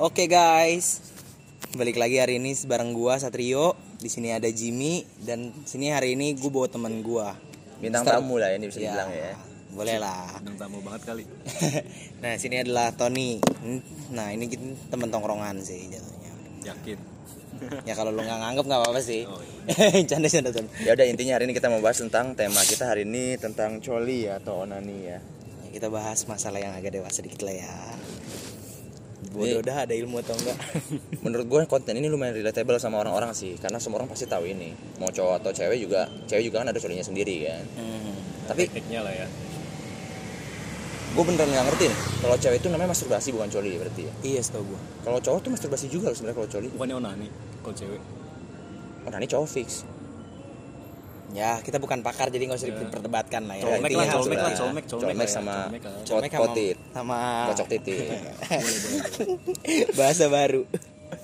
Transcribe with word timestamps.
Oke 0.00 0.32
guys, 0.32 1.04
balik 1.76 2.00
lagi 2.00 2.16
hari 2.16 2.40
ini 2.40 2.56
bareng 2.64 2.96
gua 2.96 3.20
Satrio. 3.20 3.76
Di 4.00 4.08
sini 4.08 4.32
ada 4.32 4.48
Jimmy 4.48 5.04
dan 5.20 5.52
sini 5.68 5.92
hari 5.92 6.16
ini 6.16 6.32
gua 6.40 6.48
bawa 6.48 6.68
teman 6.72 7.04
gua. 7.04 7.36
Bintang 7.84 8.08
Mister- 8.08 8.16
tamu 8.16 8.40
lah 8.40 8.48
ini 8.56 8.64
bisa 8.72 8.80
Ya, 8.80 8.96
dibilang 8.96 9.10
ya. 9.12 9.36
Boleh 9.76 10.00
lah. 10.00 10.40
Bintang 10.40 10.56
tamu 10.56 10.80
banget 10.80 11.04
kali. 11.04 11.28
nah 12.24 12.32
sini 12.40 12.64
adalah 12.64 12.96
Tony. 12.96 13.44
Nah 14.16 14.32
ini 14.32 14.48
kita 14.48 14.88
temen 14.88 15.12
tongkrongan 15.12 15.60
sih 15.60 15.92
jatuhnya. 15.92 16.32
Yakin. 16.64 16.98
Ya 17.84 17.92
kalau 17.92 18.08
lu 18.08 18.24
nggak 18.24 18.40
nganggep 18.40 18.64
nggak 18.72 18.80
apa-apa 18.80 19.04
sih. 19.04 19.28
Oh, 19.28 19.36
canda 20.08 20.32
canda 20.32 20.48
canda. 20.48 20.70
Ya 20.80 20.96
udah 20.96 21.04
intinya 21.12 21.36
hari 21.36 21.44
ini 21.44 21.52
kita 21.52 21.68
mau 21.68 21.84
bahas 21.84 22.00
tentang 22.00 22.32
tema 22.32 22.64
kita 22.64 22.88
hari 22.88 23.04
ini 23.04 23.36
tentang 23.36 23.84
coli 23.84 24.32
ya 24.32 24.40
atau 24.40 24.64
onani 24.64 25.12
ya. 25.12 25.20
Ya, 25.68 25.68
kita 25.76 25.92
bahas 25.92 26.24
masalah 26.24 26.56
yang 26.56 26.72
agak 26.72 26.96
dewasa 26.96 27.20
dikit 27.20 27.44
lah 27.44 27.52
ya. 27.52 27.76
Bodoh 29.30 29.60
dah 29.60 29.84
ada 29.84 29.92
ilmu 29.92 30.18
atau 30.24 30.32
enggak? 30.32 30.56
Menurut 31.24 31.46
gue 31.46 31.60
konten 31.68 31.92
ini 31.94 32.08
lumayan 32.08 32.32
relatable 32.32 32.80
sama 32.80 33.04
orang-orang 33.04 33.36
sih 33.36 33.54
karena 33.60 33.76
semua 33.76 34.00
orang 34.00 34.08
pasti 34.08 34.24
tahu 34.24 34.48
ini. 34.48 34.72
Mau 34.96 35.12
cowok 35.12 35.44
atau 35.44 35.52
cewek 35.52 35.76
juga, 35.76 36.08
cewek 36.24 36.48
juga 36.48 36.64
kan 36.64 36.68
ada 36.72 36.80
colinya 36.80 37.04
sendiri 37.04 37.46
kan. 37.46 37.64
Hmm. 37.76 38.16
Tapi 38.48 38.66
Tekniknya 38.66 39.00
lah 39.04 39.12
ya. 39.14 39.26
gue 41.10 41.24
beneran 41.26 41.50
nggak 41.50 41.66
ngerti 41.68 41.84
nih. 41.90 41.98
Kalau 42.22 42.36
cewek 42.38 42.56
itu 42.62 42.68
namanya 42.72 42.90
masturbasi 42.96 43.28
bukan 43.34 43.48
coli 43.50 43.72
berarti 43.76 44.02
ya. 44.08 44.12
Iya 44.24 44.40
setahu 44.46 44.64
gua. 44.72 44.80
Kalau 45.04 45.18
cowok 45.20 45.38
tuh 45.44 45.50
masturbasi 45.52 45.86
juga 45.92 46.08
loh 46.10 46.16
sebenarnya 46.16 46.36
kalau 46.40 46.48
coli. 46.48 46.68
Bukannya 46.72 46.96
onani 46.96 47.28
kalau 47.60 47.74
cewek. 47.76 48.02
Onani 49.04 49.26
cowok 49.28 49.48
fix. 49.50 49.84
Ya 51.30 51.58
kita 51.58 51.78
bukan 51.78 52.00
pakar 52.00 52.28
jadi 52.28 52.42
nggak 52.42 52.58
usah 52.58 52.68
Ya. 52.68 52.76
diperdebatkan 52.76 53.42
lah 53.44 53.54
ya. 53.54 53.62
Colmek 53.64 53.86
Intinya 53.88 54.02
lah, 54.02 54.12
colmek 54.12 54.36
lah, 54.36 54.52
colmek, 54.52 54.84
colmek. 54.84 55.04
Colmek 55.06 55.22
ya, 55.22 55.30
sama 55.30 55.54
colmek 56.02 56.30
sama- 56.30 56.40
potit, 56.42 56.76
sama 56.90 57.18
kocok 57.48 57.66
titik. 57.68 58.06
Bahasa 59.98 60.26
baru. 60.26 60.62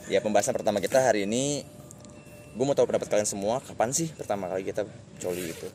ya 0.07 0.19
pembahasan 0.19 0.51
pertama 0.53 0.79
kita 0.79 0.99
hari 1.01 1.25
ini 1.25 1.63
gue 2.53 2.65
mau 2.65 2.73
tahu 2.73 2.87
pendapat 2.87 3.07
kalian 3.09 3.23
semua 3.25 3.59
kapan 3.61 3.91
sih 3.91 4.11
pertama 4.11 4.47
kali 4.47 4.63
kita 4.63 4.83
coli 5.17 5.47
itu 5.47 5.69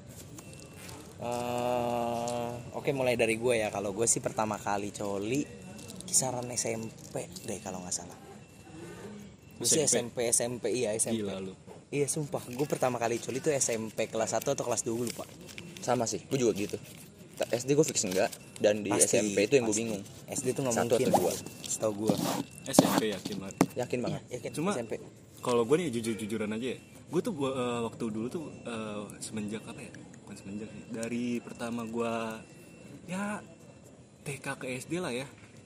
Eh, 1.22 2.50
Oke 2.74 2.92
mulai 2.92 3.14
dari 3.14 3.36
gue 3.36 3.54
ya 3.56 3.70
kalau 3.70 3.92
gue 3.92 4.04
sih 4.04 4.18
pertama 4.18 4.58
kali 4.58 4.90
coli 4.90 5.46
kisaran 6.04 6.50
SMP 6.50 7.30
deh 7.46 7.60
kalau 7.60 7.78
nggak 7.80 7.94
salah. 7.94 8.18
Gue 9.56 9.64
sih 9.64 9.86
SMP 9.86 10.26
SMP 10.28 10.74
iya 10.74 10.92
SMP. 10.92 11.22
Gila 11.22 11.38
lu. 11.40 11.54
Iya 11.92 12.08
sumpah 12.08 12.40
gue 12.42 12.64
pertama 12.66 12.96
kali 12.96 13.20
coli 13.20 13.38
itu 13.38 13.52
SMP 13.52 14.08
kelas 14.08 14.32
1 14.34 14.48
atau 14.48 14.64
kelas 14.64 14.82
2 14.82 14.96
gue 14.96 15.08
lupa. 15.12 15.26
sama 15.82 16.06
sih 16.06 16.22
gue 16.24 16.38
juga 16.38 16.54
gitu 16.54 16.78
Ta- 17.34 17.50
SD 17.52 17.74
gue 17.74 17.84
fix 17.84 18.06
enggak 18.06 18.30
dan 18.58 18.80
di 18.80 18.88
Pasti, 18.88 19.18
SMP 19.18 19.44
itu 19.44 19.58
yang 19.58 19.66
gue 19.66 19.74
bingung 19.76 20.00
SD 20.30 20.54
tuh 20.54 20.62
nggak 20.62 20.76
Satu 20.78 20.94
mungkin. 20.94 21.08
atau 21.10 21.20
dua? 21.20 21.32
Setahu 21.66 21.94
gue. 21.98 22.14
SMP 22.70 23.02
yakin 23.10 23.36
banget. 23.38 23.56
yakin 23.76 24.00
banget 24.00 24.22
Ya 24.30 24.38
kan 24.40 24.52
Cuma- 24.54 24.72
SMP. 24.72 24.94
Kalau 25.42 25.66
gue 25.66 25.76
nih 25.76 25.90
jujur-jujuran 25.92 26.48
aja 26.50 26.68
ya. 26.70 26.80
Gue 27.10 27.20
tuh 27.20 27.34
eh, 27.34 27.80
waktu 27.82 28.04
dulu 28.08 28.28
tuh 28.30 28.46
eh, 28.62 29.02
semenjak 29.20 29.66
apa 29.66 29.82
ya? 29.82 29.92
Bukan 30.22 30.36
semenjak 30.38 30.70
sih. 30.70 30.84
Dari 30.88 31.26
pertama 31.42 31.82
gue 31.84 32.14
ya 33.10 33.42
TK 34.22 34.46
ke 34.56 34.66
SD 34.78 35.02
lah 35.02 35.10
ya. 35.10 35.26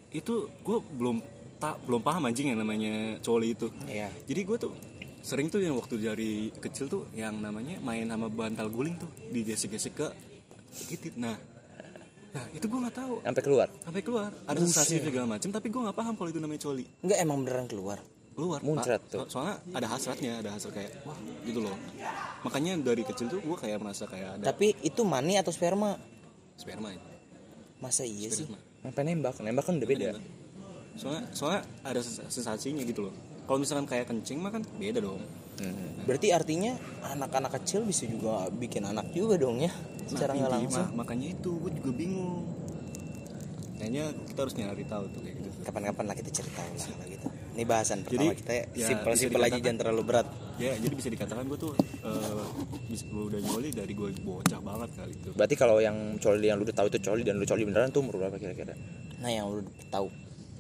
Itu 0.10 0.48
gue 0.58 0.78
belum 0.80 1.20
tak 1.58 1.84
belum 1.84 2.00
paham 2.00 2.24
anjing 2.26 2.50
yang 2.50 2.58
namanya 2.58 3.20
coli 3.20 3.52
itu. 3.52 3.68
Iya. 3.86 4.08
Jadi 4.24 4.42
gue 4.42 4.58
tuh 4.58 4.72
sering 5.26 5.50
tuh 5.50 5.58
yang 5.58 5.74
waktu 5.74 5.98
dari 5.98 6.54
kecil 6.54 6.86
tuh 6.86 7.10
yang 7.18 7.42
namanya 7.42 7.82
main 7.82 8.06
sama 8.06 8.30
bantal 8.30 8.70
guling 8.70 8.94
tuh 9.02 9.10
digesek-gesek 9.34 9.94
ke 9.98 10.08
titit. 10.86 11.18
Nah, 11.18 11.34
nah 12.30 12.46
itu 12.54 12.70
gue 12.70 12.80
nggak 12.86 12.94
tahu. 12.94 13.26
Sampai 13.26 13.42
keluar? 13.42 13.68
Sampai 13.82 14.02
keluar. 14.06 14.30
Ada 14.46 14.60
sensasi 14.62 15.02
segala 15.02 15.26
macam 15.26 15.50
tapi 15.50 15.68
gue 15.74 15.82
nggak 15.82 15.98
paham 15.98 16.14
kalau 16.14 16.30
itu 16.30 16.38
namanya 16.38 16.62
coli. 16.70 16.86
Enggak 17.02 17.18
emang 17.26 17.38
beneran 17.42 17.66
keluar. 17.66 18.00
keluar 18.36 18.60
Muncrat 18.68 19.00
tuh. 19.08 19.24
So- 19.26 19.40
soalnya 19.40 19.64
ada 19.72 19.88
hasratnya 19.88 20.44
ada 20.44 20.52
hasrat 20.52 20.76
kayak 20.76 20.92
wah 21.08 21.16
gitu 21.48 21.64
loh. 21.64 21.72
Makanya 22.44 22.76
dari 22.84 23.08
kecil 23.08 23.32
tuh 23.32 23.40
gue 23.40 23.58
kayak 23.58 23.80
merasa 23.80 24.06
kayak 24.12 24.38
ada 24.38 24.52
Tapi 24.52 24.76
itu 24.84 25.02
mani 25.08 25.40
atau 25.40 25.56
sperma? 25.56 25.96
sperma 26.60 26.92
itu. 26.92 27.10
Masa 27.80 28.04
iya 28.04 28.28
sih? 28.28 28.44
sperma. 28.44 28.60
Sampai 28.84 29.02
nembak 29.08 29.40
nembak 29.40 29.64
kan 29.64 29.80
udah 29.80 29.88
beda. 29.88 30.08
Soalnya 31.00 31.24
soalnya 31.32 31.62
ada 31.82 32.00
sens- 32.04 32.28
sensasinya 32.28 32.84
gitu 32.84 33.08
loh 33.08 33.16
kalau 33.46 33.58
misalkan 33.58 33.86
kayak 33.86 34.06
kencing 34.06 34.38
mah 34.38 34.50
kan 34.50 34.62
beda 34.76 35.00
dong 35.00 35.22
Hmm. 35.56 36.04
Berarti 36.04 36.30
artinya 36.30 36.76
anak-anak 37.08 37.56
kecil 37.56 37.88
bisa 37.88 38.04
juga 38.04 38.52
bikin 38.52 38.84
anak 38.84 39.08
juga 39.10 39.40
dong 39.40 39.58
ya? 39.58 39.72
Secara 40.04 40.36
nggak 40.36 40.46
Nah, 40.46 40.60
langsung. 40.60 40.84
ma- 40.92 41.02
makanya 41.02 41.32
itu 41.32 41.48
gue 41.58 41.72
juga 41.74 41.92
bingung 41.96 42.44
kayaknya 43.76 44.04
kita 44.26 44.40
harus 44.42 44.56
nyari 44.56 44.84
tahu 44.84 45.04
tuh 45.10 45.22
kayak 45.22 45.36
gitu 45.38 45.50
Kapan-kapan 45.64 46.04
lah 46.06 46.16
kita 46.16 46.30
cerita 46.34 46.60
lah 46.60 46.76
kalau 46.76 47.08
gitu. 47.08 47.28
Ini 47.56 47.64
bahasan 47.64 48.04
pertama 48.04 48.20
Jadi, 48.26 48.36
kita 48.38 48.52
ya, 48.52 48.64
simpel-simpel 48.86 49.40
bisa 49.40 49.48
aja 49.48 49.60
jangan 49.62 49.80
terlalu 49.80 50.02
berat. 50.04 50.28
ya 50.56 50.72
jadi 50.74 50.94
bisa 50.94 51.10
dikatakan 51.10 51.44
gue 51.46 51.58
tuh 51.58 51.72
eh, 52.02 52.44
bisa 52.86 53.04
gue 53.06 53.24
udah 53.26 53.40
nyoli 53.42 53.70
dari 53.72 53.92
gue 53.92 54.10
bocah 54.18 54.60
banget 54.62 54.90
kali 54.94 55.12
itu 55.14 55.30
berarti 55.32 55.56
kalau 55.56 55.78
yang 55.78 55.96
coli 56.18 56.46
yang 56.46 56.56
lu 56.56 56.64
udah 56.64 56.78
tahu 56.78 56.88
itu 56.90 57.00
coli 57.02 57.24
dan 57.24 57.36
lu 57.36 57.44
coli 57.44 57.64
beneran 57.64 57.92
tuh 57.92 58.00
umur 58.02 58.16
berapa 58.18 58.36
kira-kira 58.36 58.76
Nah 59.18 59.30
yang 59.30 59.48
lu 59.50 59.64
tahu. 59.88 60.08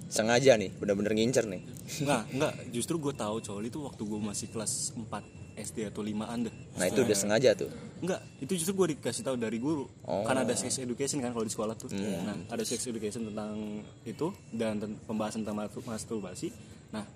Sengaja 0.07 0.55
nih 0.55 0.69
bener-bener 0.71 1.11
ngincer 1.13 1.45
nih 1.45 1.61
Enggak, 1.97 2.21
enggak. 2.29 2.53
Justru 2.69 2.97
gue 2.97 3.13
tahu 3.13 3.37
coli 3.39 3.67
itu 3.67 3.79
waktu 3.79 4.01
gue 4.01 4.19
masih 4.19 4.47
kelas 4.49 4.91
4 4.91 5.07
SD 5.55 5.87
atau 5.87 6.01
5 6.01 6.11
deh. 6.43 6.53
nah 6.75 6.85
itu 6.85 6.99
udah 6.99 7.15
sengaja 7.15 7.55
tuh 7.55 7.71
Enggak, 7.95 8.21
itu 8.37 8.53
justru 8.55 8.73
gue 8.75 8.87
dikasih 8.93 9.23
tahu 9.23 9.35
dari 9.35 9.55
guru. 9.55 9.87
Oh. 10.03 10.21
Kan 10.21 10.35
ada 10.37 10.51
sex 10.51 10.77
education 10.77 11.19
kan 11.19 11.31
kalau 11.31 11.41
di 11.41 11.49
sekolah 11.49 11.73
tuh. 11.73 11.87
Nah, 11.95 12.37
ada 12.45 12.61
sex 12.61 12.83
education 12.83 13.31
tentang 13.31 13.55
itu 14.03 14.27
dan 14.51 14.77
ten- 14.77 14.99
pembahasan 15.01 15.41
tentang 15.41 15.63
mastur- 15.63 15.87
masturbasi. 15.87 16.51
Nah, 16.91 17.07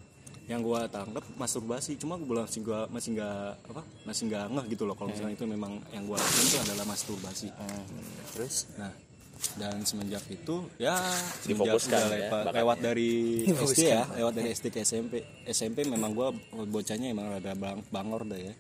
yang 0.47 0.65
gue 0.65 0.79
tangkap 0.87 1.21
masturbasi 1.35 1.93
cuma 1.95 2.17
gue 2.17 2.25
masih 2.25 2.63
gue 2.63 2.79
masih 2.89 3.09
nggak 3.13 3.69
apa 3.69 3.81
masih 4.01 4.23
nggak 4.25 4.45
ngeh 4.49 4.65
gitu 4.73 4.83
loh 4.89 4.97
kalau 4.97 5.13
misalnya 5.13 5.37
itu 5.37 5.45
memang 5.45 5.77
yang 5.93 6.09
gue 6.09 6.17
lakukan 6.17 6.41
itu 6.41 6.57
adalah 6.59 6.85
masturbasi 6.89 7.47
Terus 8.33 8.65
nah 8.73 8.89
dan 9.55 9.81
semenjak 9.81 10.23
itu 10.27 10.67
ya 10.75 10.99
Difokuskan 11.41 11.79
semenjak 11.79 12.03
udah 12.05 12.11
ya, 12.11 12.21
lepa- 12.21 12.37
bakatnya. 12.41 12.59
lewat 12.59 12.77
dari 12.81 13.11
SD 13.47 13.81
ya 13.85 14.03
lewat 14.13 14.33
dari 14.33 14.47
SD 14.49 14.65
ke 14.67 14.79
SMP 14.81 15.13
SMP 15.45 15.77
memang 15.83 16.11
gua 16.11 16.29
bocahnya 16.51 17.07
emang 17.07 17.31
ada 17.33 17.51
bang 17.53 17.79
bangor 17.85 18.23
dah 18.25 18.35
ya. 18.37 18.53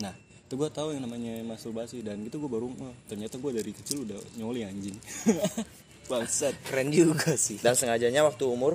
Nah 0.00 0.14
itu 0.40 0.54
gua 0.54 0.68
tahu 0.68 0.90
yang 0.90 1.02
namanya 1.02 1.38
masturbasi 1.44 2.00
dan 2.00 2.22
gitu 2.22 2.38
gua 2.38 2.50
baru 2.52 2.70
"Oh, 2.72 2.94
ternyata 3.04 3.36
gua 3.36 3.50
dari 3.52 3.70
kecil 3.70 4.02
udah 4.04 4.18
nyoli 4.36 4.62
anjing. 4.62 4.94
Bangsat. 6.06 6.54
Keren 6.64 6.90
juga 6.90 7.34
sih. 7.34 7.58
dan 7.58 7.74
sengajanya 7.74 8.22
waktu 8.22 8.42
umur 8.44 8.74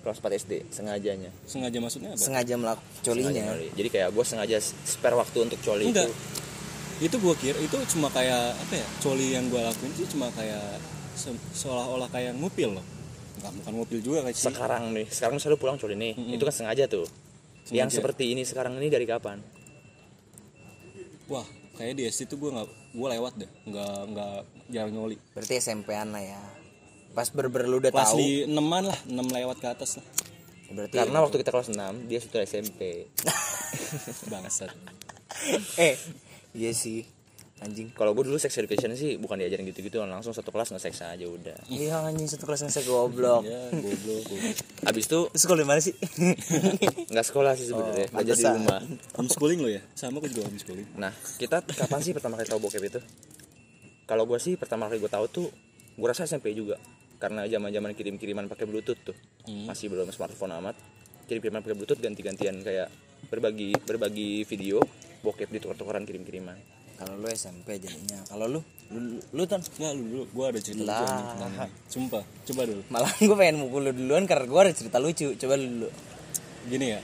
kelas 0.00 0.16
4 0.18 0.38
SD 0.38 0.52
sengajanya. 0.70 1.30
Sengaja 1.42 1.78
maksudnya 1.78 2.10
apa? 2.10 2.20
Sengaja 2.20 2.54
melakukan 2.54 2.84
Sengaja 2.96 3.08
colinya. 3.26 3.42
nyoli. 3.48 3.68
jadi 3.72 3.88
kayak 3.90 4.08
gue 4.10 4.24
sengaja 4.24 4.56
spare 4.60 5.14
waktu 5.14 5.38
untuk 5.42 5.58
coli 5.58 5.84
enggak. 5.86 6.06
itu 6.06 6.14
itu 6.98 7.16
gua 7.18 7.34
kira 7.34 7.58
itu 7.58 7.76
cuma 7.90 8.08
kayak 8.08 8.56
apa 8.56 8.74
ya 8.74 8.86
coli 8.98 9.32
yang 9.32 9.46
gua 9.46 9.68
lakuin 9.68 9.92
itu 9.92 10.08
cuma 10.08 10.32
kayak 10.32 10.80
se- 11.12 11.36
seolah-olah 11.54 12.08
kayak 12.08 12.32
ngupil 12.34 12.80
loh. 12.80 12.86
Enggak, 13.36 13.52
bukan 13.54 13.72
ngupil 13.74 13.98
juga 14.00 14.18
kayak 14.24 14.34
sih. 14.34 14.48
Sekarang 14.48 14.82
nih 14.90 15.06
sekarang 15.06 15.34
misalnya 15.36 15.54
lu 15.54 15.60
pulang 15.60 15.76
coli 15.76 15.94
nih 15.94 16.12
itu 16.32 16.40
kan 16.40 16.54
sengaja 16.54 16.84
tuh. 16.86 17.04
Yang 17.66 17.90
Sengaja. 17.90 17.96
seperti 17.98 18.24
ini 18.30 18.42
sekarang 18.42 18.78
ini 18.78 18.88
dari 18.88 19.04
kapan? 19.04 19.38
Wah 21.26 21.44
kayak 21.76 21.94
di 21.94 22.02
SD 22.06 22.26
tuh 22.26 22.38
gua 22.38 22.50
nggak 22.56 22.68
gua 22.94 23.08
lewat 23.12 23.32
deh. 23.36 23.50
Nggak 23.66 23.96
nggak 24.10 24.36
jarang 24.68 24.92
nyoli. 24.92 25.16
Berarti 25.32 25.52
SMP-an 25.58 26.08
lah 26.10 26.22
ya. 26.22 26.40
Pas 27.12 27.28
berber 27.28 27.64
lu 27.64 27.76
udah 27.78 27.90
kelas 27.90 28.12
tahu. 28.12 28.18
di 28.18 28.44
eneman 28.44 28.88
lah 28.88 28.98
enam 29.04 29.26
lewat 29.26 29.56
ke 29.58 29.68
atas 29.68 30.00
lah. 30.00 30.06
Berarti 30.66 30.96
karena 30.96 31.18
waktu 31.20 31.36
kita 31.38 31.50
kelas 31.50 31.68
6 31.70 32.10
dia 32.10 32.18
sudah 32.18 32.40
SMP 32.42 33.06
bangsat. 34.32 34.70
Eh 35.78 35.94
iya 36.56 36.72
sih. 36.72 37.04
Anjing. 37.56 37.88
kalau 37.96 38.12
gue 38.12 38.28
dulu 38.28 38.36
sex 38.36 38.52
education 38.60 38.92
sih 38.92 39.16
bukan 39.16 39.40
diajarin 39.40 39.64
gitu-gitu 39.64 40.04
langsung 40.04 40.36
satu 40.36 40.52
kelas 40.52 40.76
nge-sex 40.76 41.00
aja 41.08 41.24
udah. 41.24 41.56
Iya 41.72 42.04
anjing 42.04 42.28
satu 42.28 42.44
kelas 42.44 42.68
saya 42.68 42.84
goblok. 42.84 43.48
ya 43.48 43.72
goblok 43.72 44.28
goblok. 44.28 44.56
habis 44.84 45.08
itu 45.08 45.20
sekolah 45.32 45.64
di 45.64 45.68
mana 45.68 45.80
sih? 45.80 45.96
nggak 47.16 47.26
sekolah 47.32 47.56
sih 47.56 47.72
sebenarnya 47.72 48.12
belajar 48.12 48.36
di 48.36 48.44
pantesan. 48.44 48.60
rumah. 48.60 48.80
Homeschooling 49.16 49.58
lo 49.64 49.68
ya? 49.72 49.80
Sama 49.96 50.20
aku 50.20 50.28
juga 50.28 50.52
homeschooling. 50.52 51.00
Nah 51.00 51.16
kita 51.40 51.64
kapan 51.64 52.00
sih 52.04 52.12
pertama 52.12 52.36
kali 52.36 52.44
tahu 52.44 52.60
bokep 52.60 52.82
itu? 52.92 53.00
Kalau 54.04 54.28
gue 54.28 54.36
sih 54.36 54.60
pertama 54.60 54.92
kali 54.92 55.00
gue 55.00 55.08
tahu 55.08 55.24
tuh 55.32 55.48
gue 55.96 56.08
rasa 56.12 56.28
SMP 56.28 56.52
juga. 56.52 56.76
Karena 57.16 57.48
zaman 57.48 57.72
zaman 57.72 57.96
kirim 57.96 58.20
kiriman 58.20 58.52
pakai 58.52 58.68
bluetooth 58.68 59.00
tuh. 59.00 59.16
Masih 59.48 59.88
belum 59.88 60.12
smartphone 60.12 60.52
amat. 60.60 60.76
Kirim 61.24 61.40
kiriman 61.40 61.64
pakai 61.64 61.72
bluetooth 61.72 62.04
ganti 62.04 62.20
gantian 62.20 62.60
kayak 62.60 62.92
berbagi 63.32 63.72
berbagi 63.88 64.44
video 64.44 64.84
bokep 65.20 65.48
di 65.48 65.58
tukar 65.58 65.76
tukaran 65.76 66.04
kirim 66.04 66.22
kiriman 66.22 66.56
Kalau 66.96 67.12
lu 67.12 67.28
SMP 67.28 67.76
jadinya. 67.76 68.24
Kalau 68.24 68.48
lu 68.48 68.60
lu, 68.88 69.20
lu 69.20 69.42
kan 69.44 69.60
nggak 69.60 69.92
lu 69.92 70.02
dulu 70.08 70.22
gua 70.32 70.48
ada 70.48 70.60
cerita 70.64 70.80
lucu 70.80 70.88
Lah. 70.88 71.04
anjing 71.04 71.28
tentang 71.36 71.52
ini. 71.52 71.68
sumpah 71.86 72.22
coba 72.48 72.62
dulu 72.64 72.82
malah 72.88 73.12
gue 73.20 73.36
pengen 73.36 73.56
mukul 73.60 73.80
lu 73.84 73.92
duluan 73.92 74.24
karena 74.24 74.44
gue 74.48 74.60
ada 74.64 74.72
cerita 74.72 74.96
lucu. 74.96 75.28
Coba 75.36 75.54
lu 75.60 75.66
dulu. 75.68 75.88
gini 76.66 76.86
ya 76.96 77.00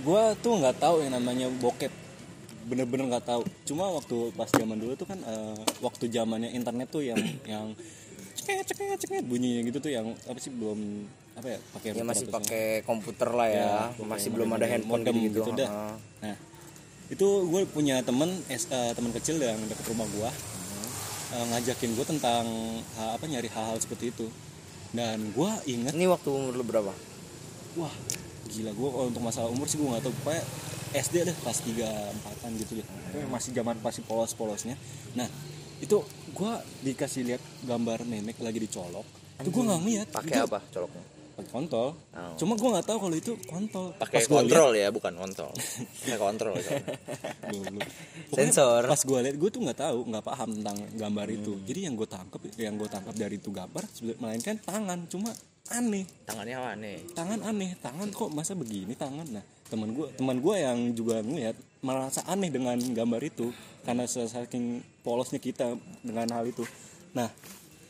gua 0.00 0.32
tuh 0.38 0.56
nggak 0.56 0.76
tahu 0.78 1.02
yang 1.02 1.12
namanya 1.12 1.50
bokep 1.50 1.90
bener-bener 2.60 3.10
nggak 3.10 3.26
tahu 3.26 3.42
cuma 3.66 3.90
waktu 3.90 4.30
pas 4.32 4.46
zaman 4.46 4.78
dulu 4.78 4.94
tuh 4.94 5.08
kan 5.08 5.18
eh, 5.18 5.58
waktu 5.82 6.06
zamannya 6.06 6.54
internet 6.54 6.86
tuh 6.88 7.02
yang 7.02 7.18
yang 7.48 7.74
ceket 8.36 8.62
ceket 8.62 8.98
ceket 9.00 9.24
bunyinya 9.26 9.66
gitu 9.66 9.82
tuh 9.82 9.90
yang 9.90 10.06
apa 10.24 10.38
sih 10.38 10.54
belum 10.54 10.78
apa 11.34 11.46
ya 11.50 11.58
pakai 11.74 11.88
ya 11.98 12.04
masih 12.04 12.26
pakai 12.28 12.64
komputer 12.84 13.28
lah 13.32 13.48
ya, 13.48 13.68
Ya, 13.96 14.04
masih 14.04 14.28
belum 14.30 14.48
ada 14.54 14.66
handphone 14.68 15.02
modem 15.02 15.14
gitu, 15.24 15.40
gitu 15.40 15.50
dah. 15.56 15.68
Heeh. 15.68 15.94
Nah, 16.20 16.36
itu 17.10 17.26
gue 17.44 17.60
punya 17.66 18.00
temen 18.00 18.30
es- 18.46 18.70
eh, 18.70 18.94
temen 18.94 19.10
kecil 19.10 19.36
yang 19.36 19.58
deket 19.66 19.86
rumah 19.90 20.06
gue 20.06 20.30
ngajakin 21.30 21.94
gue 21.94 22.06
tentang 22.06 22.42
ha- 22.98 23.14
apa 23.14 23.24
nyari 23.26 23.46
hal-hal 23.46 23.78
seperti 23.78 24.10
itu. 24.10 24.26
Dan 24.90 25.30
gue 25.30 25.50
inget, 25.66 25.94
ini 25.94 26.10
waktu 26.10 26.26
umur 26.26 26.54
lu 26.54 26.66
berapa 26.66 26.90
wah 27.78 27.94
gila 28.50 28.74
gue 28.74 28.88
kalau 28.90 29.06
untuk 29.06 29.22
masalah 29.22 29.46
umur 29.46 29.70
sih 29.70 29.78
gue 29.78 29.86
nggak 29.86 30.02
tahu 30.02 30.14
pokoknya 30.26 30.42
SD 30.90 31.22
deh 31.22 31.36
kelas 31.38 31.58
3 31.62 31.86
empatan 31.86 32.50
gitu 32.58 32.72
deh. 32.82 32.86
Pokoknya 32.86 33.28
masih 33.30 33.50
zaman 33.54 33.78
pasti 33.78 34.02
polos-polosnya. 34.02 34.74
Nah, 35.14 35.30
itu 35.78 36.02
gue 36.34 36.52
dikasih 36.82 37.22
lihat 37.30 37.42
gambar 37.62 38.02
memek 38.02 38.42
lagi 38.42 38.58
dicolok. 38.58 39.06
Itu 39.38 39.54
gue 39.54 39.62
nggak 39.62 39.80
ngeliat. 39.86 40.06
pakai 40.10 40.42
apa 40.42 40.58
coloknya 40.74 41.19
kontol. 41.48 41.96
Oh. 42.12 42.34
Cuma 42.36 42.58
gue 42.60 42.68
nggak 42.68 42.86
tahu 42.86 42.98
kalau 43.08 43.16
itu 43.16 43.32
kontol. 43.48 43.96
pakai 43.96 44.28
gua 44.28 44.44
liat- 44.44 44.52
kontrol 44.52 44.70
ya 44.76 44.88
bukan 44.92 45.12
kontol 45.16 45.50
pakai 46.04 46.18
kontrol. 46.20 46.54
Pokoknya 46.60 47.84
Sensor. 48.30 48.82
Pas 48.86 49.00
gue 49.00 49.18
lihat 49.24 49.36
gue 49.40 49.50
tuh 49.50 49.60
nggak 49.64 49.78
tahu, 49.80 49.98
nggak 50.06 50.24
paham 50.24 50.48
tentang 50.60 50.76
gambar 50.94 51.26
itu. 51.32 51.52
Jadi 51.66 51.80
yang 51.88 51.94
gue 51.98 52.08
tangkap, 52.08 52.40
yang 52.60 52.74
gue 52.78 52.88
tangkap 52.88 53.14
dari 53.16 53.36
itu 53.40 53.50
gambar, 53.50 53.84
melainkan 54.20 54.56
tangan. 54.62 55.08
Cuma 55.10 55.30
aneh, 55.70 56.02
tangannya 56.26 56.56
aneh 56.58 56.98
tangan 57.14 57.40
aneh, 57.46 57.78
tangan 57.78 58.10
kok 58.10 58.30
masa 58.34 58.58
begini 58.58 58.98
tangan. 58.98 59.26
Nah 59.30 59.44
teman 59.70 59.94
gue, 59.94 60.10
teman 60.18 60.42
gue 60.42 60.54
yang 60.58 60.78
juga 60.98 61.22
ngeliat 61.22 61.54
merasa 61.80 62.26
aneh 62.26 62.50
dengan 62.50 62.74
gambar 62.74 63.22
itu 63.22 63.54
karena 63.86 64.04
saking 64.04 64.82
polosnya 65.06 65.38
kita 65.38 65.78
dengan 66.02 66.26
hal 66.34 66.44
itu. 66.50 66.66
Nah 67.14 67.30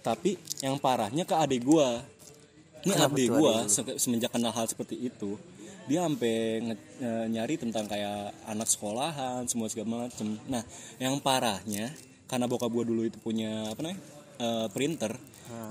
tapi 0.01 0.37
yang 0.61 0.77
parahnya 0.81 1.25
ke 1.25 1.37
adik 1.37 1.65
gue. 1.65 1.89
Ini 2.81 2.93
adik 2.97 3.29
gue 3.29 3.55
semenjak 3.97 4.33
kenal 4.33 4.53
hal 4.53 4.67
seperti 4.67 4.97
itu. 4.97 5.37
Dia 5.89 6.07
sampai 6.07 6.63
nge- 6.63 6.87
e, 7.03 7.09
nyari 7.29 7.55
tentang 7.59 7.85
kayak 7.91 8.33
anak 8.47 8.69
sekolahan 8.71 9.45
semua 9.51 9.67
segala 9.67 10.07
macem. 10.07 10.39
Nah 10.47 10.63
yang 10.97 11.19
parahnya 11.19 11.91
karena 12.31 12.47
bokap 12.47 12.71
gue 12.71 12.85
dulu 12.87 13.03
itu 13.05 13.19
punya 13.19 13.69
apa 13.69 13.81
namanya 13.83 14.01
e, 14.39 14.49
printer 14.71 15.13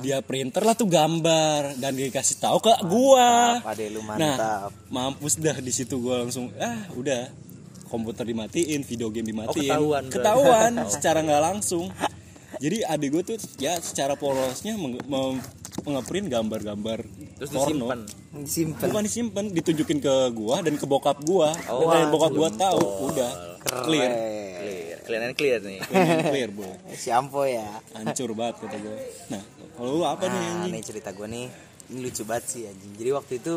dia 0.04 0.20
printer 0.20 0.60
lah 0.64 0.76
tuh 0.76 0.92
gambar 0.92 1.80
dan 1.80 1.96
dia 1.96 2.12
kasih 2.12 2.36
tahu 2.36 2.60
ke 2.60 2.72
gua. 2.84 3.64
Adek 3.64 3.96
lu 3.96 4.04
nah 4.04 4.12
mantap. 4.12 4.72
mampus 4.92 5.40
dah 5.40 5.56
di 5.56 5.72
situ 5.72 6.00
gua 6.04 6.28
langsung 6.28 6.52
ah 6.60 6.88
udah. 6.96 7.32
Komputer 7.90 8.22
dimatiin 8.22 8.86
video 8.86 9.10
game 9.10 9.34
dimatiin. 9.34 9.66
ketahuan 9.66 10.04
berarti. 10.06 10.14
ketahuan. 10.14 10.72
secara 10.94 11.20
nggak 11.26 11.42
langsung 11.42 11.90
jadi 12.60 12.84
adik 12.86 13.10
gue 13.10 13.24
tuh 13.26 13.38
ya 13.58 13.80
secara 13.80 14.14
polosnya 14.14 14.76
meng- 14.76 15.02
mem- 15.02 15.42
ngeprint 15.80 16.28
gambar-gambar 16.28 17.00
terus 17.34 17.50
porno. 17.50 17.88
disimpan? 17.88 18.00
Simpen 18.44 18.86
bukan 18.86 19.04
disimpan 19.04 19.46
ditunjukin 19.50 19.98
ke 19.98 20.14
gua 20.32 20.60
dan 20.60 20.76
ke 20.76 20.84
bokap 20.84 21.24
gua. 21.24 21.56
Oh, 21.68 21.88
dan 21.88 22.12
bokap 22.12 22.32
gua 22.32 22.50
tahu 22.52 22.84
udah. 23.08 23.32
Clear 23.88 24.12
keren. 24.12 24.12
Clear. 24.60 24.98
Kelihatan 25.02 25.32
clear 25.34 25.60
nih. 25.62 25.80
Clear, 25.82 26.20
clear 26.28 26.50
boy. 26.52 26.68
Si 26.92 27.10
Ampo 27.10 27.48
ya. 27.48 27.64
Hancur 27.96 28.36
banget 28.36 28.60
kata 28.60 28.78
gua. 28.78 28.96
Nah 29.30 29.42
kalau 29.72 29.90
lu 29.94 30.04
apa 30.04 30.24
nih 30.26 30.36
nah 30.36 30.52
anjing? 30.60 30.72
nih 30.76 30.84
cerita 30.84 31.10
gue 31.10 31.26
nih. 31.26 31.48
Ini 31.90 32.00
lucu 32.04 32.22
banget 32.22 32.44
sih 32.46 32.62
anjing. 32.68 32.92
Jadi 32.94 33.10
waktu 33.10 33.34
itu 33.40 33.54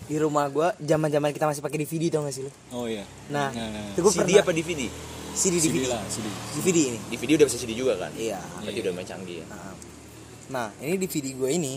di 0.00 0.16
rumah 0.16 0.48
gue 0.48 0.66
zaman 0.80 1.06
zaman 1.06 1.30
kita 1.30 1.44
masih 1.44 1.60
pakai 1.60 1.76
DVD 1.78 2.08
tau 2.10 2.24
gak 2.24 2.32
sih 2.32 2.42
lu? 2.42 2.50
Oh 2.72 2.88
iya. 2.88 3.04
Nah, 3.28 3.52
Nah, 3.52 3.68
nah. 3.68 3.84
itu 3.92 4.00
gue 4.00 4.10
CD 4.10 4.32
pernah 4.32 4.42
apa 4.42 4.52
DVD 4.56 4.82
CD 5.40 5.56
CD 5.56 5.72
DVD 5.72 5.88
lah 5.88 6.04
CD 6.12 6.28
DVD 6.60 6.78
ini. 6.92 6.98
DVD 7.08 7.30
udah 7.40 7.46
bisa 7.48 7.56
CD 7.56 7.72
juga 7.72 7.96
kan? 7.96 8.12
Iya. 8.12 8.36
Berarti 8.60 8.80
udah 8.84 8.92
main 8.92 9.08
canggih 9.08 9.36
ya. 9.40 9.46
Nah, 9.48 9.72
nah 10.52 10.68
ini 10.84 11.00
DVD 11.00 11.32
gue 11.32 11.48
ini 11.48 11.74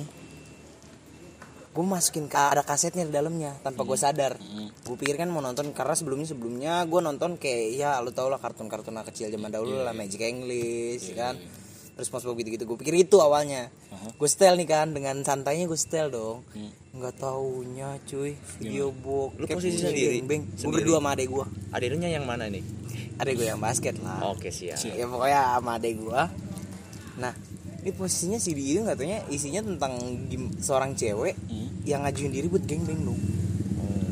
gue 1.74 1.81
masukin 1.81 2.30
ke 2.30 2.38
ada 2.38 2.62
kasetnya 2.62 3.07
di 3.07 3.13
dalamnya 3.15 3.56
tanpa 3.63 3.88
gue 3.88 3.95
sadar. 3.95 4.36
Gue 4.83 4.95
pikir 5.00 5.15
kan 5.15 5.31
mau 5.31 5.39
nonton 5.39 5.71
karena 5.71 5.95
sebelumnya 5.95 6.27
sebelumnya 6.27 6.74
gue 6.83 7.00
nonton 7.00 7.39
kayak 7.39 7.63
ya 7.74 8.04
lu 8.04 8.12
tau 8.12 8.27
lah 8.27 8.38
kartun 8.38 8.68
kartun 8.68 9.00
anak 9.00 9.15
kecil 9.15 9.31
zaman 9.31 9.50
dahulu 9.50 9.80
lah 9.80 9.95
Magic 9.95 10.19
English 10.19 11.15
kan? 11.15 11.39
terus 11.94 12.10
SpongeBob 12.10 12.42
gitu 12.42 12.50
gitu 12.57 12.63
gue 12.65 12.77
pikir 12.81 13.06
itu 13.06 13.21
awalnya. 13.21 13.69
Gue 14.18 14.25
setel 14.25 14.57
nih 14.57 14.65
kan 14.65 14.98
dengan 14.98 15.21
santainya 15.21 15.69
gue 15.69 15.77
setel 15.77 16.10
dong. 16.10 16.42
Nggak 16.94 17.21
taunya 17.21 18.01
cuy 18.06 18.33
video 18.57 18.89
book 18.89 19.38
Lu 19.38 19.45
posisi 19.45 19.77
sendiri? 19.81 20.21
gue 20.25 20.69
berdua 20.74 20.98
sama 20.98 21.13
adek 21.13 21.30
gue 21.30 21.45
adiknya 21.74 22.10
yang 22.10 22.25
mana 22.25 22.50
nih 22.50 22.62
adek 23.15 23.33
gue 23.36 23.48
yang 23.48 23.62
basket 23.62 23.95
lah. 24.00 24.19
Oke 24.27 24.50
siap. 24.50 24.77
Ya 24.81 25.06
pokoknya 25.06 25.39
sama 25.56 25.77
adek 25.77 25.94
gua. 26.00 26.27
Nah 27.19 27.33
ini 27.83 27.92
posisinya 27.92 28.39
itu 28.39 28.80
nggak 28.80 28.95
taunya 28.95 29.19
isinya 29.27 29.62
tentang 29.62 29.94
seorang 30.57 30.95
cewek 30.95 31.36
Hmm. 31.45 31.68
yang 31.83 32.01
ngajuin 32.01 32.31
diri 32.31 32.48
buat 32.48 32.63
gengbang 32.63 33.04
dong. 33.04 33.19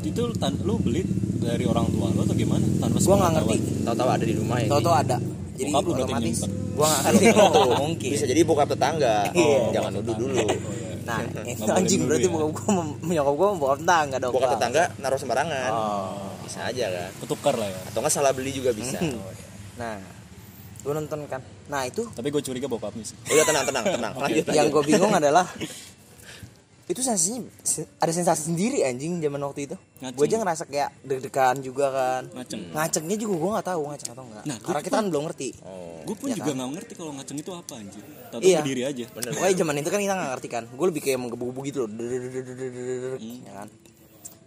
Itu 0.02 0.28
lu, 0.28 0.34
lu 0.62 0.74
beli 0.78 1.02
dari 1.38 1.64
orang 1.64 1.88
tua 1.88 2.10
lu 2.10 2.20
atau 2.20 2.34
gimana? 2.34 2.62
Tanpa 2.78 2.98
gua 2.98 3.16
nggak 3.18 3.32
ngerti. 3.38 3.56
Tahu-tahu 3.82 4.10
ada 4.10 4.24
di 4.24 4.34
rumah 4.36 4.56
ya 4.58 4.68
tau 4.68 4.80
tau 4.80 4.94
ada. 4.94 5.16
Jadi 5.52 5.68
Bokap 5.68 5.82
lu 5.82 5.90
berarti 5.92 6.04
otomatis 6.06 6.38
gua 6.72 6.86
nggak 6.86 7.02
ngerti. 7.02 7.24
Oh, 7.42 7.74
mungkin. 7.82 8.10
Bisa 8.12 8.24
jadi 8.26 8.40
bokap 8.44 8.68
tetangga. 8.68 9.16
Iya. 9.34 9.58
oh, 9.58 9.70
jangan 9.72 9.90
nuduh 9.94 10.16
dulu. 10.16 10.36
Nah 11.02 11.18
Nggak 11.18 11.44
itu 11.48 11.62
boleh 11.62 11.78
anjing 11.80 12.00
berarti 12.06 12.26
ya. 12.26 12.32
bokap 12.32 12.50
gua 12.54 12.84
nyokap 13.08 13.34
gua 13.34 13.48
bokap 13.56 13.80
tangga 13.82 14.16
dong 14.20 14.32
bokap 14.32 14.50
tetangga 14.54 14.82
naruh 15.00 15.18
sembarangan. 15.18 15.70
Oh 15.72 16.31
bisa 16.44 16.60
aja 16.66 16.86
kan. 16.90 17.10
Ketukar 17.22 17.54
lah 17.56 17.68
ya. 17.68 17.80
Atau 17.90 17.98
nggak 18.02 18.14
salah 18.14 18.32
beli 18.34 18.50
juga 18.52 18.70
bisa. 18.74 18.98
Hmm. 18.98 19.16
Oh, 19.18 19.32
iya. 19.32 19.46
nah 19.78 19.96
gue 20.82 20.92
nonton 20.92 21.20
kan? 21.30 21.40
Nah 21.70 21.86
itu 21.86 22.02
tapi 22.10 22.28
gue 22.34 22.42
curiga 22.42 22.66
bokapnya 22.66 23.06
sih. 23.06 23.16
Udah 23.30 23.44
tenang 23.46 23.64
tenang 23.66 23.84
tenang. 23.86 24.12
Okay, 24.22 24.42
lanjut 24.42 24.46
yang 24.54 24.66
gue 24.68 24.82
bingung 24.82 25.12
adalah 25.20 25.46
itu 26.90 27.00
sensasinya 27.00 27.46
ada 28.02 28.12
sensasi 28.12 28.52
sendiri 28.52 28.82
anjing 28.82 29.22
zaman 29.22 29.40
waktu 29.46 29.70
itu. 29.70 29.76
Gue 30.12 30.26
aja 30.26 30.36
ngerasa 30.42 30.66
kayak 30.66 30.90
deg-degan 31.06 31.62
juga 31.62 31.86
kan. 31.94 32.22
Ngaceng. 32.34 32.60
Hmm. 32.68 32.74
Ngacengnya 32.74 33.16
juga 33.16 33.34
gue 33.38 33.50
nggak 33.54 33.68
tahu 33.70 33.82
ngaceng 33.88 34.10
atau 34.12 34.24
enggak 34.26 34.44
nah, 34.44 34.58
karena 34.58 34.80
kita 34.82 34.94
kan 34.98 35.06
belum 35.08 35.22
ngerti. 35.30 35.48
Oh. 35.62 36.02
gue 36.02 36.16
pun 36.18 36.26
ya 36.28 36.36
juga 36.36 36.50
kan? 36.50 36.54
nggak 36.58 36.66
kan? 36.66 36.74
ngerti 36.76 36.92
kalau 36.98 37.12
ngaceng 37.14 37.38
itu 37.38 37.50
apa 37.54 37.72
anjing. 37.78 38.04
Tahu 38.28 38.40
iya. 38.42 38.58
berdiri 38.60 38.82
aja. 38.82 39.04
Pokoknya 39.14 39.54
zaman 39.56 39.74
itu 39.78 39.88
kan 39.94 40.00
kita 40.02 40.14
nggak 40.18 40.30
ngerti 40.36 40.48
kan. 40.50 40.64
Gue 40.74 40.86
lebih 40.90 41.02
kayak 41.06 41.18
menggebu-gebu 41.22 41.60
gitu 41.70 41.78
loh. 41.86 41.90
Hmm. 41.94 43.38
Ya 43.46 43.52
kan? 43.62 43.68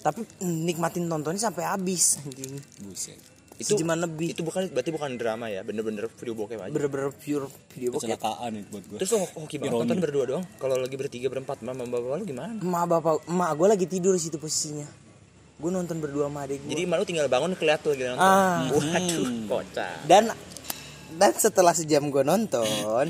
Tapi 0.06 0.22
nikmatin 0.46 1.10
nontonnya 1.10 1.50
sampai 1.50 1.66
habis 1.66 2.22
anjing. 2.22 2.62
Buset. 2.86 3.18
Itu 3.58 3.74
Sejaman 3.74 4.04
lebih 4.06 4.36
itu 4.36 4.46
bukan 4.46 4.70
berarti 4.70 4.92
bukan 4.94 5.18
drama 5.18 5.50
ya? 5.50 5.66
Bener-bener 5.66 6.06
video 6.12 6.36
bokep 6.38 6.62
aja. 6.62 6.70
Bener-bener 6.70 7.10
pure 7.10 7.50
video 7.74 7.90
bokep. 7.90 8.14
Kecelakaan 8.14 8.52
itu 8.54 8.68
buat 8.70 8.84
gue 8.86 8.98
terus 9.02 9.12
lo 9.18 9.26
hoki 9.26 9.58
banget 9.58 9.82
nonton 9.82 9.98
berdua 9.98 10.24
doang. 10.30 10.44
Kalau 10.62 10.78
lagi 10.78 10.94
bertiga 10.94 11.28
berempat 11.34 11.66
mama 11.66 11.90
bapak 11.90 12.22
lu 12.22 12.24
gimana? 12.30 12.54
Emak 12.62 12.86
bapak 12.86 13.26
emak 13.26 13.50
gue 13.58 13.68
lagi 13.74 13.86
tidur 13.90 14.14
di 14.14 14.22
situ 14.22 14.38
posisinya. 14.38 14.86
Gue 15.58 15.72
nonton 15.74 15.98
berdua 15.98 16.30
sama 16.30 16.46
adek 16.46 16.68
gue 16.68 16.70
jadi 16.70 16.84
malu 16.86 17.04
tinggal 17.08 17.26
bangun 17.26 17.58
kelihatan 17.58 17.82
tuh 17.82 17.92
lagi 17.98 18.04
nonton. 18.06 18.22
Ah. 18.22 18.70
waduh 18.76 19.30
kocak. 19.50 20.06
Dan 20.06 20.24
dan 21.18 21.32
setelah 21.34 21.74
sejam 21.74 22.06
gue 22.14 22.22
nonton 22.22 23.10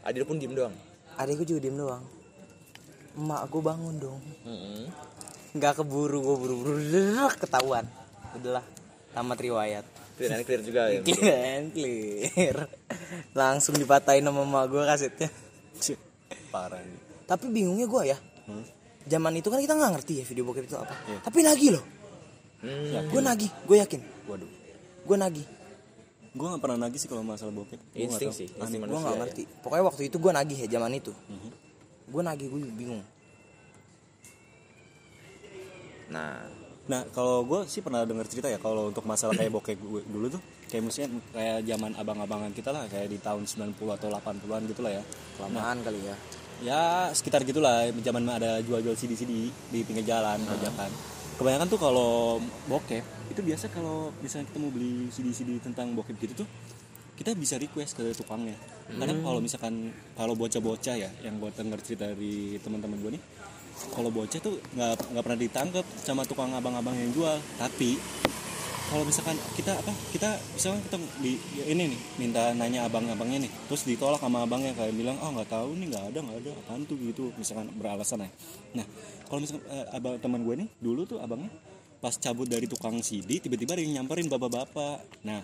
Adil 0.00 0.24
pun 0.24 0.40
diem 0.40 0.56
doang. 0.56 0.72
Adek 1.20 1.44
gue 1.44 1.46
juga 1.52 1.60
diem 1.68 1.76
doang. 1.76 2.00
Emak 3.20 3.52
gue 3.52 3.60
bangun 3.60 3.94
dong. 4.00 4.20
Mm-mm. 4.48 5.10
Nggak 5.54 5.72
keburu 5.82 6.18
gue 6.22 6.36
buru-buru. 6.36 6.74
Ketahuan. 7.40 7.86
Udahlah 8.36 8.64
tamat 9.14 9.38
riwayat. 9.38 9.84
Clear 10.20 10.36
and 10.36 10.44
clear 10.44 10.60
juga 10.60 10.82
ya. 10.92 11.00
Clear 11.00 11.38
and 11.56 11.68
clear. 11.72 12.56
Langsung 13.32 13.74
dipatahin 13.80 14.26
sama 14.26 14.44
emak 14.44 14.64
gue 14.68 14.82
kasetnya. 14.84 15.28
Parah. 16.52 16.82
Ini 16.82 17.10
tapi 17.30 17.46
bingungnya 17.46 17.86
gue 17.86 18.02
ya. 18.10 18.18
Hmm. 18.50 18.66
zaman 19.06 19.32
itu 19.38 19.46
kan 19.46 19.62
kita 19.62 19.78
nggak 19.78 19.92
ngerti 19.94 20.12
ya 20.18 20.24
video 20.26 20.42
bokep 20.50 20.66
itu 20.66 20.74
apa. 20.74 20.90
Tapi 21.22 21.38
nagih 21.46 21.78
loh. 21.78 21.84
Hmm. 22.58 23.06
gue 23.06 23.20
nagih 23.22 23.50
gue 23.70 23.76
yakin. 23.78 24.00
Waduh. 24.26 24.50
Gue 25.06 25.16
nagih. 25.16 25.46
Gue 26.34 26.46
nggak 26.50 26.62
pernah 26.62 26.78
nagih 26.82 26.98
sih 26.98 27.06
kalau 27.06 27.22
masalah 27.22 27.54
bokep. 27.54 27.78
Insting 27.94 28.34
sih 28.34 28.50
gue 28.50 28.66
nggak 28.66 29.14
ya. 29.14 29.20
ngerti. 29.22 29.42
Pokoknya 29.62 29.84
waktu 29.86 30.02
itu 30.10 30.16
gue 30.18 30.32
nagih 30.34 30.58
ya 30.66 30.68
zaman 30.74 30.98
itu. 30.98 31.14
Mhm. 31.14 31.50
gue 32.10 32.22
nagih 32.26 32.46
gue 32.50 32.60
bingung 32.74 33.02
nah 36.10 36.60
Nah 36.90 37.06
kalau 37.14 37.46
gue 37.46 37.70
sih 37.70 37.86
pernah 37.86 38.02
denger 38.02 38.26
cerita 38.26 38.50
ya 38.50 38.58
kalau 38.58 38.90
untuk 38.90 39.06
masalah 39.06 39.38
kayak 39.38 39.54
bokep 39.54 39.78
gue 39.78 40.02
dulu 40.10 40.26
tuh 40.26 40.42
kayak 40.66 40.82
misalnya 40.82 41.22
kayak 41.30 41.58
zaman 41.62 41.92
abang-abangan 41.94 42.50
kita 42.50 42.74
lah 42.74 42.82
kayak 42.90 43.14
di 43.14 43.18
tahun 43.22 43.46
90 43.46 43.78
atau 43.78 44.08
80-an 44.10 44.62
gitu 44.66 44.82
lah 44.82 44.98
ya. 44.98 45.02
kelamaan 45.38 45.78
kali 45.86 46.02
ya 46.02 46.16
Ya 46.60 47.08
sekitar 47.16 47.40
gitulah 47.48 47.88
zaman 48.04 48.28
ada 48.28 48.60
jual-jual 48.60 48.92
CD-CD 48.92 49.48
di 49.48 49.80
pinggir 49.80 50.04
jalan 50.04 50.36
bajakan. 50.44 50.92
Kebanyakan 51.40 51.66
tuh 51.72 51.80
kalau 51.80 52.36
bokep 52.68 53.00
itu 53.32 53.40
biasa 53.40 53.72
kalau 53.72 54.12
misalnya 54.20 54.52
kita 54.52 54.58
mau 54.60 54.68
beli 54.68 55.08
CD-CD 55.08 55.56
tentang 55.56 55.96
bokep 55.96 56.20
gitu 56.20 56.44
tuh 56.44 56.48
kita 57.16 57.32
bisa 57.32 57.56
request 57.56 57.96
ke 57.96 58.12
tukangnya. 58.12 58.60
Karena 58.92 59.16
kalau 59.24 59.40
misalkan 59.40 59.88
kalau 60.12 60.36
bocah-bocah 60.36 60.96
ya 61.00 61.08
yang 61.24 61.40
gue 61.40 61.48
denger 61.48 61.80
cerita 61.80 62.04
dari 62.12 62.60
teman-teman 62.60 62.98
gue 63.08 63.10
nih 63.16 63.22
kalau 63.92 64.10
bocah 64.12 64.40
tuh 64.40 64.60
nggak 64.76 65.16
nggak 65.16 65.24
pernah 65.24 65.40
ditangkap 65.40 65.84
sama 66.04 66.22
tukang 66.28 66.52
abang-abang 66.52 66.94
yang 66.94 67.10
jual. 67.16 67.36
Tapi 67.56 67.96
kalau 68.90 69.06
misalkan 69.06 69.38
kita 69.54 69.78
apa 69.78 69.94
kita 70.10 70.34
misalkan 70.58 70.82
kita 70.82 70.96
di 71.22 71.38
ya 71.54 71.64
ini 71.70 71.94
nih 71.94 72.00
minta 72.18 72.50
nanya 72.58 72.90
abang-abangnya 72.90 73.46
nih 73.46 73.52
terus 73.70 73.86
ditolak 73.86 74.18
sama 74.18 74.42
abangnya 74.42 74.74
kayak 74.74 74.98
bilang 74.98 75.14
oh 75.22 75.30
nggak 75.30 75.46
tahu 75.46 75.78
nih 75.78 75.86
nggak 75.94 76.04
ada 76.10 76.18
nggak 76.26 76.38
ada 76.42 76.50
apaan 76.66 76.82
tuh? 76.90 76.98
Gitu 76.98 77.30
misalkan 77.38 77.70
beralasan 77.78 78.26
ya. 78.26 78.30
Nah 78.82 78.86
kalau 79.30 79.40
misalkan 79.46 79.64
eh, 79.70 79.86
abang 79.94 80.18
teman 80.18 80.40
gue 80.42 80.54
nih 80.66 80.68
dulu 80.82 81.06
tuh 81.06 81.18
abangnya 81.22 81.54
pas 82.02 82.16
cabut 82.18 82.50
dari 82.50 82.66
tukang 82.66 82.98
CD 82.98 83.38
tiba-tiba 83.38 83.78
ada 83.78 83.82
yang 83.86 84.02
nyamperin 84.02 84.26
bapak-bapak. 84.26 85.06
Nah 85.22 85.40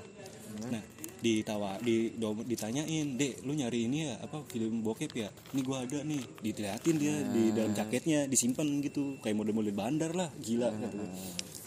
nah 0.66 0.82
ditawa 1.16 1.76
di 1.78 2.12
do- 2.12 2.42
ditanyain 2.42 2.86
dek 3.14 3.40
lu 3.40 3.52
nyari 3.52 3.84
ini 3.84 4.04
ya 4.04 4.18
apa 4.18 4.44
film 4.44 4.80
bokep 4.80 5.12
ya 5.12 5.26
ini 5.50 5.60
gua 5.60 5.80
ada 5.80 6.00
nih 6.00 6.20
diliatin 6.40 6.94
dia 6.94 7.14
di 7.24 7.50
dalam 7.50 7.72
jaketnya 7.72 8.24
disimpan 8.24 8.64
gitu 8.80 9.16
kayak 9.18 9.34
model-model 9.34 9.72
bandar 9.72 10.12
lah 10.12 10.28
gila 10.36 10.68
gitu. 10.72 10.96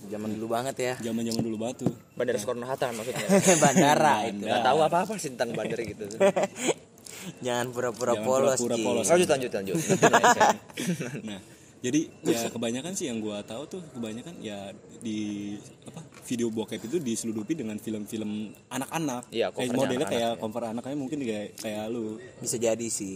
Zaman 0.02 0.32
dulu 0.32 0.48
banget 0.50 0.76
ya. 0.78 0.94
zaman-zaman 1.02 1.42
dulu 1.42 1.58
batu 1.60 1.84
Bandara 2.14 2.38
Soekarno 2.38 2.64
Hatta 2.64 2.88
maksudnya 2.90 3.26
Bandara 3.64 4.16
itu. 4.26 4.42
nggak 4.42 4.64
tahu 4.64 4.80
apa 4.82 4.98
apa 5.04 5.14
sih 5.16 5.30
tentang 5.30 5.52
bandara 5.52 5.84
gitu 5.84 6.08
Jangan 7.46 7.68
pura-pura 7.70 8.16
Jangan 8.16 8.24
polos. 8.24 8.58
pura-pura 8.58 8.76
Ji. 8.76 8.84
polos. 8.86 9.06
lanjut 9.06 9.30
lanjut 9.30 9.52
lanjut 9.52 9.76
nah 11.28 11.40
jadi 11.80 12.12
ya 12.28 12.52
kebanyakan 12.52 12.92
sih 12.92 13.08
yang 13.08 13.24
gua 13.24 13.40
tahu 13.40 13.64
tuh 13.66 13.82
kebanyakan 13.96 14.36
ya 14.44 14.76
di 15.00 15.56
apa 15.88 16.04
video 16.28 16.52
bokep 16.52 16.92
itu 16.92 17.00
diseludupi 17.00 17.56
dengan 17.56 17.80
film-film 17.80 18.52
anak-anak 18.68 19.32
Iya, 19.32 19.48
kayak 19.50 19.72
modelnya 19.72 20.04
anak-anak, 20.04 20.12
kayak 20.12 20.32
cover 20.44 20.64
anaknya 20.68 20.98
mungkin 21.00 21.20
kayak 21.24 21.48
kayak 21.56 21.88
lu 21.88 22.20
Bisa 22.38 22.60
jadi 22.60 22.88
sih. 22.92 23.16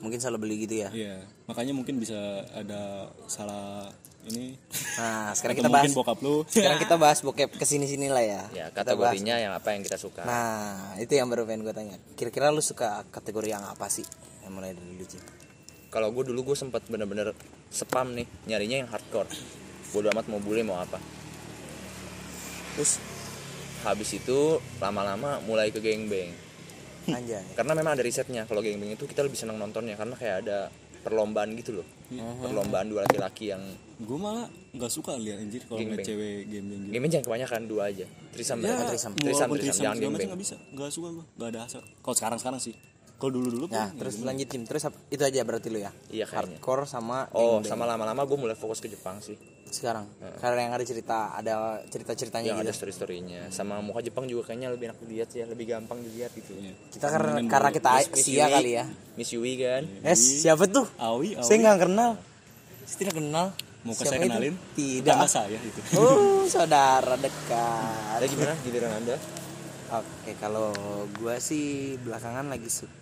Mungkin 0.00 0.16
salah 0.16 0.40
beli 0.40 0.64
gitu 0.64 0.80
ya. 0.80 0.88
Iya, 0.90 1.22
makanya 1.44 1.76
mungkin 1.76 2.00
bisa 2.00 2.16
ada 2.50 3.12
salah 3.28 3.92
ini. 4.24 4.56
Nah, 4.96 5.30
sekarang 5.36 5.60
kita 5.60 5.68
bahas 5.68 5.92
mungkin 5.92 6.00
bokap 6.00 6.18
lu. 6.24 6.36
sekarang 6.48 6.78
kita 6.80 6.96
bahas 6.96 7.18
bokep 7.20 7.50
ke 7.52 7.64
sini 7.68 7.84
sini 7.84 8.08
lah 8.08 8.24
ya. 8.24 8.42
ya 8.50 8.66
Kita 8.72 8.96
bahas. 8.96 9.12
kategorinya 9.12 9.36
yang 9.36 9.52
apa 9.52 9.76
yang 9.76 9.84
kita 9.84 10.00
suka 10.00 10.24
Nah, 10.24 10.96
itu 10.96 11.12
yang 11.14 11.28
baru 11.28 11.44
pengen 11.44 11.62
gue 11.62 11.74
tanya. 11.76 11.96
Kira-kira 12.16 12.48
lu 12.48 12.64
suka 12.64 13.04
kategori 13.12 13.52
yang 13.52 13.60
apa 13.62 13.86
sih? 13.86 14.02
Yang 14.40 14.52
mulai 14.52 14.72
dari 14.72 14.88
dulu 14.88 15.04
sih. 15.06 15.22
kalau 15.90 16.08
gue 16.14 16.22
dulu 16.22 16.54
gue 16.54 16.56
sempat 16.56 16.86
bener-bener 16.86 17.34
spam 17.70 18.12
nih 18.12 18.26
nyarinya 18.46 18.76
yang 18.78 18.88
hardcore 18.88 19.30
bodo 19.88 20.10
amat 20.10 20.26
mau 20.26 20.38
bule 20.38 20.62
mau 20.62 20.76
apa 20.76 20.98
terus 22.74 22.98
habis 23.80 24.10
itu 24.12 24.38
lama-lama 24.78 25.40
mulai 25.40 25.70
ke 25.70 25.78
gangbang 25.78 26.30
Anjay. 27.08 27.42
karena 27.54 27.72
memang 27.72 27.92
ada 27.94 28.02
risetnya 28.02 28.44
kalau 28.44 28.60
gangbang 28.60 28.92
itu 28.92 29.04
kita 29.04 29.22
lebih 29.22 29.34
senang 29.34 29.56
nontonnya 29.56 29.94
karena 29.94 30.14
kayak 30.14 30.36
ada 30.44 30.58
perlombaan 31.00 31.56
gitu 31.56 31.80
loh 31.80 31.86
perlombaan 32.38 32.86
dua 32.86 33.02
laki-laki 33.02 33.50
yang 33.50 33.62
Gue 34.00 34.16
malah 34.16 34.48
nggak 34.72 34.88
suka 34.88 35.12
lihat 35.14 35.36
anjir 35.38 35.60
kalau 35.62 35.76
Gangbang. 35.76 36.00
cewek 36.02 36.36
game 36.46 36.66
gitu. 36.66 36.88
gamenya 36.90 37.12
jangan 37.14 37.24
kebanyakan 37.26 37.60
dua 37.66 37.82
aja 37.86 38.06
trisam 38.32 38.56
Ya, 38.58 38.76
trisam. 38.84 39.12
trisam 39.14 39.48
trisam 39.50 39.52
jangan 39.52 39.72
segala 39.72 39.92
macam 39.92 40.00
gangbang 40.00 40.28
nggak 40.28 40.40
bisa, 40.40 40.56
nggak 40.72 40.90
suka 40.90 41.08
gue, 41.10 41.24
nggak 41.36 41.48
ada 41.48 41.60
hasrat. 41.60 41.84
Kalau 42.00 42.16
sekarang 42.16 42.38
sekarang 42.38 42.60
sih, 42.60 42.74
kalau 43.20 43.32
dulu 43.32 43.48
dulu 43.52 43.66
Nah, 43.68 43.92
terus 43.92 44.16
lanjut 44.18 44.48
Jim. 44.48 44.64
Terus 44.64 44.82
itu 45.06 45.20
aja 45.20 45.44
berarti 45.44 45.68
lu 45.68 45.78
ya. 45.78 45.92
iya 46.08 46.24
kayaknya 46.24 46.56
Hardcore 46.56 46.84
sama 46.84 47.28
oh 47.30 47.60
gangbang. 47.60 47.68
sama 47.68 47.84
lama-lama 47.84 48.24
gue 48.24 48.38
mulai 48.40 48.56
fokus 48.56 48.80
ke 48.80 48.88
Jepang 48.88 49.20
sih 49.20 49.36
sekarang. 49.70 50.02
Karena 50.42 50.66
yang 50.66 50.72
ada 50.72 50.82
cerita, 50.82 51.30
ada 51.30 51.54
cerita-ceritanya 51.86 52.42
yang 52.48 52.58
ada 52.58 52.74
gitu. 52.74 52.80
story 52.80 52.90
storynya 52.90 53.40
sama 53.50 53.78
muka 53.78 54.00
Jepang 54.00 54.24
juga 54.24 54.48
kayaknya 54.48 54.66
lebih 54.66 54.90
enak 54.90 54.98
dilihat 55.00 55.30
ya 55.30 55.44
lebih 55.44 55.62
gampang 55.68 56.00
dilihat 56.00 56.32
gitu 56.32 56.58
Kita 56.90 57.06
karena 57.06 57.38
karena 57.46 57.70
kita 57.70 57.88
Asia 58.02 58.50
kali 58.50 58.72
ya. 58.74 58.84
Miss 59.14 59.30
Yui 59.30 59.54
kan 59.56 59.86
Eh, 60.02 60.16
siapa 60.16 60.66
tuh? 60.66 60.90
Awi, 60.96 61.36
Awi. 61.36 61.44
Saya 61.44 61.56
nggak 61.60 61.86
kenal. 61.86 62.10
Saya 62.82 62.96
tidak 62.98 63.14
kenal. 63.16 63.46
Mau 63.80 63.94
ke 63.94 64.02
Siapa 64.02 64.10
saya 64.10 64.18
itu? 64.18 64.26
kenalin? 64.26 64.54
Tidak. 64.74 65.14
Sama 65.14 65.28
saya 65.30 65.56
gitu. 65.56 65.80
Oh, 66.02 66.42
saudara 66.44 67.14
dekat. 67.14 68.10
ada 68.12 68.24
gimana 68.26 68.52
giliran 68.60 68.92
anda 68.94 69.16
Oke, 69.90 70.34
kalau 70.36 70.70
gua 71.16 71.38
sih 71.38 71.94
belakangan 71.96 72.46
lagi 72.46 72.66
suka 72.66 72.99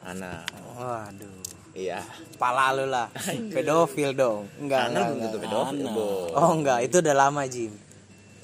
anak 0.00 0.46
waduh, 0.78 1.42
iya 1.74 2.00
pala 2.38 2.72
lu 2.72 2.86
lah. 2.86 3.10
Pedofil 3.54 4.14
dong. 4.14 4.46
Enggak, 4.56 4.88
anak 4.94 5.12
enggak, 5.12 5.30
enggak. 5.34 5.40
pedofil 5.42 5.84
Anak. 5.84 5.92
Bo. 5.92 6.08
Oh, 6.32 6.50
enggak, 6.54 6.78
itu 6.86 6.96
udah 7.02 7.14
lama, 7.14 7.42
Jim. 7.44 7.72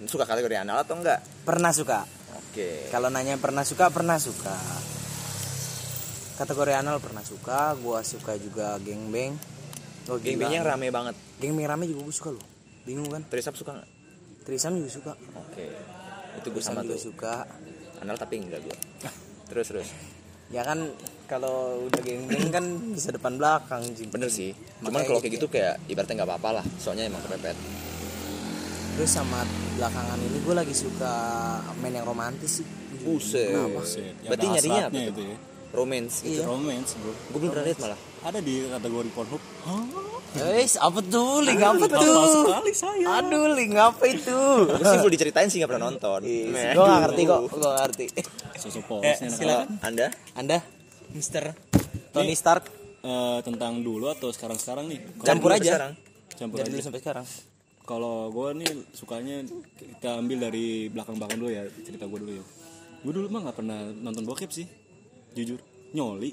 suka 0.04 0.26
kategori 0.26 0.60
anal 0.60 0.82
atau 0.84 0.98
enggak 0.98 1.22
Pernah 1.46 1.72
suka. 1.72 2.04
oke 2.36 2.90
Kalau 2.90 3.08
nanya 3.08 3.38
pernah 3.38 3.64
suka, 3.64 3.88
pernah 3.88 4.18
suka. 4.18 4.52
Kategori 6.34 6.72
anal 6.74 6.98
pernah 6.98 7.22
suka, 7.22 7.78
gua 7.78 8.02
suka 8.02 8.34
juga 8.34 8.74
gengbeng. 8.82 9.38
Oh, 10.10 10.18
Gamingnya 10.18 10.60
gila. 10.60 10.76
rame 10.76 10.92
banget 10.92 11.14
Gengbeng 11.38 11.64
rame 11.64 11.86
juga 11.86 12.04
gua 12.04 12.12
suka 12.12 12.30
loh. 12.34 12.44
Bingung 12.84 13.08
kan? 13.08 13.22
Trisap 13.24 13.54
suka 13.56 13.78
nggak 13.78 13.90
Trisam 14.44 14.76
juga 14.76 14.90
suka. 14.92 15.12
oke 15.40 15.66
itu 16.34 16.48
gue 16.50 16.60
Trisam 16.60 16.76
sama 16.76 16.84
juga 16.84 16.92
tuh 16.92 17.00
suka. 17.00 17.34
anal 18.02 18.20
tapi 18.20 18.44
enggak 18.44 18.60
gue 18.60 18.76
terus 19.48 19.72
terus 19.72 19.88
Ya 20.52 20.62
kan 20.62 20.92
kalau 21.24 21.88
udah 21.88 22.00
gengbeng 22.04 22.52
kan 22.52 22.64
bisa 22.92 23.08
depan 23.10 23.40
belakang, 23.40 23.80
Jim. 23.96 24.12
bener 24.12 24.28
sih 24.28 24.52
cuman 24.84 25.00
kalau 25.08 25.20
kayak 25.20 25.40
gitu 25.40 25.46
kayak 25.48 25.80
ibaratnya 25.88 26.20
nggak 26.20 26.30
apa-apa 26.30 26.60
lah 26.60 26.66
soalnya 26.76 27.08
emang 27.08 27.24
kepepet 27.24 27.56
Terus 28.94 29.10
sama 29.10 29.42
belakangan 29.74 30.22
ini 30.22 30.38
gue 30.38 30.54
lagi 30.54 30.70
suka 30.70 31.14
main 31.82 31.98
yang 31.98 32.06
romantis 32.06 32.62
sih. 32.62 32.66
buset 33.02 33.50
Buset, 33.74 34.14
ya 34.22 34.30
berarti 34.30 34.46
nyarinya 34.54 34.84
apa 34.86 34.98
itu 35.02 35.22
ya. 35.34 35.36
Romance 35.74 36.22
Iya. 36.22 36.46
Romance, 36.46 36.94
bro. 36.96 37.10
gue 37.10 37.38
belum 37.38 37.50
pernah 37.50 37.66
lihat 37.66 37.78
malah 37.80 37.98
Ada 38.22 38.38
di 38.40 38.54
kategori 38.64 39.08
Pornhub. 39.10 39.42
Eh, 40.34 40.66
apa 40.66 40.98
tuh? 41.00 41.44
Link 41.44 41.60
apa 41.60 41.76
Apa 41.76 41.94
tuh? 41.94 42.26
sekali 42.48 42.72
saya. 42.72 43.06
Aduh, 43.18 43.52
link 43.52 43.74
apa 43.76 44.02
itu? 44.04 44.38
gue 44.66 44.82
sih 44.82 44.98
diceritain 45.08 45.46
sih 45.46 45.58
nggak 45.58 45.70
pernah 45.70 45.84
nonton 45.88 46.20
gue 46.24 46.74
gak 46.74 47.00
ngerti 47.04 47.22
kok, 47.24 47.40
gue 47.46 47.60
gak 47.60 47.76
ngerti. 47.82 48.04
Sosok 48.56 48.80
Eh, 48.80 48.84
polosnya 48.84 49.28
anak-anak. 49.28 49.38
Kalau 49.38 49.58
anda 49.82 50.06
Anda, 50.34 50.58
Mister 51.10 51.44
Tony 52.10 52.34
Stark, 52.34 52.64
Eh, 53.00 53.38
tentang 53.42 53.78
dulu 53.78 54.08
atau 54.08 54.32
sekarang-sekarang 54.32 54.88
nih? 54.88 55.00
campur 55.20 55.52
aja. 55.52 55.60
sekarang. 55.68 55.92
Campur 56.34 56.56
Dari 56.56 56.64
aja. 56.64 56.72
dulu 56.72 56.82
sampai 56.82 57.00
sekarang. 57.00 57.26
Kalau 57.84 58.32
gue 58.32 58.48
nih 58.56 58.70
sukanya 58.90 59.44
kita 59.76 60.16
ambil 60.16 60.38
dari 60.42 60.88
belakang-belakang 60.88 61.36
dulu 61.36 61.52
ya 61.52 61.62
cerita 61.78 62.08
gue 62.08 62.16
dulu 62.16 62.32
ya. 62.32 62.44
Gue 63.04 63.12
dulu 63.12 63.28
mah 63.28 63.44
nggak 63.44 63.54
pernah 63.54 63.76
nonton 63.92 64.24
bokep 64.24 64.48
sih, 64.48 64.64
jujur. 65.34 65.58
Nyoli. 65.90 66.30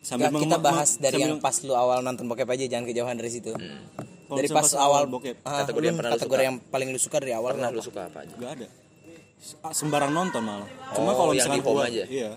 Gak, 0.00 0.32
kita 0.32 0.56
bahas 0.56 0.96
dari 0.96 1.12
sambil- 1.14 1.28
yang 1.28 1.38
pas 1.38 1.56
lu 1.60 1.72
awal 1.72 2.00
nonton 2.00 2.24
bokep 2.24 2.48
aja, 2.48 2.64
jangan 2.66 2.84
kejauhan 2.84 3.14
dari 3.14 3.30
situ. 3.30 3.52
Kalau 3.52 4.38
Dari 4.38 4.48
pas 4.48 4.64
awal 4.74 5.04
bokep 5.06 5.42
Ah, 5.42 5.60
Kategori 5.60 5.84
yang 5.84 5.96
pernah 5.98 6.10
lu 6.10 6.16
kategori 6.16 6.42
yang 6.42 6.56
paling 6.64 6.88
lu 6.88 6.96
suka 6.96 7.16
dari 7.18 7.32
awal 7.32 7.52
pernah 7.52 7.68
lu 7.68 7.82
suka 7.82 8.06
apa 8.06 8.22
aja 8.22 8.32
nggak 8.32 8.52
ada. 8.56 8.66
Ah, 9.60 9.72
Sembarang 9.72 10.08
nonton 10.08 10.40
malah. 10.40 10.68
Cuma 10.94 11.10
Oh, 11.10 11.16
kalau 11.18 11.32
yang 11.32 11.44
misalnya 11.44 11.58
di 11.58 11.64
home 11.64 11.74
gua, 11.74 11.84
aja? 11.84 12.04
iya. 12.06 12.30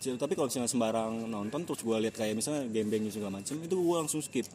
Tapi 0.00 0.32
kalau 0.32 0.46
misalnya 0.46 0.64
sembarang 0.66 1.12
nonton 1.26 1.60
terus 1.62 1.80
gue 1.80 1.96
lihat 1.98 2.14
kayak 2.14 2.32
misalnya 2.32 2.64
game-game 2.66 3.08
segala 3.08 3.36
macem 3.36 3.58
itu 3.58 3.74
gue 3.74 3.96
langsung 3.96 4.20
skip. 4.20 4.48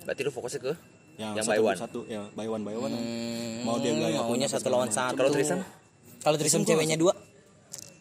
berarti 0.00 0.20
lu 0.20 0.30
fokusnya 0.30 0.60
ke 0.60 0.72
Yang, 1.14 1.32
Yang 1.36 1.44
satu, 1.44 1.52
by 1.52 1.60
one? 1.60 1.76
Satu, 1.76 2.00
ya 2.06 2.22
by 2.32 2.46
one 2.48 2.62
by 2.64 2.74
one. 2.74 2.90
Hmm, 2.90 3.60
Mau 3.62 3.76
dia 3.76 3.92
gaya 3.92 4.18
maunya 4.18 4.46
apa 4.46 4.56
satu 4.56 4.66
lawan 4.66 4.88
satu. 4.88 5.14
Kalau 5.14 5.30
Trisam? 5.30 5.60
Kalau 6.18 6.36
Trisam 6.36 6.62
ceweknya 6.64 6.96
dua. 6.96 7.12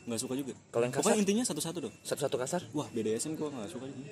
Nggak 0.10 0.20
suka 0.20 0.34
juga. 0.34 0.54
Kalau 0.68 0.84
yang 0.84 0.92
Pokoknya 0.92 1.14
kasar? 1.14 1.22
intinya 1.22 1.44
satu-satu 1.44 1.78
dong. 1.80 1.94
satu-satu 2.02 2.36
kasar 2.36 2.62
Wah 2.72 2.88
BDSM 2.90 3.34
gue 3.34 3.46
nggak 3.48 3.70
suka 3.70 3.86
ini. 3.86 4.04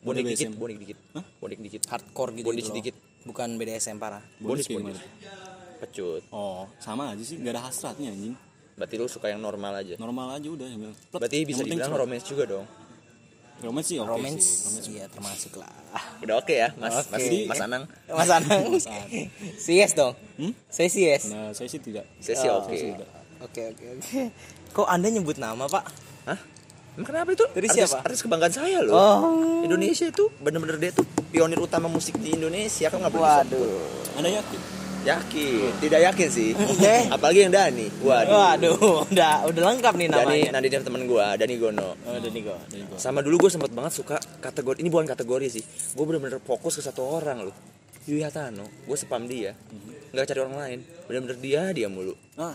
bonik 0.00 0.24
dikit 0.26 0.50
bonik 0.52 0.78
dikit 0.78 0.98
Hah? 1.12 1.24
bonik 1.38 1.58
dikit 1.60 1.82
hardcore 1.86 2.30
gitu, 2.34 2.48
loh. 2.48 2.58
sedikit. 2.64 2.94
bukan 3.22 3.48
BDSM 3.54 3.96
parah 3.96 4.24
bonus. 4.36 4.64
gimana? 4.64 4.96
pecut 5.78 6.24
Oh 6.30 6.66
sama 6.76 7.08
aja 7.10 7.20
sih, 7.20 7.36
nggak 7.36 7.52
ada 7.52 7.62
hasratnya 7.62 8.08
anjing. 8.08 8.32
berarti 8.74 8.94
lu 8.96 9.06
suka 9.06 9.28
yang 9.28 9.38
normal 9.38 9.76
aja 9.76 9.94
Normal 9.94 10.34
aja 10.34 10.48
udah. 10.48 10.66
yang 10.66 10.80
berarti 11.10 11.36
Yang 11.38 11.46
bisa 11.46 11.60
penting 11.62 11.78
dibilang 11.78 11.92
romance 11.94 12.24
juga 12.24 12.44
dong 12.48 12.66
Romance 13.60 13.86
sih 13.86 14.00
oke 14.00 14.08
romance 14.08 14.40
sih. 14.40 14.64
Romance 14.64 14.88
iya 14.90 15.04
termasuk 15.06 15.52
lah 15.54 15.68
udah 16.18 16.34
oke 16.38 16.54
ya 16.54 16.72
mas 16.74 16.96
Oke. 16.96 17.12
mas 17.12 17.24
mas 17.46 17.60
Anang 17.60 17.84
Mas 18.08 18.30
Anang 18.30 18.60
Mas 18.66 18.86
Anang. 18.88 19.10
si 19.62 19.72
yes 19.76 19.92
dong 19.92 20.16
Hmm? 20.34 20.56
saya 20.66 20.88
si 20.88 21.04
yes 21.04 21.28
Nah 21.28 21.52
saya 21.52 21.68
sih 21.68 21.76
tidak. 21.78 22.08
saya 22.18 22.34
sih 22.34 22.48
Oh, 22.48 22.64
oke. 22.64 22.72
Oke 23.44 23.60
oke 23.76 23.84
oke 23.98 24.20
kok 24.76 24.88
anda 24.88 25.08
nyebut 25.08 25.36
nama 25.36 25.66
pak 25.66 25.84
hah 26.28 26.40
Emang 26.98 27.06
kenapa 27.06 27.30
itu? 27.30 27.46
Dari 27.54 27.68
artis, 27.70 27.86
siapa? 27.86 28.02
artis 28.02 28.20
kebanggaan 28.26 28.50
saya 28.52 28.82
loh. 28.82 28.92
Oh. 28.92 29.62
Indonesia 29.62 30.10
itu 30.10 30.26
bener-bener 30.42 30.76
dia 30.76 30.90
tuh 30.90 31.06
pionir 31.30 31.56
utama 31.62 31.86
musik 31.86 32.18
di 32.18 32.34
Indonesia. 32.34 32.90
Kan 32.90 32.98
nggak 33.00 33.14
boleh 33.14 33.24
waduh 33.24 34.18
Anda 34.18 34.42
yakin? 34.42 34.60
Yakin, 35.00 35.80
tidak 35.80 36.00
yakin 36.12 36.28
sih. 36.28 36.50
Eh. 36.84 37.08
Apalagi 37.08 37.48
yang 37.48 37.54
Dani. 37.54 37.88
Waduh. 38.04 38.36
waduh 38.36 38.76
udah 39.08 39.48
udah 39.48 39.62
lengkap 39.72 39.94
nih 39.96 40.08
Dani, 40.12 40.44
namanya 40.44 40.50
Nandi 40.60 40.68
dia 40.68 40.80
temen 40.84 41.02
gue, 41.08 41.26
Dani 41.40 41.54
Gono. 41.56 41.96
oh 41.96 42.12
nih 42.20 42.42
gua 42.44 42.58
Sama 43.00 43.24
dulu 43.24 43.48
gue 43.48 43.50
sempet 43.54 43.72
banget 43.72 43.96
suka 43.96 44.20
kategori 44.44 44.84
ini 44.84 44.92
bukan 44.92 45.08
kategori 45.08 45.46
sih. 45.48 45.64
Gue 45.96 46.04
bener-bener 46.04 46.36
fokus 46.44 46.76
ke 46.76 46.82
satu 46.84 47.00
orang 47.06 47.48
loh. 47.48 47.56
Yui 48.04 48.20
Hatano. 48.20 48.68
Gue 48.84 48.98
spam 49.00 49.24
dia. 49.24 49.56
Nggak 50.12 50.36
cari 50.36 50.38
orang 50.44 50.56
lain. 50.58 50.78
Bener-bener 51.08 51.36
dia 51.40 51.62
dia 51.72 51.88
mulu. 51.88 52.12
Nah, 52.36 52.52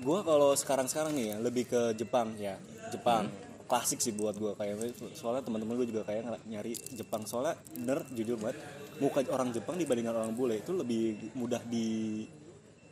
gua 0.00 0.20
kalau 0.20 0.52
sekarang-sekarang 0.52 1.12
nih 1.12 1.26
ya 1.28 1.36
lebih 1.38 1.64
ke 1.64 1.80
Jepang. 1.94 2.34
Ya. 2.36 2.56
Jepang. 2.88 3.28
Klasik 3.66 3.98
sih 3.98 4.10
buat 4.10 4.34
gua. 4.34 4.54
Kayak 4.54 4.94
soalnya 5.12 5.42
teman-teman 5.42 5.74
gue 5.76 5.88
juga 5.88 6.02
kayak 6.02 6.46
nyari 6.46 6.72
Jepang. 6.92 7.26
Soalnya 7.26 7.54
bener 7.74 8.06
jujur 8.10 8.36
banget 8.36 8.62
muka 8.96 9.26
orang 9.28 9.50
Jepang 9.50 9.74
dibandingkan 9.74 10.14
orang 10.14 10.32
bule 10.32 10.56
itu 10.56 10.70
lebih 10.70 11.34
mudah 11.34 11.58
di 11.62 12.22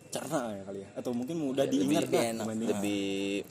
tercerna 0.04 0.50
ya 0.52 0.62
kali 0.62 0.78
ya. 0.82 0.88
Atau 0.94 1.10
mungkin 1.10 1.36
mudah 1.40 1.66
diingat 1.66 2.06
lebih 2.06 2.10
lah 2.12 2.26
enak. 2.28 2.44
dibanding- 2.44 2.70
lebih 2.70 3.02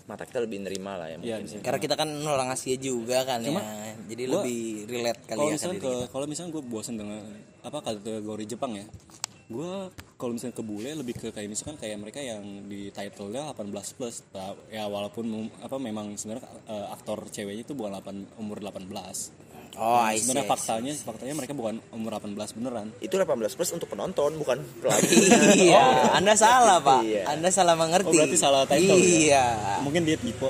mata 0.03 0.23
kita 0.23 0.39
lebih 0.39 0.57
nerima 0.61 0.95
lah 0.95 1.07
ya 1.07 1.15
Iya, 1.17 1.19
mungkin. 1.19 1.43
bisa. 1.43 1.55
Karena 1.59 1.79
kita 1.81 1.95
kan 1.95 2.09
orang 2.23 2.49
Asia 2.49 2.75
juga 2.75 3.17
kan 3.23 3.39
Cuma, 3.39 3.59
ya. 3.59 3.95
Jadi 4.03 4.21
gua- 4.23 4.33
lebih 4.39 4.61
relate 4.85 5.21
kali 5.21 5.31
kalau 5.33 5.43
ya 5.43 5.53
misalnya 5.53 5.79
kalau 6.07 6.25
misalnya 6.25 6.51
gue 6.51 6.63
bosan 6.63 6.95
dengan 6.95 7.19
apa 7.59 7.77
kategori 7.79 8.43
Jepang 8.45 8.71
ya 8.75 8.85
gue 9.53 9.73
kalau 10.17 10.33
misalnya 10.33 10.55
ke 10.57 10.63
bule 10.65 10.89
lebih 10.97 11.13
ke 11.13 11.27
kayak 11.29 11.45
misalkan 11.45 11.77
kayak 11.77 12.01
mereka 12.01 12.17
yang 12.17 12.41
di 12.65 12.89
title-nya 12.89 13.53
18 13.53 13.69
plus 13.97 14.25
Nah, 14.33 14.57
ya 14.71 14.89
walaupun 14.89 15.29
apa 15.61 15.77
memang 15.77 16.17
sebenarnya 16.17 16.41
eh, 16.65 16.87
aktor 16.89 17.29
ceweknya 17.29 17.61
itu 17.61 17.77
bukan 17.77 17.93
8, 18.01 18.41
umur 18.41 18.57
18 18.57 18.89
Oh, 19.73 20.05
see. 20.13 20.21
sebenarnya 20.21 20.45
faktanya 20.45 20.93
faktanya 20.93 21.33
mereka 21.33 21.57
bukan 21.57 21.81
umur 21.89 22.13
18 22.21 22.37
beneran 22.61 22.93
itu 23.01 23.09
18 23.17 23.57
plus 23.57 23.73
untuk 23.73 23.89
penonton 23.89 24.37
bukan 24.37 24.61
pelagi 24.77 25.17
Iya, 25.65 26.13
Anda 26.13 26.37
salah, 26.37 26.77
Pak. 26.77 27.01
Iya. 27.01 27.21
Anda 27.33 27.49
salah 27.49 27.73
mengerti. 27.73 28.05
Oh, 28.05 28.13
berarti 28.13 28.37
salah 28.37 28.69
title 28.69 28.93
ya? 28.93 29.01
Iya. 29.01 29.45
mungkin 29.81 30.05
dia 30.05 30.17
tipe 30.21 30.45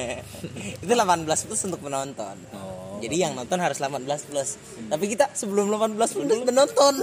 itu 0.84 0.92
18 0.92 1.28
plus 1.28 1.60
untuk 1.68 1.80
penonton. 1.84 2.36
Oh. 2.56 2.77
Jadi 2.98 3.16
yang 3.16 3.32
nonton 3.34 3.58
harus 3.58 3.78
18 3.78 4.04
plus. 4.28 4.50
Tapi 4.90 5.04
kita 5.08 5.30
sebelum 5.32 5.70
18 5.70 5.94
plus 5.94 6.12
udah 6.18 6.38
menonton. 6.44 6.94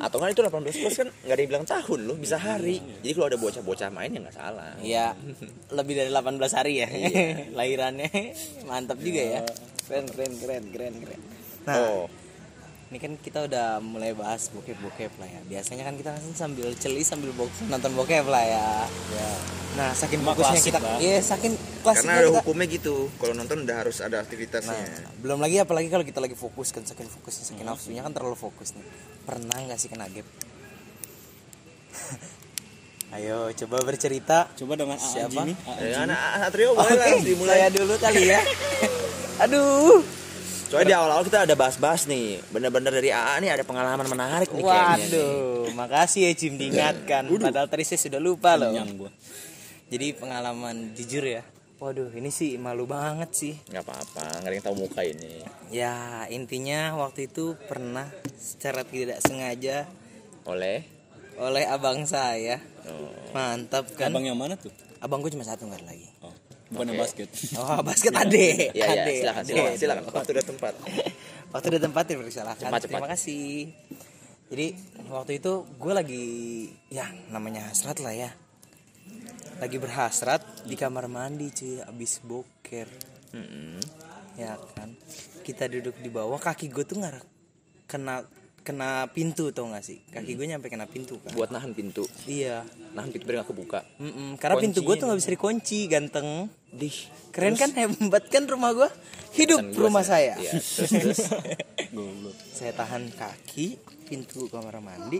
atau 0.00 0.16
kan 0.20 0.28
itu 0.30 0.42
18 0.42 0.52
plus 0.82 0.94
kan 0.98 1.08
nggak 1.08 1.34
ada 1.34 1.40
yang 1.40 1.50
bilang 1.50 1.66
tahun 1.66 2.00
loh 2.04 2.16
bisa 2.18 2.36
hari 2.36 2.82
jadi 3.00 3.12
kalau 3.16 3.26
ada 3.32 3.38
bocah-bocah 3.40 3.88
main 3.94 4.10
ya 4.12 4.20
nggak 4.20 4.36
salah 4.36 4.72
Iya, 4.82 5.06
lebih 5.72 5.94
dari 5.96 6.10
18 6.12 6.58
hari 6.58 6.72
ya. 6.84 6.88
Iya. 6.90 7.26
Lahirannya 7.58 8.10
mantap 8.68 8.98
juga 9.00 9.22
ya. 9.22 9.40
Keren, 9.86 10.06
keren, 10.10 10.32
keren, 10.40 10.64
keren, 10.72 10.94
keren. 11.00 11.20
Nah, 11.64 11.76
oh 11.80 12.04
ini 12.84 12.98
kan 12.98 13.12
kita 13.16 13.44
udah 13.44 13.78
mulai 13.78 14.12
bahas 14.12 14.48
bokep-bokep 14.48 15.16
lah 15.16 15.26
ya. 15.26 15.40
Biasanya 15.42 15.82
kan 15.82 15.94
kita 15.94 16.12
kan 16.12 16.22
sambil 16.32 16.72
celi 16.74 17.00
sambil 17.00 17.30
bo- 17.30 17.50
nonton 17.64 17.92
bokep 17.92 18.24
lah 18.24 18.40
ya. 18.40 18.88
Nah, 19.74 19.90
saking 19.90 20.22
Cuma 20.22 20.32
fokusnya 20.32 20.54
klasik 20.54 20.70
kita, 20.70 20.78
lah. 20.78 20.96
iya 21.02 21.18
saking 21.18 21.52
klasiknya 21.82 22.06
karena 22.06 22.14
ada 22.14 22.30
kita. 22.30 22.40
hukumnya 22.40 22.66
gitu 22.70 23.10
kalau 23.18 23.34
nonton 23.34 23.66
udah 23.66 23.76
harus 23.76 23.98
ada 23.98 24.22
aktivitasnya 24.22 24.70
Nah, 24.70 25.10
belum 25.18 25.42
lagi 25.42 25.58
apalagi 25.58 25.90
kalau 25.90 26.00
kita 26.00 26.22
lagi 26.22 26.34
fokus 26.34 26.70
kan 26.70 26.82
saking 26.82 27.10
fokusnya 27.10 27.42
saking 27.44 27.64
nafsunya 27.64 28.00
kan 28.00 28.14
terlalu 28.14 28.34
fokus 28.34 28.72
nih. 28.72 28.86
Pernah 29.24 29.56
nggak 29.66 29.74
sih 29.74 29.90
kena 29.90 30.06
gap? 30.06 30.22
Ayo 33.14 33.50
coba 33.56 33.76
bercerita. 33.82 34.46
coba 34.54 34.72
dengan 34.74 34.94
Siapa? 34.94 35.42
Ya, 35.78 36.02
anak 36.02 36.18
Satrio 36.40 36.72
boleh 36.72 36.94
lah 36.94 37.06
Oke, 37.08 37.22
dimulai 37.22 37.56
saya 37.56 37.68
dulu 37.70 37.94
kali 37.98 38.22
ya. 38.26 38.40
Aduh. 39.42 40.02
Soalnya 40.66 40.86
di 40.86 40.94
awal-awal 40.96 41.24
kita 41.24 41.44
ada 41.44 41.54
bahas-bahas 41.54 42.04
nih 42.04 42.40
bener-bener 42.48 42.90
dari 42.90 43.10
AA 43.10 43.34
nih 43.40 43.50
ada 43.52 43.64
pengalaman 43.64 44.06
menarik 44.06 44.48
nih 44.50 44.62
kayaknya 44.62 44.96
nih. 44.96 45.08
Waduh, 45.10 45.64
makasih 45.72 46.20
ya 46.26 46.32
Jim 46.32 46.54
diingatkan. 46.56 47.22
Padahal 47.26 47.68
tadi 47.68 47.84
saya 47.84 48.00
sudah 48.00 48.20
lupa 48.20 48.56
loh. 48.56 48.72
Jadi 49.88 50.06
pengalaman 50.16 50.96
jujur 50.96 51.22
ya. 51.22 51.42
Waduh, 51.74 52.08
ini 52.16 52.30
sih 52.32 52.56
malu 52.56 52.88
banget 52.88 53.30
sih. 53.34 53.54
nggak 53.68 53.84
apa-apa 53.84 54.40
nggak 54.40 54.48
ada 54.48 54.56
yang 54.56 54.64
tahu 54.64 54.76
muka 54.78 55.00
ini 55.04 55.42
Ya, 55.68 56.24
intinya 56.30 56.94
waktu 56.96 57.28
itu 57.28 57.58
pernah 57.68 58.08
secara 58.38 58.86
tidak 58.86 59.20
sengaja 59.20 59.84
oleh 60.48 60.86
oleh 61.34 61.66
abang 61.66 62.06
saya. 62.06 62.62
oh, 62.86 63.10
Mantap 63.34 63.90
kan? 63.98 64.14
abang 64.14 64.22
yang 64.22 64.38
mana 64.38 64.54
tuh 64.54 64.70
Abang 65.02 65.20
gue 65.20 65.28
cuma 65.34 65.44
satu 65.44 65.66
nggak 65.68 65.84
lagi. 65.84 66.08
Bukan 66.74 66.86
yang 66.90 67.00
basket 67.00 67.28
Oh, 67.54 67.78
basket 67.88 68.12
ade. 68.12 68.74
ya 68.74 68.84
ya 68.84 69.02
Ade, 69.06 69.14
silakan 69.22 69.42
ade. 69.42 69.50
silakan 69.54 69.74
silakan 69.78 70.02
waktu 70.10 70.32
dan 70.34 70.46
tempat 70.46 70.72
Waktu 71.54 71.68
dan 71.78 71.82
tempat 71.86 72.04
dipersilakan. 72.10 72.66
Cepat, 72.66 72.80
cepat. 72.82 72.98
Terima 72.98 73.08
kasih. 73.14 73.70
Jadi 74.50 74.66
waktu 75.06 75.38
itu 75.38 75.52
gue 75.78 75.92
lagi 75.94 76.24
ya 76.90 77.06
namanya 77.30 77.70
hasrat 77.70 78.02
lah 78.02 78.10
ya. 78.10 78.34
Lagi 79.62 79.78
berhasrat 79.78 80.42
di 80.66 80.74
kamar 80.74 81.06
mandi 81.06 81.54
cuy 81.54 81.78
abis 81.78 82.26
boker. 82.26 82.90
Mm-mm. 83.38 83.78
Ya 84.34 84.58
kan. 84.74 84.98
Kita 85.46 85.70
duduk 85.70 85.94
di 86.02 86.10
bawah 86.10 86.42
kaki 86.42 86.66
gue 86.74 86.82
tuh 86.82 86.98
nggak 86.98 87.22
kena 87.86 88.26
kena 88.64 89.06
pintu 89.12 89.52
tau 89.52 89.68
gak 89.68 89.84
sih? 89.84 90.00
Kaki 90.08 90.34
gue 90.34 90.46
nyampe 90.48 90.72
kena 90.72 90.88
pintu 90.88 91.20
kan 91.20 91.36
buat 91.36 91.52
nahan 91.52 91.76
pintu? 91.76 92.08
Iya. 92.24 92.64
Nahan 92.96 93.12
pintu 93.12 93.28
biar 93.28 93.44
nggak 93.44 93.50
kebuka? 93.52 93.80
Mm-mm, 94.00 94.40
karena 94.40 94.56
pintu 94.56 94.80
gue 94.80 94.94
tuh 94.96 95.04
nggak 95.04 95.20
bisa 95.20 95.30
dikunci 95.36 95.78
ganteng. 95.86 96.48
Dih 96.72 96.96
keren 97.30 97.54
kan 97.60 97.70
hebat 97.76 98.24
kan 98.32 98.48
rumah 98.48 98.72
gue? 98.72 98.88
Hidup 99.36 99.60
Pesan 99.60 99.74
gua 99.76 99.82
rumah 99.86 100.02
sih. 100.02 100.10
saya. 100.10 100.32
Iya, 100.40 100.52
terus 100.56 100.90
terus. 100.90 101.20
Saya 102.58 102.72
tahan 102.74 103.10
kaki 103.14 103.78
pintu 104.06 104.46
kamar 104.50 104.78
mandi 104.82 105.18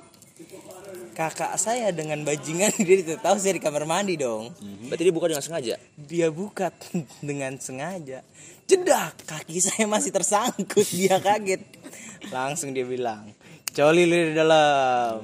kakak 1.15 1.55
saya 1.63 1.95
dengan 1.95 2.27
bajingan 2.27 2.75
dia 2.87 2.97
tidak 3.07 3.23
tahu 3.23 3.37
saya 3.39 3.55
di 3.55 3.63
kamar 3.63 3.87
mandi 3.87 4.19
dong. 4.19 4.51
Berarti 4.91 5.03
dia 5.07 5.15
buka 5.15 5.27
dengan 5.31 5.45
sengaja? 5.45 5.75
Dia 5.95 6.29
buka 6.35 6.67
dengan 7.29 7.53
sengaja. 7.63 8.19
Jedak 8.67 9.15
kaki 9.29 9.59
saya 9.63 9.87
masih 9.87 10.11
tersangkut 10.11 10.87
dia 10.99 11.23
kaget. 11.23 11.63
Langsung 12.35 12.75
dia 12.75 12.83
bilang 12.83 13.31
coli 13.75 14.07
lu 14.07 14.31
di 14.31 14.35
dalam. 14.35 15.19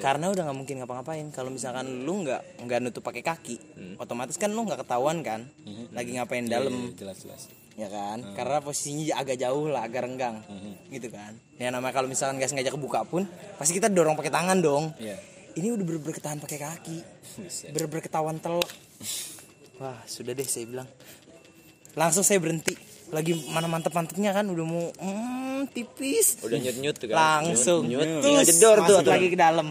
Karena 0.00 0.28
udah 0.32 0.42
nggak 0.48 0.56
mungkin 0.56 0.76
ngapa-ngapain. 0.80 1.26
Kalau 1.32 1.52
misalkan 1.52 2.04
lu 2.04 2.24
nggak 2.24 2.64
nggak 2.64 2.78
nutup 2.80 3.04
pakai 3.04 3.24
kaki 3.24 3.56
otomatis 4.00 4.40
kan 4.40 4.52
lu 4.52 4.64
nggak 4.64 4.84
ketahuan 4.84 5.20
kan 5.20 5.44
lagi 5.92 6.16
ngapain 6.16 6.48
dalam. 6.48 6.92
Jelas 6.96 7.20
jelas 7.20 7.63
ya 7.74 7.88
kan? 7.90 8.18
Karena 8.34 8.58
posisinya 8.62 9.18
agak 9.18 9.36
jauh 9.38 9.66
lah 9.70 9.86
agak 9.86 10.06
renggang. 10.06 10.42
Gitu 10.90 11.10
kan? 11.10 11.34
Ya 11.58 11.70
namanya 11.70 11.94
kalau 11.94 12.08
misalkan 12.10 12.38
nggak 12.38 12.50
sengaja 12.50 12.70
kebuka 12.74 13.06
pun 13.06 13.26
pasti 13.58 13.74
kita 13.74 13.90
dorong 13.90 14.14
pakai 14.18 14.32
tangan 14.32 14.58
dong. 14.62 14.94
Iya. 14.98 15.18
ini 15.54 15.70
udah 15.70 15.86
bener-bener 15.86 16.18
ketahan 16.18 16.42
pakai 16.42 16.58
kaki. 16.58 16.98
Bener-bener 17.70 18.02
ketahuan 18.02 18.42
telok 18.42 18.66
wah 19.80 19.98
sudah 20.06 20.34
deh 20.34 20.46
saya 20.46 20.66
bilang. 20.66 20.88
Langsung 21.94 22.26
saya 22.26 22.42
berhenti. 22.42 22.74
Lagi 23.14 23.38
mana 23.54 23.70
mantep-mantepnya 23.70 24.34
kan 24.34 24.50
udah 24.50 24.66
mau 24.66 24.90
mm, 24.90 25.70
tipis. 25.70 26.42
Udah 26.42 26.58
nyut 26.58 26.76
nyut 26.82 26.96
tuh 26.98 27.06
kan? 27.06 27.14
Langsung. 27.14 27.86
Nyut 27.86 28.02
nyut 28.02 28.22
terus 28.26 28.50
jedor 28.50 28.82
tuh 28.82 28.98
masuk 28.98 29.14
lagi 29.14 29.28
ke 29.30 29.38
dalam. 29.38 29.66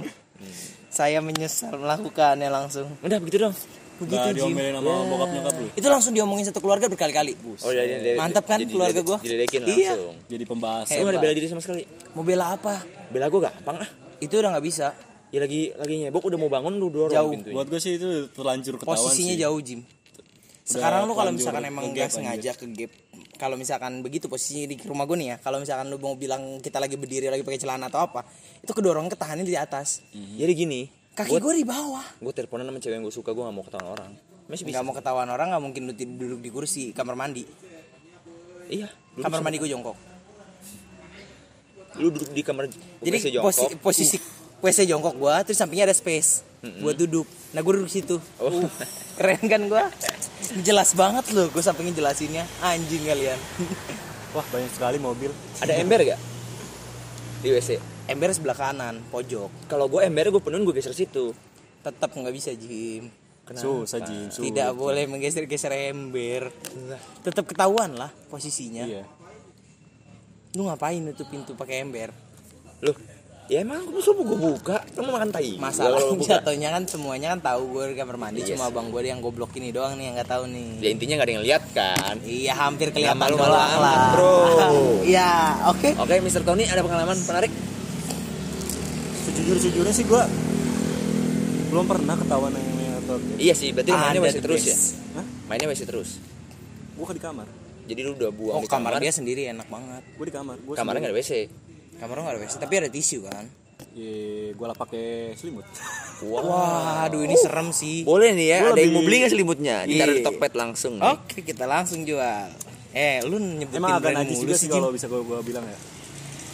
Saya 0.87 1.19
menyesal 1.19 1.75
melakukannya 1.75 2.47
langsung. 2.47 2.87
Udah 3.03 3.19
begitu 3.19 3.43
dong 3.43 3.55
begitu 4.03 4.19
Gak 4.19 4.35
Jim. 4.35 4.51
diomelin 4.51 4.73
sama 4.73 4.91
bokap 5.05 5.29
nyokap 5.31 5.53
lu? 5.55 5.67
Itu 5.73 5.87
langsung 5.87 6.11
diomongin 6.11 6.45
satu 6.45 6.59
keluarga 6.59 6.85
berkali-kali. 6.85 7.33
Oh 7.59 7.71
ya 7.71 7.83
dia, 7.83 8.13
Mantap 8.13 8.45
kan 8.45 8.59
keluarga 8.59 8.99
gua? 8.99 9.17
diledekin 9.17 9.63
Iya. 9.63 9.95
langsung. 9.95 10.15
Jadi 10.27 10.43
pembahasan. 10.43 10.95
Lu 10.99 11.07
ada 11.07 11.19
bela 11.19 11.33
diri 11.33 11.47
sama 11.47 11.59
sekali? 11.59 11.83
Mau 12.11 12.21
bela 12.21 12.53
apa? 12.53 12.83
Bela 13.07 13.27
gue 13.27 13.41
gampang 13.41 13.77
ah. 13.79 13.89
Itu 14.17 14.37
udah 14.37 14.53
nggak 14.53 14.65
bisa. 14.65 14.93
Ya 15.33 15.41
lagi 15.41 15.73
lagi 15.73 15.95
nyebok 15.99 16.29
udah 16.29 16.37
mau 16.37 16.47
bangun 16.47 16.77
lu 16.77 16.87
dorong 16.87 17.09
Jauh. 17.09 17.31
pintunya. 17.33 17.55
Buat 17.55 17.67
gue 17.67 17.79
sih 17.79 17.97
itu 17.97 18.05
terlanjur 18.29 18.77
ketahuan 18.77 18.99
posisinya 19.01 19.33
sih. 19.33 19.41
jauh 19.41 19.59
Jim. 19.59 19.81
Sekarang 20.63 21.03
lu 21.03 21.13
kalau 21.13 21.31
misalkan 21.31 21.63
emang 21.63 21.91
nggak 21.91 22.07
sengaja 22.07 22.53
ke 22.53 22.63
gap 22.71 22.91
kalau 23.33 23.59
misalkan 23.59 23.99
begitu 23.99 24.31
posisinya 24.31 24.71
di 24.71 24.79
rumah 24.79 25.03
gue 25.03 25.17
nih 25.17 25.27
ya 25.27 25.37
kalau 25.37 25.59
misalkan 25.59 25.89
lu 25.89 25.97
mau 25.97 26.15
bilang 26.15 26.61
kita 26.61 26.79
lagi 26.79 26.95
berdiri 26.95 27.27
lagi 27.27 27.43
pakai 27.43 27.59
celana 27.59 27.91
atau 27.91 27.99
apa 27.99 28.23
itu 28.61 28.71
kedorong 28.71 29.11
ketahanin 29.11 29.43
di 29.43 29.57
atas. 29.57 29.99
Jadi 30.13 30.51
gini 30.53 30.81
kaki 31.13 31.37
gue 31.37 31.53
di 31.61 31.65
bawah. 31.65 32.05
Gue 32.17 32.33
teleponan 32.33 32.65
sama 32.65 32.79
cewek 32.81 32.95
yang 32.97 33.05
gue 33.05 33.13
suka 33.13 33.31
gue 33.33 33.43
gak 33.45 33.55
mau 33.55 33.65
ketahuan 33.65 33.89
orang. 33.93 34.11
Masih 34.49 34.63
bisa. 34.67 34.73
Nggak 34.75 34.85
mau 34.85 34.93
ketahuan 34.97 35.29
orang 35.29 35.47
nggak 35.53 35.63
mungkin 35.63 35.81
lu 35.87 35.93
duduk 35.95 36.39
di 36.41 36.49
kursi 36.49 36.83
kamar 36.91 37.15
mandi. 37.15 37.45
Iya. 38.67 38.89
Duduk 39.15 39.23
kamar 39.29 39.39
mandi 39.45 39.57
gue 39.61 39.69
jongkok. 39.69 39.97
Lu 42.01 42.07
duduk 42.09 42.29
di 42.33 42.41
kamar 42.41 42.65
jadi 42.99 43.17
WC 43.21 43.27
jongkok. 43.29 43.47
posi- 43.53 43.77
posisi 43.77 44.17
WC 44.59 44.79
jongkok 44.89 45.15
gue 45.15 45.33
terus 45.47 45.57
sampingnya 45.61 45.91
ada 45.91 45.95
space 45.95 46.41
buat 46.81 46.97
duduk. 46.97 47.27
Nah 47.53 47.61
gue 47.61 47.73
duduk 47.77 47.91
situ. 47.91 48.17
Oh. 48.41 48.49
Uh, 48.49 48.67
keren 49.19 49.43
kan 49.45 49.61
gue 49.69 49.83
jelas 50.65 50.91
banget 50.97 51.29
loh 51.31 51.47
gue 51.53 51.63
sampingnya 51.63 51.93
jelasinnya. 52.01 52.43
Anjing 52.65 53.05
kalian. 53.05 53.39
Wah 54.33 54.45
banyak 54.49 54.71
sekali 54.73 54.97
mobil. 54.97 55.29
Ada 55.61 55.77
ember 55.77 56.01
gak 56.03 56.19
di 57.43 57.51
WC 57.51 57.92
ember 58.07 58.29
sebelah 58.35 58.57
kanan 58.57 58.99
pojok. 59.09 59.69
Kalau 59.71 59.85
gue 59.87 60.03
ember 60.03 60.31
gue 60.33 60.41
penuhin 60.43 60.63
gue 60.67 60.75
geser 60.75 60.95
situ. 60.95 61.31
Tetap 61.83 62.15
nggak 62.15 62.33
bisa 62.33 62.51
Jim. 62.55 63.11
Susah 63.43 63.99
Jim 63.99 64.31
susah. 64.31 64.43
tidak 64.47 64.71
boleh 64.71 65.03
menggeser-geser 65.07 65.91
ember. 65.91 66.51
Tetap 67.23 67.43
ketahuan 67.43 67.91
lah 67.95 68.11
posisinya. 68.31 68.87
Iya. 68.87 69.03
Lu 70.55 70.69
ngapain 70.69 71.03
nutup 71.03 71.27
pintu 71.27 71.51
pakai 71.57 71.83
ember? 71.83 72.15
Loh 72.83 72.95
ya 73.51 73.59
emang 73.59 73.83
gue 73.91 73.99
suruh 73.99 74.23
gue 74.23 74.39
buka? 74.39 74.79
Lu 74.95 75.03
mau 75.03 75.19
makan 75.19 75.35
tai? 75.35 75.59
Masalah 75.59 75.99
Kalau 75.99 76.15
lu 76.15 76.23
buka. 76.23 76.39
jatuhnya 76.39 76.71
kan 76.71 76.83
semuanya 76.87 77.35
kan 77.35 77.39
tahu 77.43 77.61
gue 77.75 77.83
di 77.91 77.95
kamar 77.99 78.15
mandi. 78.15 78.39
Iya 78.39 78.55
cuma 78.55 78.71
abang 78.71 78.87
gue 78.87 79.01
yang 79.03 79.19
goblok 79.19 79.51
ini 79.59 79.75
doang 79.75 79.99
nih 79.99 80.07
yang 80.07 80.15
nggak 80.15 80.29
tahu 80.31 80.43
nih. 80.47 80.69
Ya 80.79 80.89
intinya 80.95 81.13
gak 81.19 81.27
ada 81.27 81.33
yang 81.35 81.43
lihat 81.43 81.63
kan? 81.75 82.15
Iya 82.23 82.53
hampir 82.55 82.87
kelihatan 82.95 83.19
amat, 83.19 83.49
lah 83.51 84.01
bro. 84.15 84.35
iya 85.11 85.59
oke. 85.67 85.89
Oke 85.99 86.13
Mr. 86.23 86.47
Tony 86.47 86.63
ada 86.63 86.79
pengalaman 86.79 87.19
menarik 87.19 87.51
sejujur 89.43 89.59
sejujurnya 89.59 89.91
sih 89.91 90.05
gue 90.07 90.23
belum 91.75 91.83
pernah 91.83 92.15
ketahuan 92.15 92.55
yang 92.55 92.95
atau 93.03 93.15
iya 93.35 93.51
sih 93.51 93.75
berarti 93.75 93.91
mainnya 93.91 94.31
the 94.31 94.39
terus 94.39 94.63
ya. 94.63 94.77
Hah? 95.19 95.25
mainnya 95.51 95.67
WC 95.67 95.81
terus 95.83 96.09
gue 96.95 97.03
di 97.03 97.19
kamar 97.19 97.47
jadi 97.83 97.99
lu 98.07 98.15
udah 98.15 98.31
buang 98.31 98.55
oh 98.55 98.61
di 98.63 98.71
kamar 98.71 98.95
kamar 98.95 99.03
dia 99.03 99.11
sendiri 99.11 99.51
enak 99.51 99.67
banget 99.67 100.03
gue 100.15 100.25
di 100.31 100.33
kamar 100.33 100.55
gue 100.63 100.73
kamarnya 100.79 100.99
gak 101.03 101.11
ada 101.11 101.17
WC 101.19 101.31
kamar 101.99 102.13
lu 102.15 102.21
nggak 102.23 102.35
ada 102.39 102.41
WC 102.47 102.53
tapi 102.55 102.73
ada 102.79 102.87
tisu 102.87 103.19
kan 103.27 103.45
ya 103.91 104.15
gue 104.55 104.65
lah 104.65 104.77
pakai 104.79 105.35
selimut 105.35 105.67
Waduh 106.23 107.19
ini 107.27 107.35
serem 107.35 107.75
sih. 107.75 108.07
Boleh 108.07 108.31
nih 108.31 108.47
ya, 108.47 108.57
Gua 108.63 108.71
ada 108.71 108.79
yang 108.79 108.95
mau 108.95 109.03
beli 109.03 109.19
nggak 109.19 109.33
selimutnya? 109.35 109.83
Ditaruh 109.83 110.15
di 110.15 110.23
Iya. 110.23 110.27
Tokped 110.31 110.53
langsung. 110.55 110.93
nih. 110.95 111.11
Oke 111.19 111.43
kita 111.43 111.67
langsung 111.67 112.07
jual. 112.07 112.47
Eh 112.95 113.19
lu 113.27 113.43
nyebutin 113.43 113.83
emang 113.83 113.99
agak 113.99 114.23
najis 114.23 114.39
juga 114.39 114.55
sih 114.55 114.71
kalau 114.71 114.87
bisa 114.95 115.11
gue 115.11 115.19
gua 115.19 115.43
bilang 115.43 115.67
ya 115.67 115.75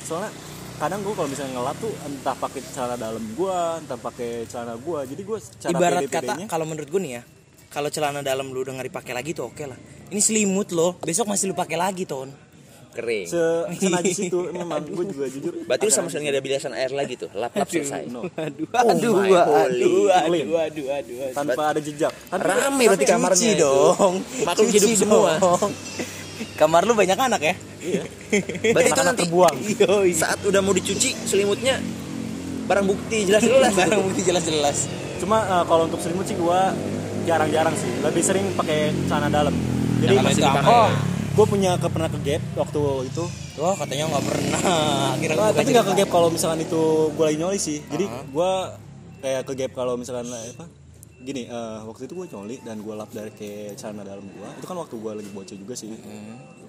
soalnya 0.09 0.33
kadang 0.79 0.99
gue 1.01 1.11
kalau 1.11 1.27
misalnya 1.27 1.53
ngelap 1.53 1.77
tuh 1.77 1.91
entah 2.01 2.35
pakai 2.35 2.59
celana 2.65 2.95
dalam 2.95 3.23
gue 3.29 3.57
entah 3.77 3.99
pakai 3.99 4.29
celana 4.47 4.73
gue 4.75 4.99
jadi 5.05 5.21
gue 5.21 5.37
cara 5.59 5.69
Ibarat 5.69 6.01
pede-pedenya- 6.01 6.47
kata 6.47 6.51
kalau 6.51 6.65
menurut 6.65 6.87
gue 6.87 7.01
nih 7.01 7.13
ya, 7.13 7.21
kalau 7.67 7.89
celana 7.89 8.19
dalam 8.21 8.47
lu 8.47 8.63
udah 8.63 8.73
nggak 8.73 8.87
dipakai 8.87 9.11
lagi 9.11 9.31
tuh 9.31 9.45
oke 9.45 9.61
lah. 9.61 9.77
Ini 10.09 10.17
selimut 10.19 10.71
loh, 10.71 10.95
besok 10.97 11.27
masih 11.27 11.51
lu 11.51 11.53
pakai 11.53 11.75
lagi 11.75 12.03
ton. 12.03 12.31
Kering. 12.89 13.29
se 13.29 13.37
senajis 13.77 14.17
itu 14.17 14.49
memang 14.49 14.81
gue 14.81 15.05
juga 15.05 15.29
jujur 15.29 15.61
Berarti 15.61 15.83
lu 15.85 15.93
sama 15.93 16.09
sekali 16.09 16.25
nggak 16.25 16.33
ada 16.33 16.41
bilasan 16.41 16.73
air 16.73 16.89
lagi 16.89 17.13
tuh. 17.15 17.29
Lap-lap 17.31 17.69
selesai. 17.69 18.09
no. 18.09 18.25
Aduh, 18.25 18.65
Oh 18.65 18.81
aduh, 18.81 19.13
aduh, 19.13 19.37
aduh, 19.37 20.05
aduh, 20.09 20.55
aduh, 20.57 20.87
aduh, 20.89 21.17
aduh. 21.21 21.35
tanpa 21.37 21.61
ada 21.69 21.79
jejak 21.79 22.09
tapi 22.25 22.41
Rame 22.41 22.83
berarti 22.87 23.05
kamarnya 23.05 23.51
dong. 23.59 24.13
Makhluk 24.41 24.67
hidup 24.73 24.89
semua. 24.97 25.37
dong. 25.37 25.69
Kamar 26.57 26.81
lu 26.87 26.97
banyak 26.97 27.13
anak 27.13 27.41
ya? 27.43 27.53
Iya 27.81 28.03
Berarti 28.73 28.89
itu 28.89 29.01
nanti 29.01 29.21
terbuang 29.23 29.55
Yoi. 29.79 30.11
saat 30.13 30.39
udah 30.41 30.59
mau 30.59 30.71
dicuci 30.71 31.09
selimutnya 31.23 31.79
barang 32.65 32.85
bukti 32.85 33.25
jelas-jelas. 33.25 33.73
Barang 33.79 34.03
bukti 34.03 34.21
jelas-jelas. 34.21 34.77
cuma 35.17 35.41
eh, 35.41 35.63
kalau 35.65 35.83
untuk 35.83 35.97
selimut 35.97 36.23
sih 36.23 36.33
gue 36.33 36.59
jarang-jarang 37.25 37.73
sih 37.73 37.91
lebih 37.99 38.21
sering 38.21 38.45
pakai 38.53 38.79
celana 39.05 39.27
dalam 39.27 39.51
jadi 39.99 40.15
Yang 40.15 40.25
masih 40.25 40.43
dipakai. 40.43 40.69
oh 40.69 40.89
gue 41.29 41.45
punya 41.45 41.71
ke 41.75 41.87
pernah 41.87 42.07
ke 42.07 42.19
gap 42.19 42.43
waktu 42.55 42.81
itu 43.05 43.23
Wah 43.55 43.75
katanya 43.75 44.07
nggak 44.07 44.23
pernah. 44.23 44.59
Akhirnya 45.13 45.35
Ah, 45.35 45.39
gua 45.41 45.47
tapi 45.51 45.69
nggak 45.69 45.85
ke 45.85 45.93
gap 45.97 46.09
kalau 46.09 46.27
misalkan 46.29 46.59
itu 46.59 46.81
gue 47.09 47.25
lagi 47.25 47.37
nyoli 47.37 47.59
sih 47.59 47.79
jadi 47.85 48.05
gue 48.07 48.51
kayak 49.19 49.41
ke 49.43 49.53
gap 49.53 49.71
kalau 49.73 49.93
misalkan 49.95 50.29
eh, 50.29 50.53
apa 50.53 50.65
gini 51.19 51.51
eh, 51.51 51.79
waktu 51.83 52.07
itu 52.07 52.13
gue 52.15 52.27
nyoli 52.31 52.55
dan 52.63 52.79
gue 52.79 52.95
lap 52.95 53.11
dari 53.11 53.31
ke 53.35 53.75
celana 53.75 54.07
dalam 54.07 54.23
gue 54.23 54.47
itu 54.55 54.65
kan 54.65 54.77
waktu 54.79 54.95
gue 54.95 55.11
lagi 55.19 55.31
bocah 55.35 55.57
juga 55.59 55.73
sih. 55.75 55.91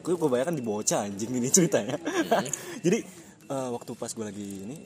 Gue 0.03 0.15
gue 0.19 0.29
bayangkan 0.29 0.57
di 0.59 0.65
bocah 0.65 1.07
anjing 1.07 1.31
ini 1.31 1.49
ceritanya. 1.49 1.97
Jadi 2.85 2.99
eh, 3.51 3.69
waktu 3.71 3.91
pas 3.95 4.11
gue 4.11 4.27
lagi 4.27 4.49
ini 4.67 4.77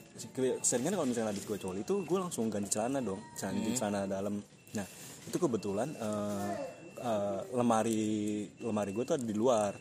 seringnya 0.61 0.93
kalau 0.93 1.09
misalnya 1.09 1.33
habis 1.33 1.45
gue 1.45 1.57
coli 1.57 1.81
itu 1.81 1.95
gue 2.05 2.17
langsung 2.21 2.47
ganti 2.53 2.69
celana 2.69 3.01
dong. 3.01 3.21
Ganti 3.37 3.69
celana 3.73 4.05
dalam. 4.05 4.37
Nah 4.77 4.87
itu 5.25 5.37
kebetulan 5.41 5.89
eh, 5.97 6.53
eh, 7.01 7.39
lemari 7.57 8.45
lemari 8.61 8.91
gue 8.93 9.03
tuh 9.03 9.17
ada 9.17 9.25
di 9.25 9.35
luar 9.35 9.73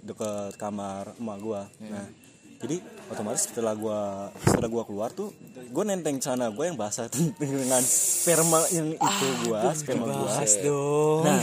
deket 0.00 0.56
kamar 0.56 1.20
emak 1.20 1.38
gue 1.44 1.62
nah 1.92 2.06
jadi 2.58 2.76
otomatis 3.08 3.46
setelah 3.46 3.74
gua 3.78 4.28
setelah 4.42 4.68
gua 4.70 4.82
keluar 4.82 5.10
tuh 5.14 5.30
gue 5.68 5.84
nenteng 5.86 6.18
celana 6.18 6.50
gue 6.50 6.64
yang 6.66 6.78
basah 6.78 7.06
dengan 7.40 7.82
sperma 7.82 8.60
yang 8.74 8.94
itu 8.98 9.26
gua 9.46 9.70
sperma 9.74 10.04
gua 10.10 10.42
dong. 10.62 11.22
nah 11.22 11.38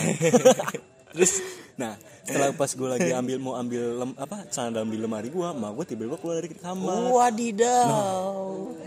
terus 1.16 1.40
nah 1.76 1.94
setelah 2.26 2.52
pas 2.58 2.72
gue 2.72 2.90
lagi 2.90 3.12
ambil 3.14 3.38
mau 3.38 3.54
ambil 3.54 4.02
lem, 4.02 4.12
apa 4.18 4.50
celana 4.50 4.82
dalam 4.82 4.90
di 4.92 4.98
lemari 5.00 5.30
gua 5.32 5.56
mak 5.56 5.72
gue 5.78 5.96
tiba-tiba 5.96 6.18
keluar 6.20 6.36
dari 6.42 6.52
kamar 6.52 7.12
Wadidaw. 7.12 8.34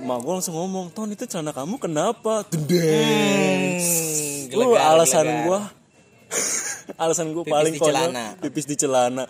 mak 0.05 0.19
gue 0.21 0.33
langsung 0.37 0.55
ngomong 0.59 0.93
ton 0.93 1.09
itu 1.09 1.25
celana 1.25 1.55
kamu 1.57 1.81
kenapa 1.81 2.45
dendeng 2.51 3.79
Hmm, 4.49 4.57
lu 4.57 4.75
gelegar, 4.75 4.97
alasan 4.97 5.27
gelegar. 5.29 5.78
Alasan 6.95 7.31
gue 7.31 7.43
paling 7.43 7.71
di 7.71 7.77
konyol 7.77 8.09
celana. 8.09 8.25
pipis 8.39 8.65
di 8.65 8.75
celana 8.75 9.23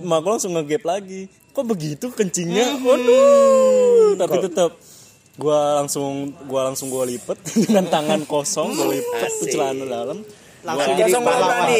mak 0.00 0.18
gue 0.18 0.30
langsung 0.30 0.52
ngegap 0.52 0.82
lagi 0.84 1.24
kok 1.48 1.64
begitu 1.64 2.04
kencingnya 2.08 2.72
Hmm. 2.72 2.84
waduh 2.84 4.08
tapi 4.14 4.34
tetap 4.40 4.70
gua 5.34 5.78
langsung 5.78 6.30
gua 6.44 6.64
langsung 6.64 6.86
gua 6.86 7.02
lipet 7.02 7.34
dengan 7.62 7.82
tangan 7.86 8.22
kosong 8.22 8.70
gua 8.70 8.86
lipet 8.86 9.18
tuh 9.32 9.42
Asik. 9.42 9.50
celana 9.50 9.82
dalam 9.82 10.18
Langsung 10.62 10.86
Gua- 10.86 10.94
jadi 10.94 11.10
Langsung 11.10 11.24
pahlawan. 11.26 11.66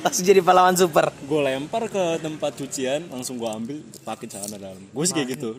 Langsung 0.00 0.24
jadi 0.24 0.40
pahlawan 0.40 0.74
super. 0.74 1.04
gue 1.20 1.40
lempar 1.40 1.82
ke 1.86 2.16
tempat 2.18 2.50
cucian 2.52 3.00
langsung 3.06 3.36
gue 3.36 3.46
ambil 3.46 3.76
pakai 4.02 4.26
celana 4.26 4.56
dalam 4.56 4.80
gue 4.82 5.02
sih 5.04 5.12
kayak 5.12 5.28
gitu. 5.30 5.54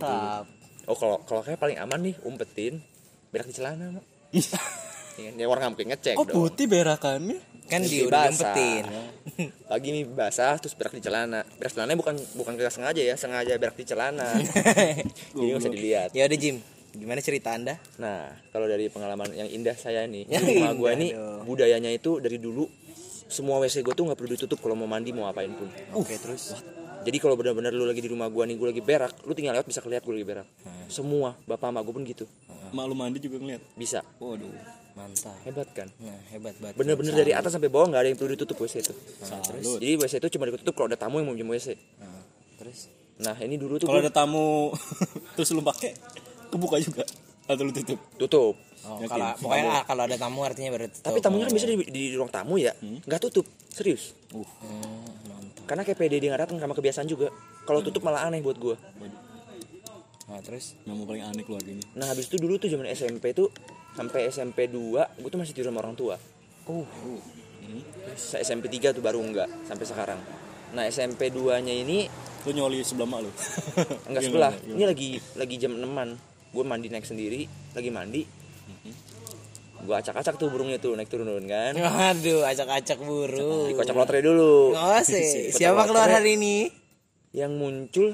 Oh 0.83 0.93
kalau 0.93 1.15
kalau 1.23 1.39
kayak 1.39 1.55
paling 1.55 1.77
aman 1.77 1.97
nih 2.01 2.13
umpetin 2.21 2.81
berak 3.29 3.45
di 3.45 3.53
celana 3.53 3.93
mak. 3.93 4.01
Iya, 5.19 5.29
Ini 5.35 5.43
orang 5.43 5.75
mungkin 5.75 5.91
ngecek 5.91 6.15
kok 6.15 6.25
dong. 6.25 6.35
putih 6.39 6.65
berakannya 6.65 7.37
Kan 7.69 7.85
dia 7.85 8.01
udah 8.01 8.33
basah. 8.33 8.57
Lagi 9.69 9.87
nih 9.93 10.03
basah 10.09 10.57
terus 10.57 10.73
berak 10.73 10.97
di 10.97 11.05
celana. 11.05 11.45
Berak 11.55 11.69
di 11.69 11.75
celana 11.77 11.93
bukan 11.93 12.17
bukan 12.33 12.53
kita 12.57 12.73
sengaja 12.73 12.97
ya, 12.97 13.13
sengaja 13.13 13.53
berak 13.61 13.77
di 13.77 13.85
celana. 13.85 14.25
Jadi 15.37 15.45
nggak 15.45 15.61
usah 15.61 15.69
dilihat. 15.69 16.09
Ya 16.11 16.25
udah 16.25 16.39
Jim, 16.39 16.57
gimana 16.91 17.21
cerita 17.21 17.53
Anda? 17.53 17.77
Nah, 18.01 18.33
kalau 18.49 18.65
dari 18.65 18.89
pengalaman 18.89 19.29
yang 19.31 19.45
indah 19.45 19.77
saya 19.77 20.09
nih, 20.09 20.25
Yang 20.25 20.43
di 20.47 20.53
rumah 20.57 20.73
gue 20.73 20.91
nih 20.97 21.11
dong. 21.13 21.45
budayanya 21.45 21.93
itu 21.93 22.17
dari 22.17 22.41
dulu 22.41 22.65
semua 23.29 23.61
WC 23.61 23.85
gue 23.85 23.93
tuh 23.93 24.09
nggak 24.09 24.17
perlu 24.17 24.33
ditutup 24.33 24.57
kalau 24.57 24.73
mau 24.73 24.89
mandi 24.89 25.13
mau 25.13 25.29
apain 25.29 25.53
pun. 25.53 25.69
Oke, 25.93 26.17
terus. 26.17 26.57
Jadi 26.99 27.15
kalau 27.15 27.37
benar-benar 27.37 27.69
lu 27.69 27.85
lagi 27.85 28.01
di 28.01 28.09
rumah 28.09 28.27
gue 28.27 28.43
nih, 28.43 28.57
gue 28.57 28.67
lagi 28.73 28.81
berak, 28.81 29.13
lu 29.23 29.31
tinggal 29.31 29.53
lewat 29.53 29.69
bisa 29.69 29.79
kelihatan 29.79 30.03
gue 30.03 30.15
lagi 30.17 30.27
berak. 30.27 30.47
Semua 30.89 31.37
bapak 31.45 31.69
sama 31.69 31.79
gue 31.79 31.93
pun 31.93 32.01
gitu, 32.03 32.25
mak 32.73 32.83
lu 32.83 32.97
mandi 32.97 33.21
juga 33.21 33.37
ngeliat 33.37 33.61
bisa. 33.77 34.01
Waduh, 34.17 34.49
mantap. 34.99 35.35
Hebat 35.47 35.69
kan? 35.71 35.87
Nah, 36.03 36.19
hebat 36.35 36.55
banget. 36.59 36.75
Bener-bener 36.75 37.13
dari 37.15 37.31
atas 37.31 37.55
sampai 37.55 37.71
bawah 37.71 37.87
nggak 37.87 38.01
ada 38.03 38.09
yang 38.11 38.19
perlu 38.19 38.35
ditutup 38.35 38.59
WC 38.59 38.83
itu. 38.83 38.93
salut 39.23 39.79
Jadi 39.79 39.95
WC 39.95 40.13
itu 40.19 40.27
cuma 40.35 40.51
ditutup 40.51 40.75
kalau 40.75 40.87
ada 40.91 40.99
tamu 40.99 41.23
yang 41.23 41.31
mau 41.31 41.35
minjem 41.35 41.47
WC. 41.47 41.79
Nah, 42.03 42.21
terus 42.59 42.91
Nah 43.19 43.35
ini 43.43 43.59
dulu 43.59 43.75
tuh 43.75 43.87
kalau 43.87 43.99
ada 43.99 44.11
tamu 44.11 44.71
terus 45.35 45.51
lu 45.51 45.59
pakai 45.59 45.91
kebuka 46.47 46.79
juga 46.79 47.03
atau 47.49 47.63
lu 47.67 47.71
tutup 47.75 47.99
tutup. 48.15 48.55
Oh, 48.79 48.95
Yakin? 49.03 49.11
kalau 49.11 49.27
pokoknya 49.43 49.71
ah, 49.75 49.83
kalau 49.83 50.03
ada 50.07 50.15
tamu 50.15 50.39
artinya 50.47 50.71
berarti 50.71 51.03
Tapi 51.03 51.19
tamunya 51.19 51.51
kan 51.51 51.53
bisa 51.59 51.67
di, 51.67 51.75
di 51.91 52.03
ruang 52.15 52.31
tamu 52.31 52.55
ya, 52.55 52.71
nggak 52.79 53.19
tutup, 53.27 53.43
serius. 53.67 54.15
uh 54.31 54.39
mantap. 55.27 55.67
Karena 55.67 55.83
kayak 55.83 55.99
PD 55.99 56.23
dia 56.23 56.31
nggak 56.31 56.47
datang 56.47 56.63
sama 56.63 56.71
kebiasaan 56.71 57.11
juga. 57.11 57.27
Kalau 57.67 57.83
tutup 57.83 58.07
malah 58.07 58.23
aneh 58.23 58.39
buat 58.39 58.55
gue. 58.55 58.79
Nah, 60.29 60.39
terus 60.45 60.79
yang 60.87 60.95
paling 61.03 61.25
aneh 61.25 61.41
keluarga 61.41 61.73
ini 61.73 61.81
Nah 61.97 62.05
habis 62.05 62.29
itu 62.29 62.37
dulu 62.37 62.61
tuh 62.61 62.69
zaman 62.69 62.85
SMP 62.93 63.33
tuh 63.33 63.49
sampai 63.99 64.31
SMP 64.31 64.65
2 64.65 64.95
gue 65.19 65.27
tuh 65.27 65.35
masih 65.35 65.51
tidur 65.51 65.67
sama 65.67 65.83
orang 65.83 65.93
tua. 65.93 66.15
uh, 66.65 66.87
Sa- 68.15 68.39
SMP 68.39 68.71
3 68.71 68.95
tuh 68.95 69.03
baru 69.03 69.19
enggak 69.19 69.51
sampai 69.63 69.83
sekarang. 69.83 70.19
Nah 70.71 70.87
SMP 70.87 71.27
2 71.27 71.59
nya 71.59 71.75
ini 71.75 72.07
lu 72.47 72.55
nyoli 72.55 72.79
sebelah 72.79 73.03
mak 73.05 73.19
lu 73.19 73.31
enggak 74.07 74.23
Gimana, 74.23 74.23
sebelah. 74.23 74.53
gimana? 74.55 74.73
Ini 74.73 74.83
lagi 74.85 75.09
lagi 75.35 75.55
jam 75.57 75.71
6-an. 75.73 76.09
Gue 76.49 76.63
mandi 76.63 76.87
naik 76.87 77.03
sendiri, 77.03 77.43
lagi 77.71 77.89
mandi. 77.91 78.23
Gue 79.79 79.95
acak-acak 79.95 80.35
tuh 80.35 80.47
burungnya 80.47 80.75
tuh 80.75 80.91
naik 80.91 81.07
turun 81.07 81.27
kan. 81.45 81.71
Waduh, 81.73 82.43
acak-acak 82.43 82.99
burung. 82.99 83.69
Dikocok 83.69 83.95
lotre 83.95 84.19
dulu. 84.19 84.73
Oh, 84.73 84.99
sih. 85.01 85.49
Siapa 85.49 85.85
keluar 85.85 86.09
hari 86.09 86.35
ini? 86.35 86.67
Yang 87.31 87.51
muncul 87.53 88.07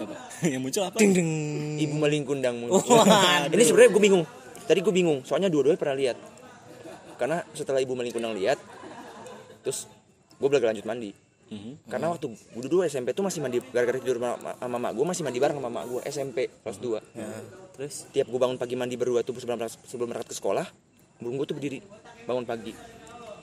siapa 0.00 0.16
yang 0.52 0.60
muncul 0.60 0.82
apa 0.82 0.96
Ding 0.96 1.12
ding. 1.12 1.30
Ibu 1.78 1.94
Maling 1.94 2.24
Kundang 2.24 2.56
muncul. 2.58 2.80
Waduh. 2.80 3.52
Ini 3.52 3.62
sebenarnya 3.62 3.90
gue 3.90 4.02
bingung. 4.02 4.24
Tadi 4.62 4.80
gue 4.80 4.94
bingung, 4.94 5.18
soalnya 5.22 5.46
dua-duanya 5.46 5.76
pernah 5.76 5.96
lihat. 5.96 6.16
Karena 7.16 7.44
setelah 7.52 7.78
Ibu 7.78 7.92
Maling 7.92 8.10
Kundang 8.10 8.32
lihat, 8.32 8.56
terus 9.60 9.84
gue 10.32 10.48
belajar 10.48 10.70
lanjut 10.70 10.84
mandi. 10.84 11.10
Mhm. 11.50 11.82
Karena 11.84 12.08
waktu 12.08 12.30
gue 12.30 12.62
dulu 12.64 12.80
SMP 12.82 13.10
tuh 13.10 13.20
masih 13.20 13.40
mandi 13.40 13.58
gara-gara 13.66 13.98
tidur 13.98 14.16
sama, 14.16 14.54
sama 14.54 14.76
mak 14.78 14.92
gue 14.94 15.02
masih 15.04 15.22
mandi 15.22 15.38
bareng 15.38 15.58
sama 15.58 15.66
mak 15.68 15.84
gue 15.84 16.00
SMP 16.06 16.46
kelas 16.46 16.78
2 16.78 17.02
Ya, 17.12 17.26
terus 17.74 18.06
Tiap 18.08 18.30
gue 18.30 18.38
bangun 18.38 18.54
pagi 18.54 18.74
mandi 18.74 18.94
berdua 18.94 19.20
tuh 19.20 19.34
sebelum 19.34 19.58
sebelum 19.66 20.08
berangkat 20.08 20.30
ke 20.30 20.36
sekolah, 20.36 20.62
burung 21.18 21.36
gue 21.36 21.46
tuh 21.46 21.56
berdiri 21.56 21.82
bangun 22.22 22.46
pagi. 22.46 22.70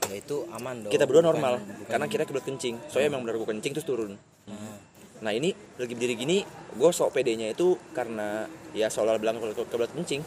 ya 0.07 0.15
itu 0.15 0.47
aman 0.49 0.87
dong. 0.87 0.91
Kita 0.95 1.03
berdua 1.03 1.19
Bukan- 1.19 1.35
normal 1.35 1.53
bukan- 1.59 1.83
karena 1.91 2.05
kira 2.07 2.23
kebelet 2.23 2.45
kencing. 2.47 2.75
Soalnya 2.87 3.11
emang 3.11 3.27
benar 3.27 3.35
gue 3.35 3.47
kencing 3.49 3.73
terus 3.75 3.83
turun. 3.83 4.15
Nah 5.21 5.31
ini 5.33 5.49
lagi 5.77 5.93
berdiri 5.97 6.13
gini, 6.13 6.37
gue 6.73 6.89
sok 6.93 7.17
pedenya 7.17 7.49
itu 7.49 7.77
karena 7.93 8.45
ya 8.73 8.89
seolah 8.89 9.17
bilang 9.17 9.41
kalau 9.41 9.53
kebelet 9.53 9.91
kencing. 9.93 10.21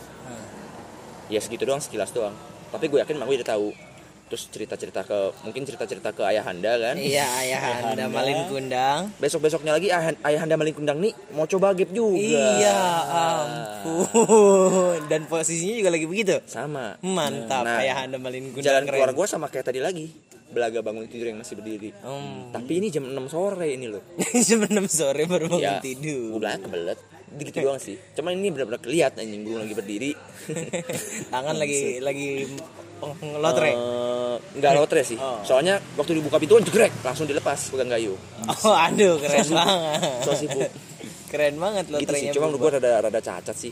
Ya 1.30 1.38
segitu 1.38 1.62
doang, 1.62 1.78
sekilas 1.78 2.10
doang. 2.10 2.34
Tapi 2.74 2.90
gue 2.90 2.98
yakin 2.98 3.14
mak 3.18 3.30
gue 3.30 3.38
udah 3.38 3.50
tahu. 3.54 3.70
Terus 4.30 4.46
cerita-cerita 4.46 5.02
ke 5.02 5.34
mungkin 5.42 5.66
cerita-cerita 5.66 6.14
ke 6.14 6.22
ayahanda 6.22 6.78
kan. 6.78 6.94
Iya, 6.94 7.26
ayah 7.42 7.82
Anda 7.82 8.06
malin 8.06 8.46
kundang. 8.46 9.10
Besok-besoknya 9.18 9.74
lagi 9.74 9.90
ayah, 9.90 10.14
ayahanda 10.22 10.54
maling 10.54 10.74
kundang 10.78 11.02
nih 11.02 11.10
mau 11.34 11.50
coba 11.50 11.74
gap 11.74 11.90
juga. 11.90 12.14
Iya, 12.22 12.78
ampun. 13.10 15.02
Dan 15.10 15.26
posisinya 15.26 15.74
juga 15.82 15.90
lagi 15.90 16.06
begitu. 16.06 16.38
Sama. 16.46 16.94
Mantap, 17.02 17.66
Nah, 17.66 17.82
ayah 17.82 18.06
Anda 18.06 18.22
malin 18.22 18.54
kundang. 18.54 18.70
Jalan 18.70 18.86
keren. 18.86 19.02
keluar 19.02 19.10
gue 19.18 19.26
sama 19.26 19.50
kayak 19.50 19.66
tadi 19.66 19.82
lagi. 19.82 20.06
Belaga 20.50 20.82
bangun 20.82 21.06
tidur 21.06 21.30
yang 21.30 21.38
masih 21.38 21.54
berdiri. 21.54 21.90
Hmm. 22.02 22.50
Tapi 22.50 22.82
ini 22.82 22.90
jam 22.90 23.06
6 23.06 23.14
sore 23.30 23.70
ini 23.70 23.86
loh. 23.86 24.02
Jam 24.46 24.66
6 24.66 24.74
sore 24.90 25.22
baru 25.30 25.46
bangun 25.46 25.62
ya, 25.62 25.78
tidur. 25.78 26.36
Gue 26.36 26.40
bilang 26.42 26.62
kebelet. 26.62 26.98
Gitu 27.30 27.50
doang 27.62 27.78
sih. 27.78 27.94
Cuman 28.18 28.34
ini 28.34 28.50
benar-benar 28.50 28.82
keliat 28.82 29.14
anjing 29.14 29.46
burung 29.46 29.62
lagi 29.62 29.74
berdiri. 29.78 30.10
Tangan 31.34 31.54
lagi 31.54 32.02
lagi 32.02 32.50
lotre. 33.38 33.70
Eh, 33.72 34.36
enggak 34.58 34.72
lotre 34.74 35.00
sih. 35.06 35.16
Soalnya 35.46 35.78
waktu 35.94 36.18
dibuka 36.18 36.42
pintu 36.42 36.58
kan 36.58 36.66
jegrek, 36.66 36.92
langsung 37.06 37.30
dilepas 37.30 37.70
pegang 37.70 37.88
gayu. 37.88 38.18
Oh, 38.66 38.74
aduh 38.74 39.16
keren 39.22 39.46
banget. 39.54 40.20
So 40.26 40.34
sibuk. 40.34 40.70
keren 41.30 41.62
banget 41.62 41.86
lo 41.94 42.02
gitu 42.02 42.10
sih 42.18 42.34
cuma 42.34 42.50
gue 42.50 42.70
rada 42.74 43.06
rada 43.06 43.20
cacat 43.22 43.54
sih 43.54 43.70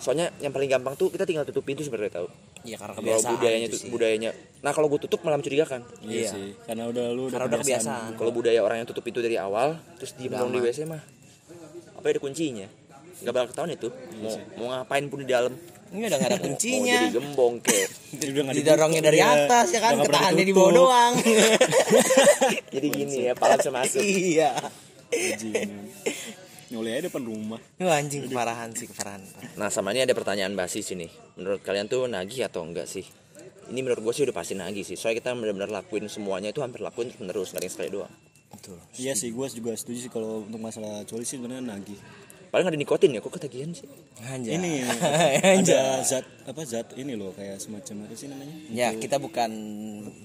soalnya 0.00 0.32
yang 0.40 0.50
paling 0.50 0.66
gampang 0.66 0.96
tuh 0.96 1.12
kita 1.12 1.28
tinggal 1.28 1.44
tutup 1.44 1.60
pintu 1.62 1.84
sebenarnya 1.84 2.24
tahu? 2.24 2.26
Ya 2.64 2.76
karena 2.80 2.92
kalau 2.96 3.04
kebiasaan 3.04 3.32
budayanya 3.36 3.66
itu 3.68 3.76
tuh 3.76 3.80
sih. 3.84 3.90
budayanya. 3.92 4.30
Nah 4.64 4.72
kalau 4.72 4.88
gue 4.88 5.00
tutup 5.04 5.20
malah 5.20 5.36
mencurigakan. 5.36 5.80
Iya, 6.04 6.12
Iya. 6.16 6.28
sih. 6.32 6.48
Karena 6.64 6.84
udah 6.88 7.04
lu 7.12 7.22
udah 7.28 7.36
karena 7.36 7.46
udah 7.52 7.58
kebiasaan. 7.60 8.10
kalau 8.16 8.32
budaya 8.32 8.60
orang 8.64 8.76
yang 8.80 8.88
tutup 8.88 9.04
pintu 9.04 9.20
dari 9.20 9.36
awal 9.36 9.76
terus 10.00 10.16
diem 10.16 10.32
dong 10.32 10.50
di. 10.52 10.60
WC 10.60 10.88
mah 10.88 11.00
apa 12.00 12.06
ada 12.08 12.20
kuncinya. 12.20 12.68
Nggak 13.20 13.32
bakal 13.36 13.48
ketahuan 13.52 13.72
itu. 13.76 13.88
Mau 14.24 14.32
mau 14.56 14.66
ngapain 14.72 15.04
pun 15.12 15.20
di 15.20 15.28
dalam. 15.28 15.52
Ini 15.90 16.06
udah 16.06 16.18
gak 16.22 16.30
ada 16.30 16.38
mau 16.40 16.46
kuncinya. 16.46 16.98
jadi 17.02 17.10
gembong 17.18 17.54
kek 17.66 17.88
Udah 18.30 18.42
nggak 18.46 18.56
didorongnya 18.62 19.02
dari 19.02 19.18
iya. 19.18 19.34
atas 19.44 19.66
ya 19.74 19.80
kan? 19.82 19.92
Ketahannya 20.00 20.44
di 20.46 20.54
bawah 20.54 20.72
doang. 20.72 21.12
Jadi 22.78 22.86
gini 22.94 23.16
ya 23.26 23.34
pala 23.34 23.58
masuk. 23.58 23.98
Iya. 23.98 24.54
Nyoleh 26.70 27.02
aja 27.02 27.02
depan 27.10 27.26
rumah. 27.26 27.58
Wah, 27.82 27.98
anjing 27.98 28.30
keparahan 28.30 28.70
sih 28.72 28.86
keparahan. 28.86 29.22
Nah 29.58 29.68
sama 29.74 29.90
ini 29.90 30.06
ada 30.06 30.14
pertanyaan 30.14 30.54
basis 30.54 30.94
ini. 30.94 31.10
Menurut 31.34 31.66
kalian 31.66 31.90
tuh 31.90 32.06
nagih 32.06 32.46
atau 32.46 32.62
enggak 32.62 32.86
sih? 32.86 33.02
Ini 33.70 33.82
menurut 33.82 34.02
gue 34.02 34.12
sih 34.14 34.22
udah 34.26 34.34
pasti 34.34 34.54
nagih 34.54 34.86
sih. 34.86 34.94
Soalnya 34.94 35.22
kita 35.22 35.30
benar-benar 35.34 35.70
lakuin 35.70 36.06
semuanya 36.06 36.54
itu 36.54 36.62
hampir 36.62 36.82
lakuin 36.82 37.10
terus 37.10 37.18
menerus 37.22 37.48
nggak 37.50 37.58
ada 37.58 37.66
yang 37.66 37.74
sekali 37.74 37.90
doang. 37.90 38.14
Betul. 38.50 38.78
Iya 38.98 39.12
sih, 39.14 39.30
gue 39.30 39.46
juga 39.50 39.72
setuju 39.78 39.98
sih 40.06 40.10
kalau 40.10 40.42
untuk 40.42 40.58
masalah 40.58 41.06
coli 41.06 41.22
sih 41.22 41.38
sebenarnya 41.38 41.74
nagih. 41.74 41.98
Paling 42.50 42.66
ada 42.66 42.74
nikotin 42.74 43.10
ya 43.10 43.18
kok 43.18 43.30
ketagihan 43.30 43.70
sih 43.70 43.86
Anjay. 44.20 44.54
Ini 44.54 44.72
Anjay. 45.56 45.72
ada 45.72 46.02
zat 46.02 46.26
apa 46.44 46.60
zat 46.62 46.92
ini 46.94 47.14
loh 47.14 47.30
kayak 47.30 47.56
semacam 47.56 48.04
apa 48.04 48.14
sih 48.14 48.26
namanya? 48.26 48.54
Ya 48.68 48.90
kita 48.92 49.16
bukan 49.16 49.50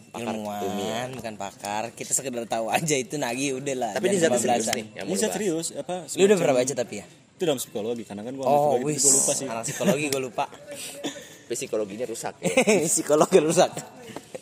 Pakar 0.09 0.33
ilmuwan, 0.33 0.61
ilmiah. 0.61 1.05
bukan 1.11 1.33
pakar. 1.35 1.83
Kita 1.91 2.11
sekedar 2.11 2.43
tahu 2.45 2.67
aja 2.67 2.95
itu 2.95 3.15
nagih 3.15 3.55
udah 3.55 3.75
lah. 3.75 3.91
tapi 3.93 4.09
ini 4.09 4.17
zat 4.17 4.33
serius 4.33 4.67
nih 4.69 4.85
Ini 4.97 5.15
zat 5.15 5.31
serius 5.31 5.67
apa? 5.71 6.03
Lu 6.03 6.25
udah 6.25 6.25
semacam- 6.25 6.39
pernah 6.39 6.55
baca 6.57 6.73
tapi 6.75 6.95
ya? 6.97 7.05
Itu 7.35 7.43
dalam 7.43 7.57
psikologi 7.57 8.03
karena 8.03 8.21
kan 8.21 8.31
gue 8.31 8.41
Oh, 8.41 8.51
psikologi 8.73 8.85
wis. 8.89 9.01
gue 9.01 9.11
lupa 9.13 9.31
sih. 9.33 9.45
Anak 9.45 9.63
psikologi 9.63 10.05
gue 10.07 10.21
lupa. 10.23 10.45
psikologinya 11.45 12.05
rusak 12.05 12.33
ya. 12.39 12.49
psikologi 12.89 13.37
rusak. 13.39 13.71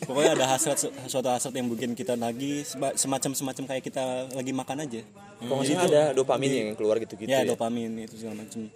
Pokoknya 0.02 0.32
ada 0.34 0.46
hasrat 0.50 0.78
suatu 1.06 1.28
hasrat 1.30 1.54
yang 1.54 1.70
bikin 1.70 1.94
kita 1.94 2.18
sema- 2.66 2.96
semacam 2.98 3.30
semacam 3.36 3.64
kayak 3.70 3.82
kita 3.86 4.04
lagi 4.34 4.52
makan 4.52 4.76
aja. 4.82 5.00
Kalau 5.44 5.60
nggak 5.60 5.68
salah 5.70 5.86
ada 5.86 6.02
dopamin 6.16 6.50
yang 6.50 6.68
keluar 6.74 6.96
gitu-gitu 6.98 7.30
ya, 7.30 7.42
ya. 7.44 7.54
dopamin 7.54 7.90
itu 8.02 8.18
segala 8.18 8.42
macam. 8.42 8.70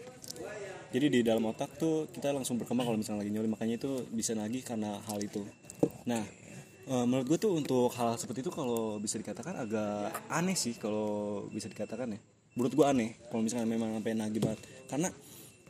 Jadi 0.89 1.07
di 1.13 1.21
dalam 1.21 1.45
otak 1.45 1.77
tuh 1.77 2.09
kita 2.09 2.33
langsung 2.33 2.57
berkembang 2.57 2.89
kalau 2.89 2.97
misalnya 2.97 3.21
lagi 3.21 3.33
nyoli 3.33 3.49
makanya 3.49 3.77
itu 3.77 4.09
bisa 4.09 4.33
nagih 4.33 4.65
karena 4.65 4.97
hal 5.05 5.21
itu. 5.21 5.45
Nah, 6.09 6.25
eh, 6.89 7.05
menurut 7.05 7.29
gue 7.29 7.39
tuh 7.41 7.53
untuk 7.53 7.93
hal 7.93 8.17
seperti 8.17 8.41
itu 8.41 8.49
kalau 8.49 8.97
bisa 8.97 9.21
dikatakan 9.21 9.53
agak 9.69 10.17
aneh 10.33 10.57
sih 10.57 10.81
kalau 10.81 11.45
bisa 11.53 11.69
dikatakan 11.69 12.17
ya. 12.17 12.21
Menurut 12.57 12.73
gue 12.73 12.87
aneh 12.89 13.11
kalau 13.29 13.45
misalnya 13.45 13.69
memang 13.69 14.01
sampai 14.01 14.17
nagih 14.17 14.41
banget. 14.41 14.61
Karena 14.89 15.09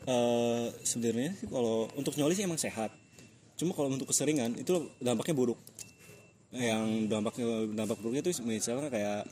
eh, 0.06 0.66
sebenarnya 0.87 1.34
sih 1.34 1.50
kalau 1.50 1.90
untuk 1.98 2.14
nyoli 2.14 2.38
sih 2.38 2.46
emang 2.46 2.61
sehat. 2.62 2.94
Cuma 3.58 3.74
kalau 3.74 3.90
untuk 3.90 4.08
keseringan 4.08 4.54
itu 4.54 4.88
dampaknya 5.02 5.34
buruk. 5.34 5.58
Yang 6.54 7.12
dampaknya 7.12 7.46
dampak 7.74 7.98
buruknya 8.00 8.22
tuh 8.24 8.32
misalnya 8.46 8.88
kayak 8.88 9.28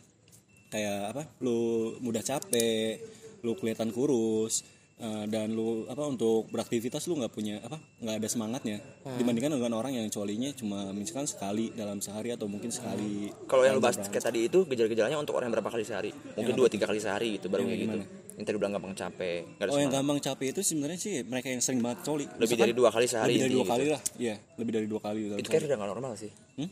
kayak 0.69 1.15
apa 1.15 1.23
lu 1.41 1.95
mudah 2.03 2.21
capek 2.21 2.99
lu 3.47 3.55
kelihatan 3.55 3.95
kurus 3.95 4.67
eh, 4.99 5.25
dan 5.31 5.55
lu 5.55 5.87
apa 5.87 6.03
untuk 6.11 6.51
beraktivitas 6.51 7.07
lu 7.07 7.23
nggak 7.23 7.33
punya 7.33 7.63
apa 7.63 7.79
nggak 8.03 8.17
ada 8.19 8.29
semangatnya 8.29 8.77
dibandingkan 9.17 9.55
dengan 9.55 9.79
orang 9.79 9.95
yang 9.95 10.11
colinya 10.11 10.51
cuma 10.59 10.91
misalkan 10.91 11.31
sekali 11.31 11.71
dalam 11.71 12.03
sehari 12.03 12.35
atau 12.35 12.51
mungkin 12.51 12.75
sekali 12.75 13.31
Kalau 13.47 13.63
yang 13.63 13.79
lu 13.79 13.83
bahas 13.83 14.03
kayak 14.11 14.27
tadi 14.27 14.51
itu 14.51 14.67
gejala-gejalanya 14.67 15.17
untuk 15.17 15.39
orang 15.39 15.49
yang 15.49 15.57
berapa 15.63 15.71
kali 15.71 15.85
sehari? 15.87 16.11
Mungkin 16.35 16.55
dua 16.59 16.69
tiga 16.69 16.91
kali 16.91 16.99
sehari 16.99 17.39
gitu 17.39 17.47
baru 17.47 17.63
Yang 17.63 17.71
kayak 17.71 17.83
gitu. 17.87 18.26
Yang 18.37 18.45
tadi 18.53 18.57
bilang 18.61 18.75
gampang 18.77 18.93
capek, 18.93 19.41
oh 19.65 19.81
yang 19.81 19.89
gampang 19.89 20.21
capek 20.21 20.53
itu 20.53 20.61
sebenarnya 20.61 21.01
sih 21.01 21.25
mereka 21.25 21.49
yang 21.49 21.65
sering 21.65 21.81
banget 21.81 22.05
coli 22.05 22.29
Lebih 22.29 22.37
Misalkan 22.45 22.65
dari 22.69 22.75
dua 22.77 22.91
kali 22.93 23.07
sehari 23.09 23.33
lebih 23.33 23.41
dari 23.41 23.53
dua 23.57 23.65
intinya 23.65 23.73
kali 23.73 23.85
gitu. 23.85 23.95
lah 23.97 24.03
iya 24.21 24.35
lebih 24.61 24.73
dari 24.77 24.87
dua 24.93 25.01
kali 25.01 25.19
Itu 25.25 25.33
sehari. 25.33 25.49
kayak 25.49 25.65
udah 25.65 25.77
nggak 25.81 25.91
normal 25.97 26.13
sih. 26.21 26.31
Hmm? 26.61 26.71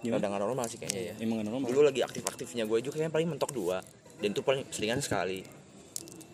Gimana? 0.00 0.16
Udah 0.16 0.28
nggak 0.32 0.42
normal 0.48 0.64
sih 0.64 0.78
kayaknya 0.80 1.02
ya. 1.04 1.14
emang 1.20 1.34
nggak 1.36 1.46
normal 1.52 1.66
Dulu 1.68 1.80
lagi 1.84 2.00
aktif-aktifnya 2.00 2.64
gue 2.64 2.78
juga 2.80 2.94
kayaknya 2.96 3.12
paling 3.12 3.28
mentok 3.36 3.50
dua 3.52 3.76
dan 4.18 4.28
itu 4.32 4.40
paling 4.40 4.62
seringan 4.72 5.00
sekali. 5.04 5.40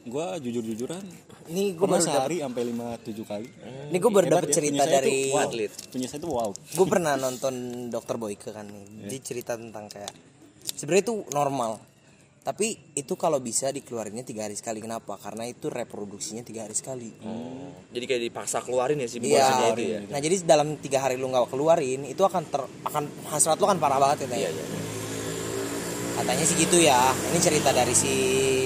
gue 0.04 0.26
jujur 0.44 0.62
jujuran 0.62 1.04
Ini 1.48 1.64
gue 1.74 1.86
baru 1.88 2.04
sehari 2.04 2.36
sampai 2.44 2.62
lima 2.62 2.92
tujuh 3.00 3.24
kali 3.24 3.48
ini 3.90 3.96
gue 3.96 4.10
baru 4.12 4.26
dapet 4.38 4.52
ya, 4.52 4.54
cerita 4.60 4.84
dari 4.84 5.32
wow. 5.32 5.48
Atlet. 5.48 5.72
punya 5.88 6.06
saya 6.12 6.20
tuh 6.20 6.30
wow 6.30 6.50
gue 6.52 6.86
pernah 6.86 7.16
nonton 7.16 7.54
dokter 7.88 8.20
Boyke 8.20 8.52
kan 8.52 8.68
dia 9.08 9.18
cerita 9.18 9.56
tentang 9.56 9.88
kayak 9.88 10.12
sebenarnya 10.76 11.10
itu 11.10 11.14
normal 11.32 11.80
tapi 12.44 12.66
itu 12.92 13.16
kalau 13.16 13.40
bisa 13.40 13.72
dikeluarinnya 13.72 14.20
tiga 14.20 14.44
hari 14.44 14.52
sekali 14.52 14.78
kenapa 14.78 15.16
karena 15.16 15.44
itu 15.44 15.66
reproduksinya 15.66 16.44
tiga 16.44 16.68
hari 16.68 16.76
sekali 16.76 17.08
Oh. 17.20 17.72
Jadi 17.88 18.04
kayak 18.04 18.22
dipaksa 18.22 18.60
keluarin 18.60 18.98
ya 18.98 19.06
si 19.06 19.16
Iya. 19.16 19.72
itu 19.72 19.82
ya. 19.82 19.98
Nah 20.04 20.18
jadi 20.18 20.36
dalam 20.42 20.76
tiga 20.76 21.00
hari 21.00 21.14
lu 21.14 21.26
nggak 21.26 21.48
keluarin 21.48 22.04
itu 22.04 22.20
akan 22.20 22.42
ter 22.44 22.60
akan 22.82 23.02
hasrat 23.28 23.56
lu 23.56 23.64
kan 23.64 23.78
parah 23.78 23.96
banget 23.96 24.28
Iya, 24.28 24.44
ya. 24.44 24.50
iya. 24.50 24.64
Katanya 26.14 26.44
sih 26.44 26.56
gitu 26.56 26.78
ya. 26.78 27.00
Ini 27.10 27.38
cerita 27.38 27.70
dari 27.70 27.90
si 27.90 28.12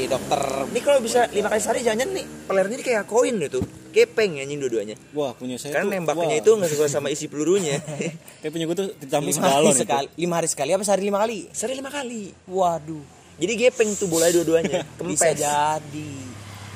dokter. 0.04 0.68
Ini 0.68 0.80
kalau 0.82 1.00
bisa 1.00 1.24
lima 1.28 1.48
kali 1.48 1.60
sehari 1.60 1.80
jangan 1.80 2.08
nih 2.10 2.24
pelernya 2.44 2.76
ini 2.76 2.84
kayak 2.84 3.04
koin 3.04 3.36
itu. 3.38 3.60
Kepeng 3.88 4.36
ya 4.36 4.44
anjing 4.44 4.60
dua-duanya. 4.60 4.96
wah 5.10 5.32
punya 5.32 5.56
saya 5.56 5.72
Karena 5.74 5.88
tuh 5.88 5.92
nembaknya 5.96 6.28
wah. 6.28 6.40
itu 6.40 6.50
nggak 6.52 6.70
sesuai 6.70 6.90
sama 6.90 7.08
isi 7.08 7.24
pelurunya. 7.26 7.80
kayak 8.40 8.52
punya 8.52 8.64
gue 8.64 8.76
tuh 8.76 8.88
ditambah 8.98 9.32
segalon 9.32 9.72
sekali, 9.72 10.06
lima 10.14 10.34
hari 10.36 10.46
sekali 10.46 10.70
apa 10.72 10.84
sehari 10.84 11.02
lima 11.04 11.18
kali? 11.18 11.38
sehari 11.50 11.74
lima 11.74 11.88
kali. 11.88 12.22
Waduh, 12.46 13.04
Jadi 13.38 13.53
gepeng 13.57 13.90
tuh 13.94 14.07
bola 14.07 14.27
dua-duanya. 14.29 14.83
bisa 15.09 15.31
Kempes. 15.31 15.38
jadi. 15.38 16.11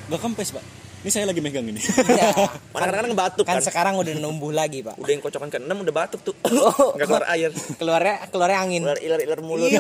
Gak 0.05 0.18
kempes 0.18 0.51
pak 0.51 0.64
Ini 1.03 1.11
saya 1.11 1.25
lagi 1.25 1.38
megang 1.38 1.62
ini 1.64 1.79
Ya, 2.07 2.31
Mana 2.70 2.87
kadang-kadang 2.87 3.14
batuk 3.16 3.42
kan 3.42 3.59
kan. 3.59 3.64
sekarang 3.64 3.94
udah 3.96 4.14
numbuh 4.16 4.51
lagi 4.51 4.81
pak. 4.81 4.94
Udah 4.94 5.11
yang 5.11 5.18
kocokan 5.20 5.48
ke 5.48 5.59
enam 5.59 5.79
udah 5.81 5.94
batuk 5.96 6.22
tuh. 6.22 6.35
Oh. 6.53 6.94
Nggak 6.94 7.07
keluar 7.09 7.25
air. 7.29 7.51
Keluarnya 7.75 8.14
keluarnya 8.29 8.59
angin. 8.61 8.83
Keluar 8.83 8.98
iler-iler 8.98 9.40
mulut. 9.40 9.70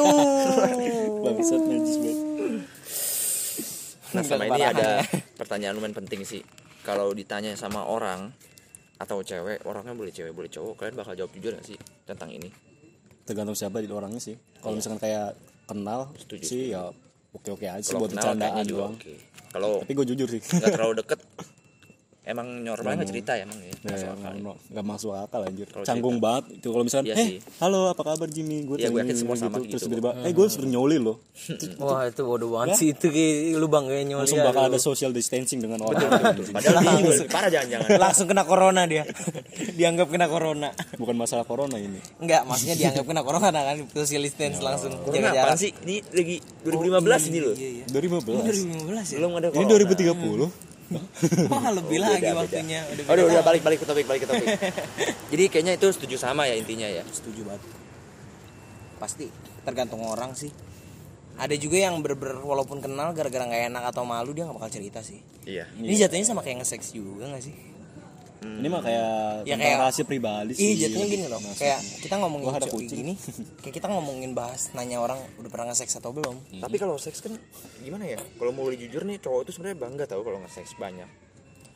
Bangsat 1.22 1.62
najis 1.62 1.96
banget 1.96 2.18
Nah 4.12 4.20
sama 4.20 4.44
ini 4.44 4.60
ada 4.60 5.00
ya. 5.00 5.08
pertanyaan 5.34 5.72
lumayan 5.72 5.96
penting 5.96 6.20
sih. 6.22 6.42
Kalau 6.82 7.10
ditanya 7.12 7.54
sama 7.54 7.86
orang 7.86 8.28
atau 8.98 9.18
cewek, 9.20 9.64
orangnya 9.64 9.94
boleh 9.94 10.10
cewek 10.10 10.30
boleh 10.30 10.46
cowok, 10.46 10.74
kalian 10.76 10.94
bakal 10.94 11.14
jawab 11.14 11.32
jujur 11.32 11.54
gak 11.54 11.64
sih 11.64 11.78
tentang 12.04 12.28
ini? 12.28 12.50
Tergantung 13.22 13.54
siapa 13.54 13.78
di 13.78 13.86
orangnya 13.86 14.18
sih 14.18 14.34
Kalau 14.58 14.74
misalkan 14.74 14.98
kayak 14.98 15.32
kenal 15.64 16.00
Setuju, 16.14 16.42
sih 16.42 16.62
ya 16.70 16.90
oke-oke 17.30 17.64
aja 17.64 17.80
sih 17.80 17.88
Kalau 17.88 18.00
buat 18.00 18.10
kenal 18.10 18.24
bercandaan 18.28 18.42
kayaknya 18.50 18.64
juga 18.64 18.80
doang. 18.80 18.94
oke. 18.96 19.12
Kalau 19.48 19.72
Tapi 19.80 19.92
gue 19.92 20.06
jujur 20.08 20.28
sih. 20.28 20.40
nggak 20.40 20.70
terlalu 20.72 20.94
deket, 20.98 21.18
emang 22.22 22.62
normal 22.62 22.94
nggak 22.94 23.10
cerita 23.10 23.34
ya 23.34 23.42
emang 23.42 23.58
ya? 23.58 23.74
Ya, 23.74 23.90
Masuk 23.90 24.08
akal. 24.14 24.32
no, 24.38 24.52
gak 24.70 24.86
masuk 24.86 25.10
akal 25.12 25.40
anjir 25.42 25.66
Kalau 25.66 25.82
Canggung 25.82 26.16
banget 26.16 26.44
itu 26.54 26.68
kalau 26.70 26.84
misalkan 26.86 27.06
Iya 27.08 27.14
Eh 27.14 27.26
sih. 27.26 27.38
halo 27.58 27.90
apa 27.90 28.02
kabar 28.04 28.28
Jimmy 28.30 28.62
Gue 28.62 28.78
Iya, 28.78 28.88
gue 28.88 29.00
yakin 29.02 29.16
semua 29.16 29.34
sama 29.34 29.58
Terus 29.58 29.82
gitu. 29.82 29.90
tiba-tiba 29.90 30.10
Eh 30.22 30.30
gue 30.30 30.46
sering 30.46 30.70
nyoli 30.70 30.96
loh 30.96 31.18
Wah 31.82 32.06
itu 32.06 32.22
bodoh 32.22 32.54
banget 32.54 32.78
sih 32.78 32.94
itu 32.94 33.06
lu 33.52 33.66
bang 33.66 33.84
kayak 33.84 34.04
nyoli. 34.06 34.22
Langsung 34.22 34.38
bakal 34.38 34.62
ada 34.64 34.78
social 34.78 35.10
distancing 35.10 35.58
dengan 35.58 35.82
orang 35.82 35.98
Padahal 35.98 36.78
juga 36.78 37.10
lebih 37.10 37.26
parah 37.26 37.50
jangan-jangan. 37.50 37.88
Langsung 37.98 38.26
kena 38.26 38.42
corona 38.44 38.82
dia. 38.86 39.02
Dianggap 39.78 40.06
kena 40.06 40.26
corona. 40.26 40.70
Bukan 40.94 41.16
masalah 41.16 41.42
corona 41.42 41.74
ini 41.74 41.98
Enggak, 42.16 42.46
maksudnya 42.46 42.78
dianggap 42.78 43.02
kena 43.02 43.26
corona 43.26 43.50
kan 43.50 43.76
social 43.98 44.22
distance 44.22 44.62
langsung 44.62 44.94
Corona 44.94 45.34
jaga 45.34 45.42
apaan 45.42 45.46
jarak. 45.50 45.58
sih? 45.58 45.70
Ini 45.74 45.96
lagi 46.06 46.36
2015 46.62 47.30
ini 47.34 47.38
loh. 47.42 47.54
Iya, 47.58 47.70
iya. 47.82 47.84
2015 47.90 48.46
2015 48.46 49.10
ya. 49.10 49.16
Belum 49.18 49.32
ada 49.34 49.48
Ini 49.48 49.58
corona. 49.58 50.46
2030 50.54 50.71
Wah, 51.52 51.66
lebih 51.70 51.96
Oh, 51.96 52.04
lagi 52.04 52.20
beda, 52.20 52.28
beda. 52.28 52.40
waktunya. 52.40 52.80
Udah 52.84 53.04
Aduh, 53.08 53.24
beda. 53.24 53.32
udah 53.32 53.42
balik 53.42 53.62
balik 53.62 53.78
ke 53.80 53.86
topik, 53.86 54.04
balik 54.04 54.20
ke 54.22 54.28
topik. 54.28 54.48
Jadi 55.32 55.44
kayaknya 55.48 55.72
itu 55.76 55.86
setuju 55.88 56.16
sama 56.16 56.44
ya 56.44 56.54
intinya 56.54 56.86
ya. 56.86 57.02
Setuju 57.06 57.44
banget. 57.44 57.62
Pasti 58.98 59.26
tergantung 59.62 60.02
orang 60.02 60.32
sih. 60.32 60.50
Ada 61.32 61.56
juga 61.56 61.80
yang 61.80 61.96
ber-ber 61.98 62.38
walaupun 62.38 62.78
kenal 62.78 63.10
gara-gara 63.12 63.42
nggak 63.42 63.72
enak 63.72 63.84
atau 63.88 64.04
malu 64.04 64.36
dia 64.36 64.44
nggak 64.44 64.56
bakal 64.60 64.70
cerita 64.70 65.00
sih. 65.00 65.18
Iya. 65.42 65.64
Ini 65.74 66.06
jatuhnya 66.06 66.26
sama 66.28 66.44
kayak 66.44 66.62
nge-sex 66.62 66.92
juga 66.92 67.26
gak 67.26 67.42
sih? 67.42 67.54
Ini 68.42 68.66
mah 68.66 68.80
kayak 68.80 69.10
Ya, 69.42 69.54
tentang 69.54 69.60
kayak- 69.60 69.80
rahasia 69.80 70.04
pribadi 70.04 70.52
sih 70.52 70.62
Iya 70.64 70.74
jatuhnya 70.84 71.06
gini 71.08 71.24
loh. 71.26 71.38
Maksudnya. 71.38 71.58
Kayak 71.58 71.80
kita 71.98 72.14
ngomongin 72.16 72.46
Wah, 72.46 72.56
ada 72.56 72.66
kucing. 72.66 72.98
gini, 72.98 73.14
kayak 73.58 73.74
kita 73.74 73.86
ngomongin 73.88 74.30
bahas 74.32 74.62
nanya 74.72 74.98
orang 74.98 75.18
udah 75.36 75.48
pernah 75.48 75.66
nge-sex 75.68 75.88
atau 75.94 76.10
belum. 76.10 76.36
Tapi 76.56 76.76
kalau 76.76 76.94
seks 76.96 77.18
kan 77.20 77.32
gimana 77.78 78.04
ya? 78.04 78.18
Kalau 78.18 78.50
mau 78.50 78.66
jujur 78.68 79.02
nih, 79.02 79.18
cowok 79.18 79.40
itu 79.42 79.50
sebenarnya 79.52 79.78
bangga 79.78 80.04
tahu 80.06 80.22
kalau 80.22 80.38
nge-seks 80.40 80.74
banyak. 80.74 81.06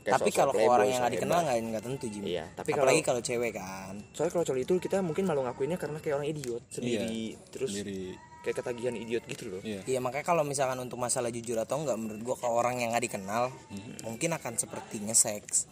Kayak 0.03 0.15
tapi 0.17 0.31
kalau 0.31 0.53
orang 0.55 0.87
yang 0.87 1.01
nggak 1.01 1.15
dikenal 1.15 1.39
nggak 1.41 1.57
nggak 1.67 1.83
tentu 1.83 2.07
Jimmy. 2.07 2.27
Iya, 2.33 2.45
tapi 2.53 2.71
apalagi 2.71 3.01
kalau- 3.01 3.19
kalau 3.19 3.21
cewek 3.21 3.53
kan. 3.53 3.95
Soalnya 4.13 4.33
kalau 4.33 4.45
cowok 4.45 4.61
itu 4.61 4.73
kita 4.81 4.97
mungkin 5.01 5.25
malu 5.25 5.43
ngakuinnya 5.43 5.75
karena 5.75 5.99
kayak 5.99 6.15
orang 6.15 6.29
idiot 6.29 6.63
sendiri, 6.69 7.35
terus 7.49 7.75
Sendiri. 7.75 8.15
kayak 8.39 8.55
ketagihan 8.57 8.95
idiot 8.95 9.27
gitu 9.27 9.45
loh. 9.49 9.61
Iya 9.61 9.83
Iya 9.85 9.99
makanya 9.99 10.23
kalau 10.25 10.43
misalkan 10.43 10.79
untuk 10.79 10.95
masalah 10.97 11.27
jujur 11.29 11.59
atau 11.59 11.83
enggak 11.83 11.99
menurut 11.99 12.23
gua 12.23 12.37
kalau 12.39 12.55
orang 12.57 12.79
yang 12.79 12.95
nggak 12.95 13.03
dikenal 13.05 13.51
Mhm. 13.67 14.07
mungkin 14.07 14.31
akan 14.33 14.55
seperti 14.55 15.03
nge-sex 15.03 15.67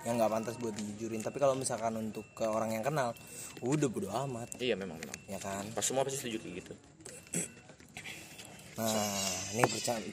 yang 0.00 0.16
nggak 0.16 0.32
pantas 0.32 0.56
buat 0.56 0.72
dijujurin 0.72 1.20
tapi 1.20 1.36
kalau 1.36 1.52
misalkan 1.52 1.92
untuk 1.94 2.24
ke 2.32 2.42
orang 2.42 2.72
yang 2.72 2.80
kenal 2.80 3.12
udah 3.60 3.88
bodo 3.88 4.08
amat 4.26 4.48
Iya 4.56 4.72
memang 4.72 4.96
memang. 4.96 5.18
ya 5.28 5.36
kan 5.36 5.68
Pas 5.70 5.84
semua 5.84 6.02
pasti 6.02 6.16
setuju 6.18 6.40
kayak 6.40 6.54
gitu. 6.64 6.72
Nah, 8.80 8.96
ini 9.52 9.62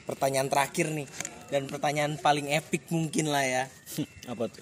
pertanyaan 0.04 0.52
terakhir 0.52 0.92
nih 0.92 1.08
dan 1.48 1.64
pertanyaan 1.64 2.20
paling 2.20 2.52
epic 2.52 2.84
mungkin 2.92 3.32
lah 3.32 3.40
ya. 3.40 3.64
apa 4.32 4.44
tuh 4.52 4.60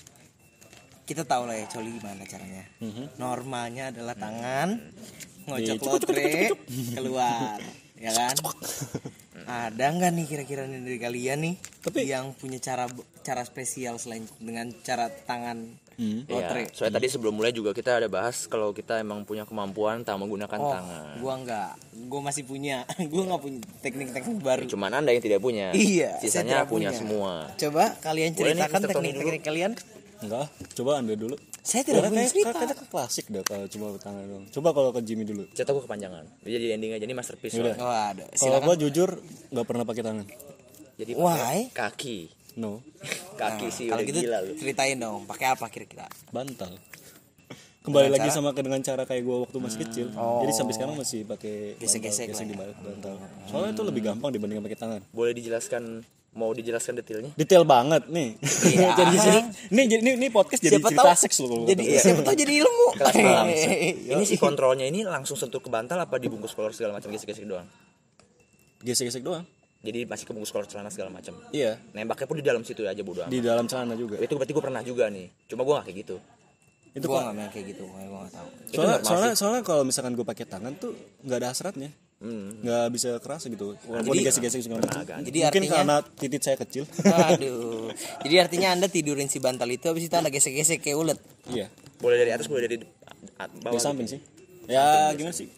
Kita 1.02 1.26
tahu 1.26 1.46
lah 1.46 1.58
ya 1.58 1.66
coli 1.66 1.90
gimana 1.90 2.22
caranya. 2.22 2.62
Mhm. 2.78 3.18
Normalnya 3.18 3.90
adalah 3.90 4.14
tangan 4.14 4.78
ngocok 5.46 5.74
cuk, 5.74 5.82
cuk, 5.82 5.90
lotre 6.10 6.34
keluar, 6.94 7.58
ya 7.94 8.10
kan? 8.10 8.34
Ada 9.46 9.84
nggak 9.88 10.10
nih 10.12 10.26
kira-kira 10.26 10.62
dari 10.64 10.98
kalian 10.98 11.38
nih 11.40 11.54
Tapi- 11.80 12.04
yang 12.04 12.34
punya 12.34 12.58
cara 12.58 12.90
cara 13.20 13.42
spesial 13.42 13.96
selain 13.96 14.26
dengan 14.36 14.70
cara 14.80 15.06
tangan 15.08 15.62
Hmm. 15.94 16.28
lotre? 16.28 16.68
Iya, 16.68 16.76
soalnya 16.76 17.00
tadi 17.00 17.08
sebelum 17.08 17.32
mulai 17.32 17.50
juga 17.50 17.72
kita 17.72 17.96
ada 17.96 18.04
bahas 18.06 18.44
kalau 18.44 18.70
kita 18.70 19.00
emang 19.00 19.24
punya 19.24 19.42
kemampuan 19.42 20.02
tak 20.02 20.20
menggunakan 20.20 20.58
Oh, 20.58 20.68
tangan. 20.68 21.16
gua 21.16 21.34
nggak, 21.38 21.70
gua 22.04 22.20
masih 22.22 22.44
punya, 22.44 22.84
gua 23.08 23.22
nggak 23.24 23.40
punya 23.40 23.58
teknik-teknik 23.80 24.38
baru. 24.38 24.62
Cuman 24.66 24.92
anda 24.92 25.08
yang 25.08 25.24
tidak 25.24 25.40
punya. 25.40 25.72
Iya, 25.72 26.20
Sisanya 26.20 26.68
punya 26.68 26.90
punya. 26.90 26.90
semua. 26.92 27.32
Coba 27.56 27.96
kalian 27.98 28.34
ceritakan 28.34 28.80
teknik-teknik 28.84 29.40
kalian. 29.40 29.72
enggak 30.16 30.48
coba 30.74 30.96
anda 30.96 31.12
dulu 31.12 31.36
Saya 31.66 31.82
tidak 31.82 32.06
punya 32.06 32.22
kayak- 32.22 32.30
cerita. 32.30 32.50
kayak- 32.52 32.78
kayak 32.78 32.88
klasik 32.88 33.26
dah 33.26 33.42
kalau 33.42 33.66
coba 33.66 33.86
tangan 33.98 34.22
dong 34.24 34.44
coba 34.48 34.68
kalau 34.70 34.90
ke 34.90 35.00
Jimmy 35.02 35.24
dulu 35.24 35.44
Cerita 35.50 35.70
gue 35.70 35.82
kepanjangan. 35.82 36.24
Jadi 36.40 36.64
ending 36.70 36.92
aja 36.92 37.02
ini 37.02 37.10
masterpiece. 37.12 37.52
Soalnya. 37.52 37.74
Oh, 37.76 37.90
ada. 37.90 38.24
kalau 38.32 38.58
gua 38.62 38.74
jujur 38.76 39.10
nggak 39.50 39.66
pernah 39.66 39.82
pakai 39.82 40.02
tangan 40.02 40.26
Jadi 40.94 41.12
Why? 41.12 41.34
pakai 41.34 41.60
kaki. 41.74 42.18
no 42.56 42.80
Kaki 43.36 43.66
Nah, 43.66 43.68
sih 43.68 43.86
kalau 43.86 43.98
udah 43.98 44.08
gitu 44.08 44.18
gila 44.22 44.38
lu. 44.40 44.52
ceritain 44.54 44.96
dong, 44.96 45.26
pakai 45.26 45.46
apa 45.50 45.66
kira-kira? 45.66 46.06
bantal 46.30 46.70
kembali 47.82 48.02
Dengan 48.04 48.14
lagi 48.16 48.28
cara? 48.28 48.36
sama 48.36 48.50
ke 48.50 48.60
dengan 48.60 48.80
cara 48.80 49.02
kayak 49.04 49.22
gua 49.22 49.36
waktu 49.42 49.56
masih 49.58 49.78
kecil 49.80 50.06
jadi 50.10 50.52
sampai 50.52 50.72
sekarang 50.72 50.94
masih 50.96 51.20
pakai 51.22 51.54
Gesek-gesek 51.76 52.26
ya. 52.28 52.42
di 52.42 52.54
bantal 52.54 53.14
soalnya 53.46 53.70
itu 53.72 53.82
lebih 53.82 54.02
gampang 54.04 54.30
dibandingkan 54.30 54.64
pakai 54.64 54.74
tangan 54.76 55.00
Boleh 55.08 55.30
dijelaskan 55.32 56.02
mau 56.36 56.52
dijelaskan 56.52 56.94
detailnya? 56.94 57.32
detail 57.34 57.64
banget 57.64 58.04
nih 58.06 58.36
Iya. 58.66 58.88
jadi 58.98 59.16
sini 59.16 59.40
ini 59.70 59.82
jadi 59.88 60.02
ini, 60.02 60.10
ini 60.14 60.28
podcast 60.28 60.60
jadi 60.60 60.76
Siapa 60.76 60.88
cerita 60.90 61.02
tahu- 61.02 61.16
seks 61.18 61.36
loh 61.40 61.64
Jadi 61.64 61.82
gua. 61.82 61.98
siapa 61.98 62.20
tahu 62.22 62.36
jadi 62.36 62.52
ilmu. 62.60 62.86
Kelas 62.98 63.14
malam. 63.16 63.46
ini 64.12 64.24
si 64.24 64.36
kontrolnya 64.36 64.84
ini 64.84 65.00
langsung 65.02 65.34
sentuh 65.34 65.58
ke 65.58 65.66
bantal 65.66 65.96
apa 65.96 66.14
dibungkus 66.16 66.52
kolor 66.52 66.70
segala 66.70 66.94
macam 66.94 67.08
gesek-gesek 67.08 67.42
doang. 67.42 67.64
gesek-gesek 68.78 69.20
doang 69.20 69.42
Jadi 69.78 70.02
masih 70.02 70.24
kebungkus 70.24 70.50
kolor 70.50 70.66
celana 70.66 70.88
segala 70.88 71.10
macam. 71.10 71.32
iya 71.50 71.78
Nembaknya 71.90 72.26
pun 72.26 72.36
di 72.36 72.44
dalam 72.44 72.60
situ 72.60 72.82
aja 72.82 73.00
bodo 73.00 73.22
amat. 73.22 73.30
di 73.30 73.40
dalam 73.40 73.64
celana 73.64 73.94
juga 73.94 74.18
Itu 74.18 74.34
berarti 74.34 74.52
gue 74.52 74.62
pernah 74.62 74.82
juga 74.82 75.08
nih. 75.08 75.26
Cuma 75.46 75.62
gue 75.62 75.74
gak 75.74 75.86
kayak 75.86 75.98
gitu. 76.00 76.16
itu 76.92 77.04
gua 77.04 77.12
kok 77.14 77.24
nggak 77.26 77.36
main 77.36 77.50
kayak 77.50 77.66
gitu, 77.70 77.84
gua 77.84 78.00
nggak 78.00 78.32
tahu. 78.32 78.48
Itu 78.64 78.72
soalnya 78.74 78.96
soalnya 79.02 79.32
soalnya 79.34 79.62
kalau 79.62 79.82
misalkan 79.82 80.12
gue 80.12 80.24
pakai 80.24 80.44
tangan 80.44 80.72
tuh 80.74 80.96
nggak 81.20 81.38
ada 81.38 81.48
hasratnya 81.50 81.90
Hmm. 82.16 82.48
nggak 82.58 82.86
bisa 82.90 83.08
kerasa 83.18 83.46
gitu 83.46 83.76
walaupun 83.82 84.08
Jadi- 84.10 84.24
digesek-gesek 84.24 84.60
segala 84.62 84.80
macam. 84.82 85.04
Jadi 85.20 85.38
mungkin 85.38 85.44
artinya- 85.62 85.76
karena 85.76 85.96
titit 86.16 86.40
saya 86.40 86.56
kecil 86.56 86.88
Aduh. 87.04 87.92
Jadi 88.20 88.34
artinya 88.38 88.68
Anda 88.70 88.86
tidurin 88.86 89.26
si 89.26 89.36
bantal 89.36 89.68
itu 89.68 89.84
habis 89.84 90.00
itu 90.02 90.14
Anda 90.14 90.28
gesek-gesek 90.28 90.80
kayak 90.80 90.96
ulet. 90.96 91.18
iya 91.46 91.68
Boleh 91.96 92.16
dari 92.16 92.30
atas, 92.30 92.46
boleh 92.46 92.64
dari 92.64 92.80
bawah. 93.60 93.68
di 93.68 93.78
samping 93.78 94.04
gitu. 94.04 94.16
sih 94.16 94.20
ya 94.66 95.12
gimana 95.12 95.30
sih 95.30 95.48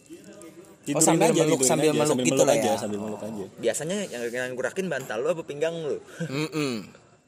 Tidurin 0.81 1.05
sambil 1.05 1.27
aja, 1.29 1.41
meluk- 1.41 1.63
sambil 1.63 1.85
aja, 1.85 1.95
meluk 1.95 2.09
sambil 2.09 2.25
gitu 2.25 2.41
lah 2.41 2.55
aja 2.55 2.65
ya. 2.65 2.75
sambil 2.75 2.99
meluk 2.99 3.21
aja 3.21 3.45
Biasanya 3.57 3.97
yang 4.09 4.21
yang 4.27 4.51
gerakin 4.53 4.85
bantal 4.85 5.17
lu 5.17 5.29
apa 5.29 5.43
pinggang 5.43 5.75
lu? 5.77 5.97
Mm-mm. 6.25 6.75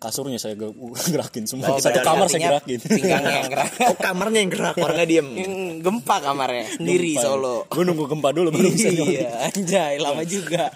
Kasurnya 0.01 0.35
saya 0.35 0.57
ge- 0.57 0.73
gerakin 1.13 1.45
semua 1.45 1.71
Oh, 1.71 1.77
satu 1.77 2.01
kamar 2.01 2.25
saya 2.25 2.41
gerakin 2.49 2.81
Pinggangnya 2.81 3.33
yang 3.37 3.51
gerak. 3.53 3.69
Oh 3.85 3.95
kamarnya 3.95 4.39
yang 4.41 4.49
gerak, 4.49 4.75
orangnya 4.75 5.05
diem. 5.05 5.27
Gempa 5.79 6.15
kamarnya 6.19 6.65
sendiri 6.73 7.13
Solo. 7.15 7.69
gue 7.69 7.83
nunggu 7.85 8.09
gempa 8.09 8.33
dulu 8.33 8.49
baru 8.49 8.67
bisa 8.67 8.89
Iya, 8.89 9.29
anjay, 9.47 10.01
lama 10.01 10.25
juga. 10.25 10.67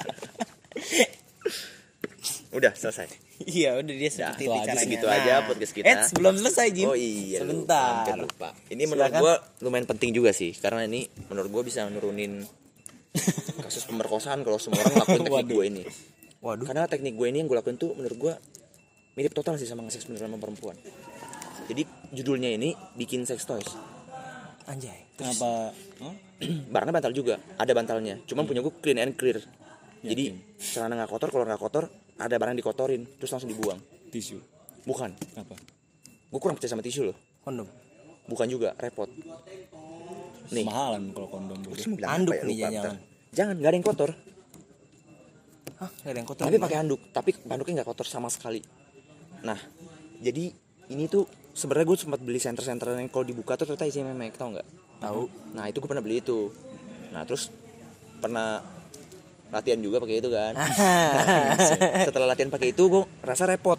Udah 2.56 2.72
selesai. 2.72 3.12
Iya, 3.36 3.76
udah 3.76 3.92
dia 3.92 4.08
seperti 4.08 4.42
itu 4.42 4.48
itu 4.48 4.56
aja, 4.64 4.80
segitu 4.80 5.06
aja 5.12 5.44
podcast 5.44 5.76
kita. 5.76 5.86
Eits, 5.92 6.16
belum 6.16 6.40
selesai, 6.40 6.68
Jim. 6.72 6.88
Oh 6.88 6.96
iya, 6.96 7.44
lupa, 7.44 7.44
Sebentar. 7.44 7.92
hampir 8.00 8.16
lupa. 8.24 8.50
Ini 8.72 8.84
menurut 8.88 9.12
gua 9.12 9.34
lumayan 9.60 9.84
penting 9.84 10.16
juga 10.16 10.32
sih, 10.32 10.56
karena 10.56 10.88
ini 10.88 11.04
menurut 11.28 11.52
gua 11.52 11.62
bisa 11.62 11.84
nurunin 11.92 12.48
kasus 13.60 13.84
pemerkosaan 13.84 14.40
kalau 14.40 14.56
semua 14.56 14.80
orang 14.82 15.04
lakuin 15.04 15.22
teknik 15.22 15.46
gue 15.52 15.64
ini. 15.68 15.84
Waduh. 16.40 16.64
Karena 16.64 16.88
teknik 16.88 17.12
gue 17.12 17.28
ini 17.28 17.44
yang 17.44 17.48
gue 17.48 17.56
lakuin 17.56 17.76
tuh 17.76 17.92
menurut 17.92 18.16
gua 18.16 18.34
mirip 19.16 19.32
total 19.32 19.56
sih 19.56 19.68
sama 19.68 19.88
beneran 19.88 20.32
sama 20.32 20.38
perempuan. 20.40 20.76
Jadi 21.66 21.82
judulnya 22.14 22.52
ini 22.54 22.76
bikin 23.00 23.24
sex 23.24 23.48
toys. 23.48 23.72
Anjay. 24.66 25.14
kenapa 25.16 25.72
oh? 26.02 26.16
Barangnya 26.74 26.94
bantal 27.00 27.14
juga, 27.16 27.38
ada 27.56 27.72
bantalnya. 27.72 28.20
Cuman 28.26 28.44
punya 28.44 28.60
gue 28.66 28.74
clean 28.82 29.00
and 29.00 29.14
clear. 29.16 29.40
Jadi 30.06 30.36
celana 30.60 31.00
nggak 31.00 31.10
kotor, 31.10 31.30
kalau 31.34 31.46
nggak 31.48 31.62
kotor 31.62 31.86
ada 32.20 32.36
barang 32.36 32.56
dikotorin, 32.58 33.02
terus 33.18 33.32
langsung 33.34 33.50
dibuang. 33.50 33.80
tisu 34.14 34.40
Bukan, 34.86 35.12
apa 35.36 35.56
gue 36.36 36.40
kurang 36.44 36.60
percaya 36.60 36.76
sama 36.76 36.84
tisu 36.84 37.10
loh. 37.10 37.18
Kondom. 37.48 37.68
Bukan 38.28 38.48
juga, 38.52 38.76
repot. 38.76 39.08
Nih, 40.52 40.66
mahalan 40.68 41.10
kalau 41.16 41.30
kondom 41.32 41.58
Terus 41.74 41.90
bilang 41.96 42.10
Handuk 42.12 42.36
apa 42.36 42.42
ya, 42.42 42.46
nih, 42.46 42.58
lupa 42.58 42.70
jangan. 42.70 42.96
Jangan, 43.32 43.56
nggak 43.56 43.72
ada 43.72 43.78
yang 43.78 43.88
kotor. 43.88 44.12
Hah, 45.76 45.92
gak 45.92 46.12
ada 46.12 46.20
yang 46.20 46.30
kotor. 46.30 46.44
Tapi 46.48 46.58
pakai 46.60 46.78
handuk, 46.80 47.02
tapi 47.12 47.30
handuknya 47.48 47.74
nggak 47.82 47.90
kotor 47.90 48.08
sama 48.08 48.28
sekali. 48.28 48.60
Nah, 49.46 49.60
jadi 50.20 50.50
ini 50.90 51.06
tuh 51.06 51.24
sebenarnya 51.54 51.86
gue 51.86 51.98
sempat 51.98 52.20
beli 52.20 52.38
center-center 52.38 52.98
yang 52.98 53.08
kalau 53.08 53.24
dibuka 53.24 53.56
tuh 53.56 53.70
ternyata 53.70 53.86
isinya 53.86 54.12
memek, 54.12 54.36
tau 54.36 54.52
nggak? 54.52 54.68
tahu. 54.96 55.28
Nah 55.54 55.68
itu 55.68 55.78
gue 55.78 55.90
pernah 55.92 56.02
beli 56.02 56.24
itu. 56.24 56.50
Nah 57.12 57.22
terus 57.24 57.52
pernah 58.18 58.64
latihan 59.52 59.78
juga 59.78 60.02
pakai 60.02 60.18
itu 60.18 60.30
kan. 60.32 60.54
Nah, 61.16 61.56
setelah 62.08 62.28
latihan 62.32 62.50
pakai 62.50 62.72
itu 62.72 62.84
gue 62.88 63.04
rasa 63.22 63.46
repot. 63.46 63.78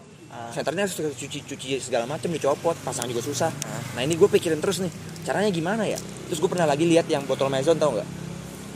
Senternya 0.52 0.84
harus 0.84 0.94
cuci 0.94 1.48
cuci 1.48 1.80
segala 1.80 2.04
macam 2.04 2.28
dicopot, 2.28 2.76
pasang 2.84 3.08
juga 3.08 3.24
susah. 3.24 3.48
Nah 3.96 4.04
ini 4.04 4.14
gue 4.14 4.28
pikirin 4.28 4.60
terus 4.60 4.84
nih, 4.84 4.92
caranya 5.24 5.48
gimana 5.48 5.88
ya? 5.88 5.96
Terus 6.28 6.38
gue 6.38 6.50
pernah 6.52 6.68
lagi 6.68 6.84
lihat 6.84 7.08
yang 7.08 7.24
botol 7.24 7.48
maison 7.48 7.72
tau 7.74 7.96
nggak? 7.96 8.08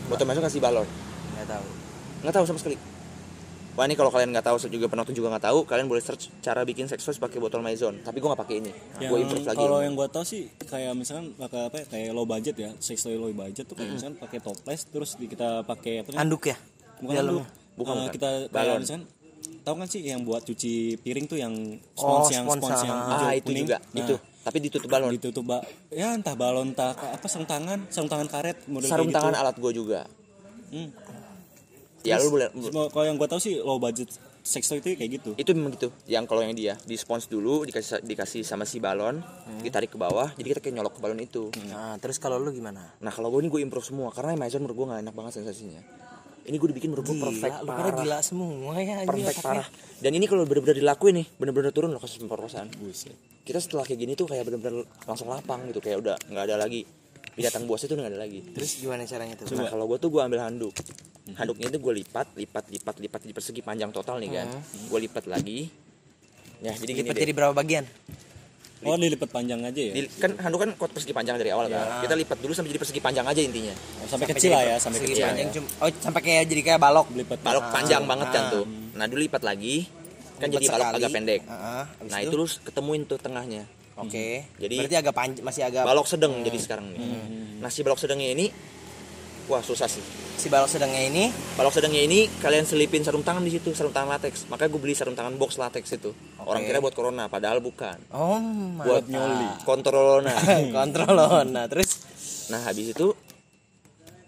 Botol 0.09 0.25
maison 0.25 0.41
kasih 0.41 0.59
balon, 0.59 0.89
Gak 1.37 1.47
tahu. 1.47 1.67
nggak 2.25 2.35
tahu 2.35 2.45
sama 2.49 2.59
sekali. 2.59 2.77
Wah 3.73 3.85
ini 3.85 3.95
kalau 3.95 4.09
kalian 4.09 4.31
nggak 4.31 4.45
tahu 4.45 4.57
juga 4.67 4.87
penonton 4.87 5.11
juga 5.11 5.31
nggak 5.31 5.45
tahu, 5.47 5.59
kalian 5.63 5.87
boleh 5.87 5.99
search 5.99 6.29
cara 6.41 6.63
bikin 6.63 6.85
sex 6.85 7.01
toys 7.01 7.17
pakai 7.17 7.39
botol 7.39 7.61
maison. 7.61 7.95
Tapi 7.97 8.17
gue 8.17 8.29
nggak 8.29 8.41
pakai 8.41 8.57
ini, 8.59 8.73
gue 8.99 9.19
improve 9.19 9.47
lagi. 9.47 9.57
kalau 9.57 9.79
yang 9.79 9.95
gue 9.95 10.09
tau 10.09 10.21
sih 10.21 10.51
kayak 10.61 10.93
misalkan 10.93 11.33
pakai 11.33 11.61
apa 11.65 11.77
ya, 11.77 11.85
kayak 11.87 12.11
low 12.11 12.25
budget 12.25 12.57
ya 12.57 12.71
sex 12.77 13.01
toy 13.01 13.15
low 13.15 13.31
budget 13.31 13.65
tuh 13.65 13.75
kayak 13.75 13.91
misalkan 13.93 14.17
pakai 14.17 14.39
toples 14.39 14.81
terus 14.85 15.11
kita 15.15 15.63
pakai 15.63 16.03
apa? 16.03 16.13
Handuk 16.15 16.45
ya? 16.45 16.59
bukan 16.99 17.15
Dalamnya. 17.17 17.47
handuk. 17.47 17.59
Bukan, 17.73 17.93
Eh, 17.93 17.97
bukan. 17.97 18.13
kita 18.13 18.29
kayak 18.29 18.53
Balon. 18.53 18.79
misalkan 18.83 19.05
tahu 19.61 19.75
kan 19.77 19.89
sih 19.89 20.01
yang 20.03 20.21
buat 20.21 20.43
cuci 20.43 20.73
piring 20.99 21.27
tuh 21.27 21.39
yang 21.39 21.55
Oh, 21.95 22.21
spons 22.21 22.29
yang 22.31 22.45
spons, 22.45 22.61
spons 22.61 22.81
yang 22.83 22.93
ah. 22.93 23.09
hijau 23.09 23.25
ah 23.25 23.33
itu 23.33 23.47
kuning. 23.47 23.65
juga, 23.65 23.79
Nah, 23.81 23.99
itu. 23.99 24.15
Tapi 24.41 24.57
ditutup 24.59 24.89
balon. 24.89 25.11
ditutup 25.11 25.45
ba 25.47 25.59
ya 25.89 26.11
entah 26.11 26.35
balon 26.35 26.73
entah 26.73 26.91
apa 26.93 27.25
sarung 27.25 27.45
tangan 27.47 27.87
sarung 27.87 28.09
tangan 28.09 28.25
karet 28.27 28.57
model 28.67 28.89
Sarung 28.89 29.09
kayak 29.09 29.17
tangan 29.17 29.33
gitu. 29.33 29.41
alat 29.41 29.57
gue 29.57 29.73
juga. 29.75 30.01
Hmm. 30.71 30.89
Ya 32.07 32.17
lu 32.17 32.33
boleh 32.33 32.49
kalau 32.89 33.05
yang 33.05 33.17
gue 33.21 33.29
tau 33.29 33.41
sih 33.41 33.61
low 33.61 33.77
budget 33.77 34.09
sex 34.41 34.73
toy 34.73 34.81
itu 34.81 34.97
kayak 34.97 35.21
gitu. 35.21 35.31
Itu 35.37 35.53
memang 35.53 35.77
gitu. 35.77 35.93
Yang 36.09 36.25
kalau 36.33 36.41
yang 36.41 36.57
dia 36.57 36.75
di 36.89 36.97
spons 36.97 37.29
dulu 37.29 37.69
dikasih 37.69 38.01
dikasih 38.01 38.41
sama 38.41 38.65
si 38.65 38.81
balon 38.81 39.21
ditarik 39.61 39.93
ke 39.93 39.99
bawah 40.01 40.33
jadi 40.37 40.57
kita 40.57 40.61
kayak 40.65 40.75
nyolok 40.81 40.97
ke 40.97 41.01
balon 41.05 41.21
itu. 41.21 41.53
Nah, 41.69 42.01
terus 42.01 42.17
kalau 42.17 42.41
lu 42.41 42.49
gimana? 42.53 42.83
nah 43.01 43.13
kalau 43.13 43.29
gue 43.33 43.45
ini 43.45 43.49
gue 43.53 43.61
improve 43.61 43.85
semua 43.85 44.09
karena 44.13 44.37
Amazon 44.37 44.65
menurut 44.65 44.77
gue 44.77 44.87
gak 44.97 45.01
enak 45.05 45.15
banget 45.15 45.33
sensasinya. 45.41 45.83
Ini 46.41 46.57
gue 46.57 46.69
dibikin 46.73 46.89
menurut 46.89 47.05
gue 47.05 47.17
Gila, 47.21 47.27
perfect 47.29 47.57
lu 47.61 47.69
parah. 47.69 47.97
gila 48.01 48.19
semua 48.25 48.73
ya 48.81 49.05
perfect 49.05 49.41
parah. 49.45 49.69
Dan 50.01 50.17
ini 50.17 50.25
kalau 50.25 50.49
bener-bener 50.49 50.81
dilakuin 50.81 51.21
nih 51.21 51.27
bener-bener 51.37 51.71
turun 51.71 51.93
loh 51.93 52.01
kasus 52.01 52.17
pemerkosaan. 52.17 52.73
Buset. 52.81 53.13
Kita 53.45 53.61
setelah 53.61 53.85
kayak 53.85 54.01
gini 54.01 54.13
tuh 54.17 54.25
kayak 54.25 54.49
bener-bener 54.49 54.89
langsung 55.05 55.29
lapang 55.29 55.69
gitu 55.69 55.85
kayak 55.85 56.01
udah 56.01 56.17
nggak 56.33 56.45
ada 56.49 56.57
lagi 56.57 56.89
binatang 57.31 57.65
buas 57.65 57.81
itu 57.81 57.93
udah 57.93 58.03
nggak 58.05 58.13
ada 58.13 58.21
lagi. 58.21 58.41
Terus 58.53 58.71
gimana 58.77 59.03
caranya 59.05 59.35
tuh? 59.35 59.45
Nah 59.53 59.67
kalau 59.67 59.85
gue 59.87 59.99
tuh 59.99 60.09
gue 60.09 60.21
ambil 60.21 60.41
handuk. 60.41 60.75
Handuknya 61.31 61.67
itu 61.69 61.79
gue 61.79 61.95
lipat, 61.97 62.27
lipat, 62.35 62.65
lipat, 62.69 62.95
lipat 62.99 63.21
di 63.23 63.33
persegi 63.33 63.61
panjang 63.61 63.91
total 63.91 64.19
nih 64.19 64.31
kan? 64.35 64.49
Gue 64.89 64.99
lipat 65.01 65.25
lagi. 65.25 65.71
Ya 66.61 66.75
jadi 66.75 66.93
gini 66.93 67.07
Lipat 67.07 67.15
deh. 67.15 67.23
jadi 67.23 67.33
berapa 67.33 67.55
bagian? 67.55 67.85
oh 68.81 68.97
dilipat 68.97 69.29
panjang 69.29 69.61
aja 69.61 69.77
ya? 69.77 69.93
Di- 69.93 70.09
Kan 70.17 70.41
handuk 70.41 70.65
kan 70.65 70.73
kuat 70.73 70.91
persegi 70.91 71.13
panjang 71.13 71.37
dari 71.37 71.53
awal 71.53 71.69
kan? 71.69 72.01
Kita 72.01 72.17
lipat 72.17 72.41
dulu 72.41 72.53
sampai 72.53 72.73
jadi 72.73 72.81
persegi 72.81 73.01
panjang 73.01 73.29
aja 73.29 73.41
intinya. 73.41 73.75
Oh, 74.01 74.09
sampai, 74.09 74.27
kecil 74.33 74.57
lah 74.57 74.65
ya 74.65 74.77
sampai 74.81 74.99
kecil 75.01 75.21
panjang 75.21 75.49
ya. 75.49 75.53
cuma 75.53 75.67
oh 75.85 75.89
sampai 75.93 76.21
kayak 76.21 76.43
jadi 76.49 76.63
kayak 76.65 76.81
balok. 76.81 77.07
lipat. 77.13 77.39
Balok 77.41 77.65
panjang 77.71 78.03
banget 78.09 78.29
kan 78.31 78.43
ah. 78.43 78.53
tuh 78.53 78.65
Nah 78.97 79.05
dulu 79.05 79.21
lipat 79.21 79.43
lagi. 79.45 79.85
Kan 80.41 80.49
Lipat 80.49 80.57
jadi 80.57 80.67
balok 80.73 80.87
sekali. 80.89 80.97
agak 80.99 81.11
pendek. 81.13 81.41
Heeh, 81.45 81.83
habis 81.85 82.09
Nah 82.09 82.19
itu? 82.19 82.25
itu 82.25 82.33
terus 82.33 82.53
ketemuin 82.65 83.03
tuh 83.05 83.19
tengahnya 83.21 83.63
Oke. 84.03 84.49
Jadi- 84.57 84.77
berarti 84.79 84.97
agak 84.97 85.15
panjang 85.15 85.43
masih 85.43 85.63
agak 85.63 85.83
Balok 85.83 86.07
sedang 86.07 86.33
jadi 86.41 86.57
sekarang 86.57 86.87
nih. 86.91 87.01
Nah 87.59 87.69
si 87.69 87.81
balok 87.81 87.99
sedangnya 87.99 88.31
ini 88.31 88.47
Wah 89.47 89.59
susah 89.59 89.91
sih. 89.91 89.99
Si 90.39 90.47
balok 90.47 90.71
sedangnya 90.71 91.03
ini? 91.03 91.27
Balok 91.59 91.75
sedangnya 91.75 91.99
ini 91.99 92.31
kalian 92.39 92.63
selipin 92.63 93.03
sarung 93.03 93.27
tangan 93.27 93.43
di 93.43 93.51
situ, 93.51 93.75
sarung 93.75 93.91
tangan 93.91 94.15
latex. 94.15 94.47
Makanya 94.47 94.71
gue 94.71 94.81
beli 94.81 94.95
sarung 94.95 95.19
tangan 95.19 95.35
box 95.35 95.59
latex 95.59 95.91
itu. 95.91 96.15
Orang 96.39 96.63
kira 96.63 96.79
buat 96.79 96.95
corona, 96.95 97.27
padahal 97.27 97.59
bukan. 97.59 97.99
oh 98.15 98.39
Buat 98.79 99.11
nyoli, 99.11 99.67
kontrolona. 99.67 100.31
kontrol 100.79 101.19
nah 101.45 101.67
terus? 101.67 101.99
Nah 102.47 102.63
habis 102.63 102.95
itu, 102.95 103.11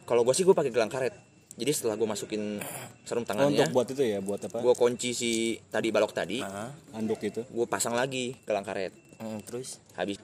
kalau 0.03 0.27
gue 0.27 0.35
sih 0.35 0.43
gue 0.43 0.53
pakai 0.53 0.75
gelang 0.75 0.91
karet. 0.91 1.15
jadi 1.53 1.69
setelah 1.71 1.95
gue 1.95 2.09
masukin 2.09 2.59
sarung 3.05 3.23
Oh, 3.23 3.29
tangannya 3.29 3.63
untuk 3.63 3.71
buat 3.71 3.87
itu 3.87 4.03
ya? 4.03 4.19
Buat 4.19 4.49
apa? 4.49 4.59
gue 4.59 4.75
kunci 4.75 5.13
si 5.13 5.31
tadi 5.69 5.93
balok 5.93 6.11
tadi. 6.11 6.41
Nah, 6.41 6.73
anduk 6.93 7.21
itu? 7.21 7.45
Gue 7.47 7.69
pasang 7.69 7.93
lagi 7.93 8.35
ke 8.35 8.51
lang 8.51 8.65
karet 8.65 8.91
hmm, 9.23 9.39
terus? 9.47 9.79
Habis 9.95 10.19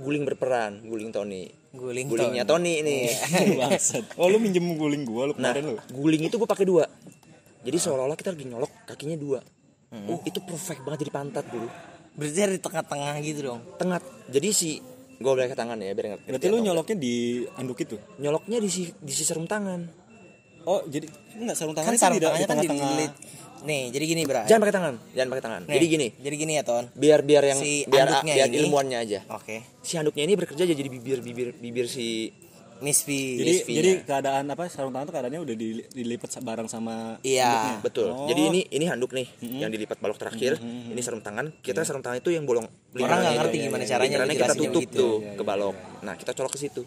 guling 0.00 0.24
berperan 0.24 0.80
guling 0.86 1.10
Tony. 1.10 1.50
Guling 1.70 2.06
gulingnya 2.08 2.42
ton. 2.48 2.62
Tony 2.62 2.80
nih. 2.80 3.04
Bangsat. 3.60 4.16
oh 4.16 4.26
lu 4.30 4.40
minjem 4.40 4.64
guling 4.74 5.04
gua 5.04 5.30
lu 5.30 5.34
nah 5.36 5.52
kemarin 5.52 5.76
lu? 5.76 5.80
guling 5.92 6.22
itu 6.24 6.34
gue 6.34 6.48
pakai 6.48 6.64
dua. 6.64 6.88
Jadi 7.60 7.76
seolah-olah 7.76 8.16
kita 8.16 8.32
lagi 8.32 8.48
nyolok 8.48 8.72
kakinya 8.88 9.18
dua. 9.20 9.40
Hmm. 9.90 10.06
oh 10.06 10.22
itu 10.22 10.38
perfect 10.38 10.86
banget 10.86 11.02
jadi 11.02 11.12
pantat 11.12 11.50
dulu 11.50 11.66
Berarti 12.14 12.54
di 12.54 12.62
tengah-tengah 12.62 13.14
gitu 13.26 13.40
dong. 13.42 13.60
tengah. 13.74 13.98
Jadi 14.30 14.48
si 14.54 14.70
gue 15.20 15.28
boleh 15.28 15.50
ke 15.50 15.58
tangan 15.58 15.76
ya 15.76 15.92
biar 15.92 16.16
ngerti 16.16 16.26
berarti 16.32 16.46
lu 16.48 16.58
nyoloknya 16.64 16.96
di 16.96 17.14
anduk 17.58 17.78
itu? 17.84 17.96
Nyoloknya 18.22 18.56
di 18.56 18.68
si 18.72 18.88
di 18.88 19.12
si 19.12 19.22
sarung 19.26 19.44
tangan. 19.44 19.84
Oh 20.64 20.80
jadi 20.86 21.10
enggak 21.36 21.56
sarung 21.58 21.74
Kan 21.76 21.84
tangan 21.84 21.98
sarung 21.98 22.16
tidak 22.16 22.30
tangannya 22.32 22.40
di 22.40 22.48
kan 22.48 22.56
tengah-tengah. 22.56 22.88
dililit. 22.96 23.12
Nih, 23.62 23.88
jadi 23.88 24.04
gini, 24.06 24.22
Bra. 24.22 24.44
jangan 24.44 24.60
pakai 24.62 24.74
tangan 24.74 24.94
jangan 25.10 25.28
pakai 25.28 25.44
tangan 25.44 25.60
Nih, 25.62 25.74
jadi 25.74 25.86
gini 25.86 26.08
Jadi 26.16 26.34
gini 26.36 26.52
ya, 26.54 26.62
Ton. 26.62 26.84
biar 26.92 27.20
biar 27.20 27.42
yang 27.46 27.58
Si 27.58 27.84
biar 27.84 28.06
anduknya 28.06 28.34
biar 28.34 28.48
ini- 28.48 28.58
ilmuannya 28.60 28.98
aja 28.98 29.20
Oke. 29.30 29.56
si 29.78 29.92
handuknya 29.94 30.22
ini 30.22 30.34
bekerja 30.34 30.62
aja 30.62 30.72
jadi 30.72 30.88
bibir 30.88 31.18
bibir 31.18 31.48
bibir 31.54 31.86
si 31.86 32.32
Misfi. 32.78 33.36
jadi 33.36 33.52
jadi 33.68 33.90
keadaan 34.02 34.48
apa 34.48 34.64
sarung 34.66 34.88
tangan 34.88 35.04
tuh 35.04 35.14
keadaannya 35.14 35.36
udah 35.38 35.52
dili- 35.54 35.84
dilipat 35.86 36.32
bareng 36.38 36.64
sama 36.64 37.20
Iya. 37.20 37.76
betul 37.78 38.08
Oh. 38.08 38.24
jadi 38.24 38.48
ini 38.48 38.64
ini 38.70 38.84
handuk 38.86 39.12
nih 39.12 39.28
yang 39.58 39.68
dilipat 39.68 40.00
balok 40.00 40.16
terakhir 40.16 40.56
ini 40.62 40.96
sarung 40.98 41.20
tangan 41.20 41.52
kita 41.58 41.84
sarung 41.84 42.00
tangan 42.00 42.16
itu 42.18 42.32
yang 42.32 42.42
bolong 42.42 42.64
Orang 42.96 43.20
nggak 43.20 43.36
ngerti 43.38 43.56
itu. 43.58 43.64
gimana 43.68 43.84
caranya 43.84 44.00
Lingkarannya 44.16 44.32
kita 44.32 44.44
dijelasinnya 44.48 44.64
tutup 44.66 44.82
begitu. 44.82 44.96
tuh 44.98 45.14
Iya, 45.20 45.32
ke 45.36 45.42
balok 45.44 45.76
nah 46.00 46.14
kita 46.16 46.32
colok 46.32 46.50
ke 46.50 46.58
situ 46.58 46.82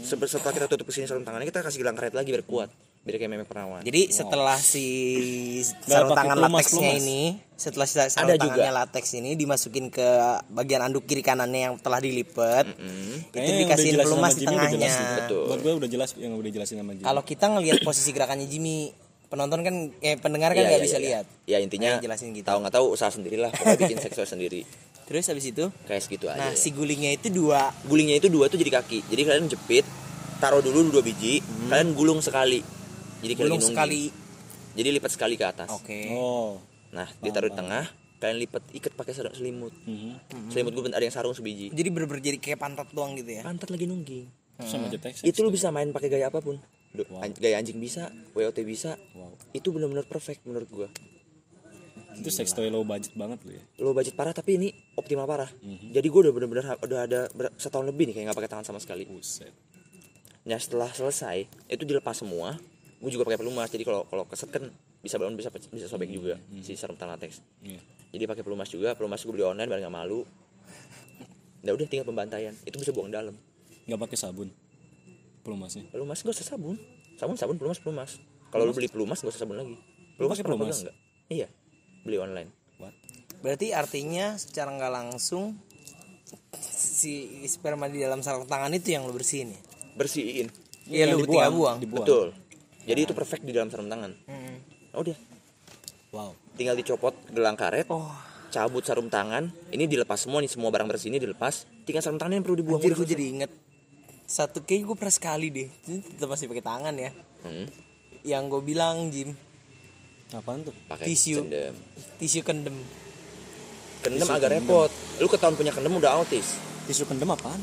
Sebe- 0.00 0.26
setelah 0.26 0.52
kita 0.52 0.66
tutup 0.68 0.86
ke 0.86 0.92
sini 0.92 1.04
sarung 1.04 1.22
tangannya 1.22 1.44
kita 1.44 1.58
kasih 1.60 1.78
gelang 1.80 1.94
karet 1.94 2.10
lagi 2.12 2.30
biar 2.30 2.44
kuat 2.44 2.70
biar 3.02 3.16
kayak 3.16 3.30
memek 3.30 3.46
perawan 3.46 3.82
Jadi 3.82 4.02
setelah 4.08 4.54
si 4.56 4.86
sarung 5.90 6.14
tangan 6.14 6.38
lateksnya 6.38 6.90
ini, 6.94 7.34
setelah 7.52 7.82
si 7.82 7.94
sarung 7.94 8.30
Ada 8.30 8.38
tangannya 8.38 8.62
juga. 8.62 8.78
lateks 8.78 9.10
ini 9.14 9.30
dimasukin 9.34 9.86
ke 9.88 10.06
bagian 10.48 10.80
anduk 10.80 11.02
kiri 11.04 11.18
kanannya 11.20 11.60
yang 11.62 11.74
telah 11.76 11.98
dilipat, 11.98 12.70
Mm. 12.72 13.26
itu 13.28 13.42
udah 13.42 13.58
dikasihin 13.60 13.92
jelasin 13.92 14.06
pelumas 14.06 14.32
di 14.32 14.44
tengahnya. 14.44 14.90
Betul. 15.18 15.44
buat 15.44 15.60
gue 15.60 15.72
udah 15.76 15.90
jelas 15.90 16.10
yang 16.14 16.32
udah 16.32 16.50
jelasin 16.52 16.76
sama 16.76 16.92
Jimmy 16.92 17.02
Kalau 17.04 17.22
kita 17.22 17.44
ngelihat 17.48 17.78
posisi 17.82 18.10
gerakannya 18.10 18.46
Jimmy, 18.46 18.94
penonton 19.26 19.60
kan 19.60 19.74
eh 19.98 20.14
pendengar 20.16 20.50
kan 20.50 20.60
Iya, 20.60 20.68
nggak 20.68 20.78
iya, 20.78 20.86
bisa 20.86 20.96
iya. 20.96 21.04
lihat. 21.04 21.24
ya 21.44 21.58
intinya 21.58 21.90
Ayo 21.92 22.02
jelasin 22.02 22.30
gitu. 22.30 22.44
tahu 22.44 22.58
nggak 22.60 22.74
tahu 22.76 22.86
usaha 22.88 23.08
sendirilah 23.08 23.50
pokoknya 23.50 23.78
bikin 23.80 23.98
seksual 23.98 24.26
sendiri 24.26 24.62
Terus 25.02 25.26
habis 25.26 25.44
itu, 25.44 25.66
kayak 25.84 25.98
segitu 26.00 26.26
aja 26.26 26.38
nah 26.40 26.52
si 26.54 26.70
gulingnya 26.70 27.10
itu 27.10 27.28
dua. 27.28 27.74
gulingnya 27.82 28.16
itu 28.16 28.28
dua 28.28 28.46
tuh 28.46 28.56
jadi 28.56 28.78
kaki 28.78 29.08
jadi 29.08 29.22
kalian 29.24 29.46
jepit 29.48 29.82
taruh 30.38 30.60
dulu 30.60 30.86
dua 30.88 31.02
biji 31.02 31.38
kalian 31.66 31.90
gulung 31.92 32.20
sekali 32.20 32.62
jadi 33.22 33.32
kayak 33.32 33.48
Gulung 33.48 33.62
sekali. 33.62 34.10
jadi 34.74 34.88
lipat 34.92 35.10
sekali 35.14 35.34
ke 35.38 35.46
atas. 35.46 35.70
Oke. 35.70 36.10
oh 36.12 36.58
nah 36.92 37.08
ditaruh 37.24 37.48
di 37.48 37.56
tengah 37.56 37.88
kalian 38.20 38.38
lipat 38.38 38.62
ikat 38.70 38.92
pakai 38.94 39.12
sarung 39.16 39.34
selimut. 39.34 39.72
Selimut 40.46 40.70
gue 40.70 40.92
ada 40.92 41.00
yang 41.00 41.10
sarung 41.10 41.34
sebiji. 41.34 41.72
Jadi 41.72 41.88
bener-bener 41.90 42.22
jadi 42.22 42.38
kayak 42.38 42.60
pantat 42.60 42.88
doang 42.92 43.16
gitu 43.16 43.32
ya. 43.34 43.42
pantat 43.42 43.66
lagi 43.72 43.88
nungging. 43.88 44.26
Sama 44.62 44.86
jetek 44.86 45.18
itu 45.26 45.38
lu 45.42 45.50
bisa 45.50 45.74
main 45.74 45.90
pakai 45.90 46.06
gaya 46.06 46.30
apa 46.30 46.38
pun. 46.38 46.60
An- 47.18 47.34
gaya 47.34 47.56
anjing 47.58 47.80
bisa 47.80 48.12
WOT 48.36 48.62
bisa. 48.62 48.94
Wow. 49.16 49.32
itu 49.50 49.72
benar-benar 49.72 50.04
perfect 50.06 50.44
menurut 50.44 50.68
gua. 50.70 50.88
Itu 52.12 52.28
sex 52.28 52.52
toy 52.52 52.68
low 52.68 52.84
budget 52.84 53.16
banget 53.16 53.40
lu 53.42 53.56
ya? 53.56 53.64
Lo 53.80 53.96
budget 53.96 54.12
parah 54.14 54.36
tapi 54.36 54.60
ini 54.60 54.68
optimal 54.94 55.24
parah. 55.24 55.48
Jadi 55.64 56.06
gua 56.12 56.28
udah 56.28 56.32
bener-bener 56.36 56.64
udah 56.78 56.98
ada 57.02 57.20
setahun 57.56 57.88
lebih 57.88 58.12
nih 58.12 58.14
kayak 58.14 58.24
nggak 58.30 58.38
pakai 58.38 58.50
tangan 58.52 58.66
sama 58.68 58.78
sekali. 58.78 59.08
Buset. 59.08 59.50
Nah 60.46 60.58
setelah 60.60 60.92
selesai 60.92 61.48
itu 61.66 61.82
dilepas 61.82 62.14
semua 62.14 62.54
gue 63.02 63.10
juga 63.10 63.26
pakai 63.26 63.42
pelumas 63.42 63.66
jadi 63.66 63.82
kalau 63.82 64.06
kalau 64.06 64.24
keset 64.30 64.54
kan 64.54 64.70
bisa 65.02 65.18
balon 65.18 65.34
bisa 65.34 65.50
bisa 65.50 65.90
sobek 65.90 66.06
juga 66.06 66.38
si 66.62 66.78
sarung 66.78 66.94
tangan 66.94 67.18
latex 67.18 67.42
Iya. 67.66 67.82
jadi 68.14 68.30
pakai 68.30 68.46
pelumas 68.46 68.70
juga 68.70 68.94
pelumas 68.94 69.18
gue 69.26 69.32
beli 69.34 69.42
online 69.42 69.66
biar 69.66 69.82
nggak 69.82 69.90
malu. 69.94 70.22
Nah 71.62 71.70
udah 71.70 71.86
tinggal 71.86 72.06
pembantaian. 72.10 72.50
Itu 72.66 72.82
bisa 72.82 72.90
buang 72.90 73.14
dalam. 73.14 73.38
Nggak 73.86 74.00
pakai 74.06 74.18
sabun 74.18 74.50
pelumasnya? 75.42 75.86
Pelumas 75.90 76.22
gak 76.22 76.34
usah 76.34 76.54
sabun. 76.54 76.74
Sabun 77.18 77.38
sabun 77.38 77.56
pelumas 77.58 77.78
pelumas. 77.82 78.18
Kalau 78.50 78.66
lu 78.66 78.74
beli 78.74 78.90
pelumas 78.90 79.22
gak 79.22 79.30
usah 79.30 79.42
sabun 79.46 79.58
lagi. 79.58 79.76
Pelumas 80.18 80.38
pakai 80.38 80.46
pelumas? 80.46 80.66
pegang 80.66 80.82
nggak? 80.90 80.96
Iya 81.30 81.46
beli 82.02 82.16
online. 82.18 82.50
What? 82.82 82.94
Berarti 83.42 83.74
artinya 83.74 84.34
secara 84.38 84.74
nggak 84.74 84.92
langsung 84.92 85.54
si 86.62 87.42
sperma 87.46 87.86
di 87.90 88.02
dalam 88.02 88.22
sarung 88.22 88.46
tangan 88.46 88.74
itu 88.74 88.94
yang 88.94 89.06
lo 89.06 89.14
bersihin 89.14 89.54
ya? 89.54 89.60
bersihin. 89.92 90.46
Iya 90.90 91.14
lu 91.14 91.26
tinggal 91.28 91.52
buang. 91.54 91.78
dibuang. 91.78 92.06
betul 92.06 92.26
jadi 92.82 93.00
itu 93.00 93.12
perfect 93.12 93.42
di 93.42 93.50
dalam 93.50 93.68
sarung 93.68 93.86
tangan. 93.86 94.12
Hmm. 94.24 94.56
Oh, 94.92 95.00
udah. 95.00 95.16
Wow. 96.10 96.30
Tinggal 96.52 96.76
dicopot 96.76 97.16
gelang 97.28 97.54
karet 97.54 97.88
Oh, 97.88 98.12
cabut 98.48 98.84
sarung 98.84 99.08
tangan 99.08 99.48
ini 99.68 99.86
dilepas 99.86 100.20
semua 100.20 100.38
nih 100.38 100.48
semua 100.48 100.68
barang 100.68 100.84
bersih 100.86 101.08
ini 101.08 101.16
dilepas. 101.16 101.64
Tinggal 101.82 102.00
sarung 102.00 102.18
tangan 102.18 102.36
yang 102.36 102.44
perlu 102.44 102.58
dibuang. 102.58 102.78
Anjir 102.78 102.92
gue 102.92 103.08
jadi 103.08 103.24
inget. 103.26 103.50
Satu 104.22 104.60
kayak 104.60 104.84
gue 104.84 104.96
pernah 104.96 105.12
sekali 105.12 105.46
deh, 105.48 105.68
ini 105.86 105.98
tetap 106.00 106.26
masih 106.26 106.46
pakai 106.46 106.60
tangan 106.60 106.94
ya. 106.94 107.10
Hmm, 107.42 107.66
Yang 108.22 108.42
gue 108.48 108.62
bilang 108.64 108.96
Jim, 109.08 109.34
apaan 110.30 110.62
tuh? 110.62 110.72
Pakai 110.86 111.04
Tisu. 111.06 111.42
kendem. 111.42 111.74
Tisu 112.16 112.40
kendem. 112.40 112.76
kendem 114.00 114.26
agak 114.26 114.50
repot. 114.52 114.90
Lu 115.16 115.26
ketahuan 115.26 115.54
punya 115.54 115.70
kendem 115.70 115.92
udah 115.92 116.16
autis? 116.16 116.56
Tisu 116.84 117.04
kendem 117.04 117.28
apaan? 117.28 117.60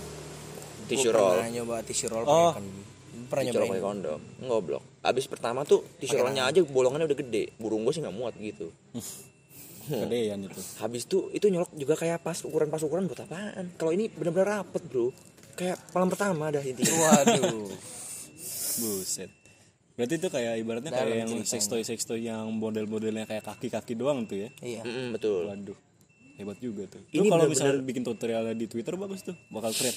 Tisu 0.86 1.09
Gua 1.09 1.15
roll. 1.15 1.34
Pernah 1.38 1.51
nyoba 1.53 1.76
tisu 1.82 2.05
roll 2.07 2.24
Oh. 2.24 2.51
pakai 2.51 2.61
kendem. 2.61 2.86
Pernah 3.30 3.43
nyobain. 3.45 3.69
pakai 3.69 3.84
kondom. 3.86 4.19
Ngoblok. 4.43 4.84
Abis 5.05 5.25
pertama 5.30 5.61
tuh 5.63 5.86
tisu 6.01 6.17
rollnya 6.17 6.49
aja 6.49 6.59
bolongannya 6.65 7.05
udah 7.05 7.19
gede. 7.21 7.55
Burung 7.61 7.86
gue 7.86 7.93
sih 7.93 8.01
nggak 8.01 8.15
muat 8.17 8.34
gitu. 8.41 8.73
Kedean 9.89 10.45
itu. 10.45 10.61
Habis 10.82 11.05
itu 11.05 11.17
itu 11.34 11.45
nyolok 11.49 11.73
juga 11.73 11.97
kayak 11.97 12.21
pas 12.21 12.38
ukuran 12.45 12.69
pas 12.69 12.82
ukuran 12.82 13.09
buat 13.09 13.25
apaan? 13.25 13.73
Kalau 13.77 13.91
ini 13.93 14.09
benar-benar 14.09 14.61
rapet 14.65 14.84
bro. 14.86 15.09
Kayak 15.57 15.77
malam 15.93 16.09
pertama 16.09 16.49
dah 16.49 16.61
intinya. 16.61 16.93
Waduh. 16.93 17.69
buset. 18.82 19.32
Berarti 19.97 20.15
itu 20.15 20.27
kayak 20.32 20.53
ibaratnya 20.63 20.91
Dalam 20.93 21.05
kayak 21.11 21.17
yang 21.27 21.32
sex 21.43 21.67
toy 21.67 21.84
sex 21.84 22.07
toy 22.07 22.23
yang 22.23 22.47
model-modelnya 22.55 23.27
kayak 23.27 23.43
kaki-kaki 23.43 23.93
doang 23.97 24.25
tuh 24.25 24.47
ya? 24.47 24.49
Iya. 24.63 24.82
Betul. 25.13 25.49
Waduh 25.49 25.88
hebat 26.39 26.57
juga 26.63 26.87
tuh. 26.87 27.03
Ini 27.11 27.27
lu 27.27 27.31
kalau 27.35 27.45
misalnya 27.51 27.83
bikin 27.83 28.01
tutorialnya 28.07 28.55
di 28.55 28.65
twitter 28.71 28.95
bagus 28.95 29.27
tuh 29.27 29.35
bakal 29.51 29.75
keren 29.75 29.91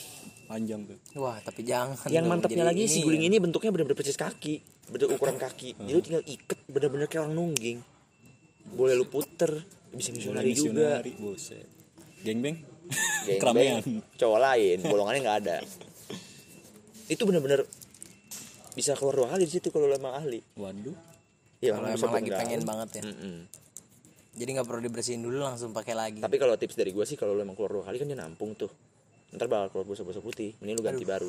panjang 0.51 0.83
tuh. 0.85 0.99
Wah, 1.23 1.39
tapi 1.39 1.63
jangan. 1.63 1.95
yang 2.11 2.27
mantapnya 2.27 2.67
Jadi 2.67 2.71
lagi 2.75 2.85
si 2.91 2.99
guling 3.07 3.23
ya. 3.23 3.29
ini 3.31 3.37
bentuknya 3.39 3.71
benar-benar 3.71 3.97
persis 3.97 4.19
kaki 4.19 4.55
bener 4.91 5.15
ukuran 5.15 5.39
kaki. 5.39 5.79
Jadi 5.79 5.93
lu 5.95 6.03
tinggal 6.03 6.25
iket 6.27 6.59
bener-bener 6.67 7.07
kayak 7.07 7.31
orang 7.31 7.35
nungging. 7.39 7.79
Boleh 8.75 8.99
lu 8.99 9.07
puter 9.07 9.63
bisa 9.95 10.11
misionari 10.11 10.51
juga. 10.53 10.99
buset. 11.17 11.71
Gengbeng 12.27 12.59
Geng 13.27 13.39
keramaian. 13.39 13.81
Beng, 13.81 14.03
cowok 14.19 14.39
lain 14.43 14.77
bolongannya 14.83 15.21
nggak 15.23 15.39
ada. 15.47 15.57
Itu 17.07 17.23
bener-bener 17.25 17.65
bisa 18.73 18.97
keluar 18.97 19.15
dua 19.15 19.29
kali 19.37 19.47
di 19.47 19.53
situ 19.53 19.69
kalau 19.71 19.87
lu 19.87 19.95
emang 19.95 20.17
ahli. 20.17 20.41
Waduh. 20.59 20.97
Ya 21.63 21.79
Kalau 21.79 21.87
makanya 21.87 21.95
bisa 21.95 22.07
emang 22.07 22.17
lagi 22.19 22.31
pengen 22.35 22.61
banget 22.67 22.89
ya. 22.99 23.03
Mm-mm. 23.07 23.37
Jadi 24.33 24.49
nggak 24.51 24.65
perlu 24.65 24.81
dibersihin 24.83 25.21
dulu 25.21 25.39
langsung 25.39 25.71
pakai 25.71 25.93
lagi. 25.93 26.19
tapi 26.19 26.37
kalau 26.37 26.57
tips 26.57 26.73
dari 26.75 26.91
gue 26.91 27.05
sih 27.05 27.15
kalau 27.15 27.33
lu 27.33 27.41
emang 27.41 27.53
keluar 27.53 27.69
dua 27.71 27.85
kali 27.85 27.97
kan 27.97 28.07
dia 28.07 28.17
nampung 28.17 28.53
tuh 28.55 28.73
ntar 29.31 29.45
bakal 29.47 29.69
keluar 29.71 29.87
busa-busa 29.87 30.21
putih 30.21 30.57
mending 30.59 30.77
lu 30.77 30.83
ganti 30.83 31.05
baru 31.05 31.29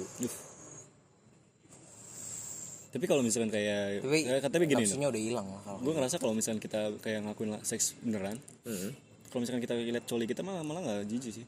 tapi 2.89 3.05
kalau 3.05 3.19
misalkan 3.19 3.49
kayak 3.49 3.99
Tapi, 3.99 4.17
kayak 4.21 4.41
tapi 4.45 4.63
gini 4.65 4.85
nafsunya 4.85 5.09
udah 5.09 5.21
hilang 5.21 5.47
lah 5.49 5.61
kalau. 5.63 5.79
gue 5.81 5.93
ngerasa 5.93 6.15
kalau 6.17 6.31
misalkan 6.31 6.61
kita 6.61 6.79
kayak 6.99 7.19
ngakuin 7.23 7.57
seks 7.61 7.97
beneran 7.99 8.37
Mm. 8.63 8.91
kalau 9.27 9.41
misalkan 9.41 9.61
kita 9.61 9.73
lihat 9.73 10.05
coli 10.05 10.23
kita 10.23 10.39
malah 10.39 10.61
malah 10.61 10.79
nggak 10.79 11.03
jijik 11.05 11.33
sih 11.33 11.45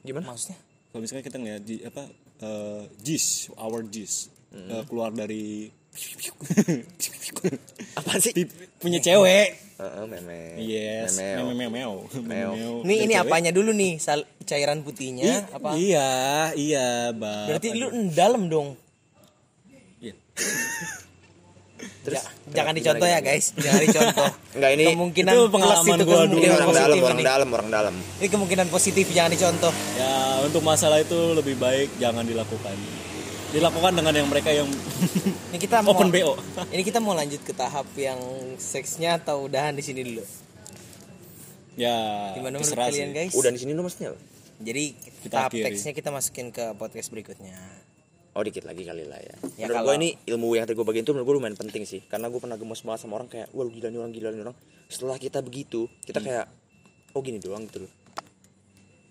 gimana 0.00 0.26
Maksudnya? 0.26 0.56
kalau 0.88 1.00
misalkan 1.00 1.22
kita 1.22 1.36
ngeliat 1.36 1.62
di 1.62 1.76
apa 1.80 2.02
eh, 2.40 2.82
jis 2.98 3.26
our 3.54 3.84
jis 3.84 4.26
eh, 4.50 4.82
keluar 4.84 5.12
dari 5.12 5.68
apa 7.92 8.12
sih 8.16 8.32
Tip- 8.32 8.54
punya 8.78 8.98
cewek 8.98 9.48
Heeh, 9.76 10.04
meme 10.06 10.40
yes 10.58 11.16
Memeo. 11.16 11.44
memeo 11.48 11.56
memeo 11.56 11.92
Memeo. 12.12 12.50
Memeo. 12.52 12.72
Nih 12.84 12.96
ini 13.02 13.14
cewek. 13.14 13.24
apanya 13.24 13.50
dulu 13.50 13.72
nih? 13.72 13.96
Sal 13.96 14.20
cairan 14.42 14.80
putihnya 14.80 15.24
I- 15.24 15.44
apa? 15.50 15.70
iya 15.72 16.10
iya 16.52 16.86
bab 17.10 17.48
Berarti 17.48 17.68
lu 17.74 17.86
dalam 18.10 18.46
dong. 18.46 18.76
Iya. 19.98 20.12
terus 22.00 22.20
Ja- 22.20 22.32
jangan 22.60 22.72
dicontoh 22.74 23.04
ya 23.06 23.20
guys, 23.20 23.52
jangan 23.54 23.80
dicontoh. 23.82 24.28
Enggak, 24.56 24.70
ini- 24.74 24.84
kemungkinan 24.90 25.32
itu 25.32 25.44
pengalaman 25.48 25.96
itu 25.96 26.04
gua 26.04 26.20
dulu. 26.24 26.40
orang 26.44 26.72
dalam 26.74 26.98
orang 27.00 27.20
dalam 27.22 27.48
orang 27.50 27.68
dalam 27.70 27.94
Ini 28.20 28.28
kemungkinan 28.28 28.66
positif 28.68 29.08
jangan 29.10 29.32
dicontoh. 29.32 29.72
ya 29.96 30.12
untuk 30.44 30.60
masalah 30.60 30.98
itu 30.98 31.16
lebih 31.32 31.56
baik 31.56 31.88
jangan 31.96 32.20
dilakukan 32.22 32.76
dilakukan 33.50 33.92
dengan 33.92 34.14
yang 34.14 34.28
mereka 34.28 34.50
yang 34.50 34.68
Ini 35.50 35.58
kita 35.58 35.82
mau 35.82 35.92
open 35.92 36.08
bo 36.08 36.38
Ini 36.70 36.82
kita 36.82 36.98
mau 36.98 37.12
lanjut 37.12 37.42
ke 37.42 37.52
tahap 37.52 37.86
yang 37.94 38.18
seksnya 38.56 39.18
atau 39.18 39.44
udahan 39.44 39.72
di 39.72 39.82
sini 39.82 40.00
dulu. 40.02 40.22
ya 41.74 41.96
Gimana 42.34 42.56
menurut 42.56 42.76
kalian 42.78 43.10
sih. 43.10 43.16
guys? 43.16 43.32
udah 43.32 43.50
di 43.50 43.58
sini 43.58 43.72
lu 43.72 43.82
maksudnya? 43.82 44.14
Jadi 44.60 44.84
Kita 45.24 45.34
tahap 45.34 45.50
akhiri. 45.50 45.64
teksnya 45.66 45.92
kita 45.92 46.08
masukin 46.08 46.46
ke 46.50 46.76
podcast 46.76 47.08
berikutnya. 47.08 47.56
Oh 48.30 48.46
dikit 48.46 48.62
lagi 48.62 48.84
kali 48.84 49.02
lah 49.04 49.18
ya. 49.18 49.34
Ya, 49.56 49.66
menurut 49.66 49.74
kalau- 49.74 49.88
gue 49.88 49.94
ini 49.98 50.08
ilmu 50.24 50.54
yang 50.54 50.62
tadi 50.62 50.76
gue 50.76 50.86
bagiin 50.86 51.02
tuh 51.02 51.12
menurut 51.12 51.26
gue 51.26 51.36
lumayan 51.40 51.56
penting 51.56 51.82
sih. 51.82 52.04
Karena 52.04 52.28
gue 52.28 52.38
pernah 52.38 52.54
gemes 52.54 52.78
banget 52.80 53.00
sama 53.02 53.18
orang 53.18 53.26
kayak, 53.26 53.50
wah 53.50 53.64
lu 53.64 53.72
gila 53.72 53.88
nih 53.88 53.98
orang, 53.98 54.12
gila 54.12 54.28
nih 54.30 54.42
orang. 54.44 54.56
Setelah 54.86 55.16
kita 55.16 55.40
begitu, 55.40 55.90
kita 56.00 56.20
kayak, 56.20 56.46
oh 57.10 57.20
gini 57.20 57.42
doang 57.42 57.66
gitu 57.66 57.82
loh. 57.82 57.92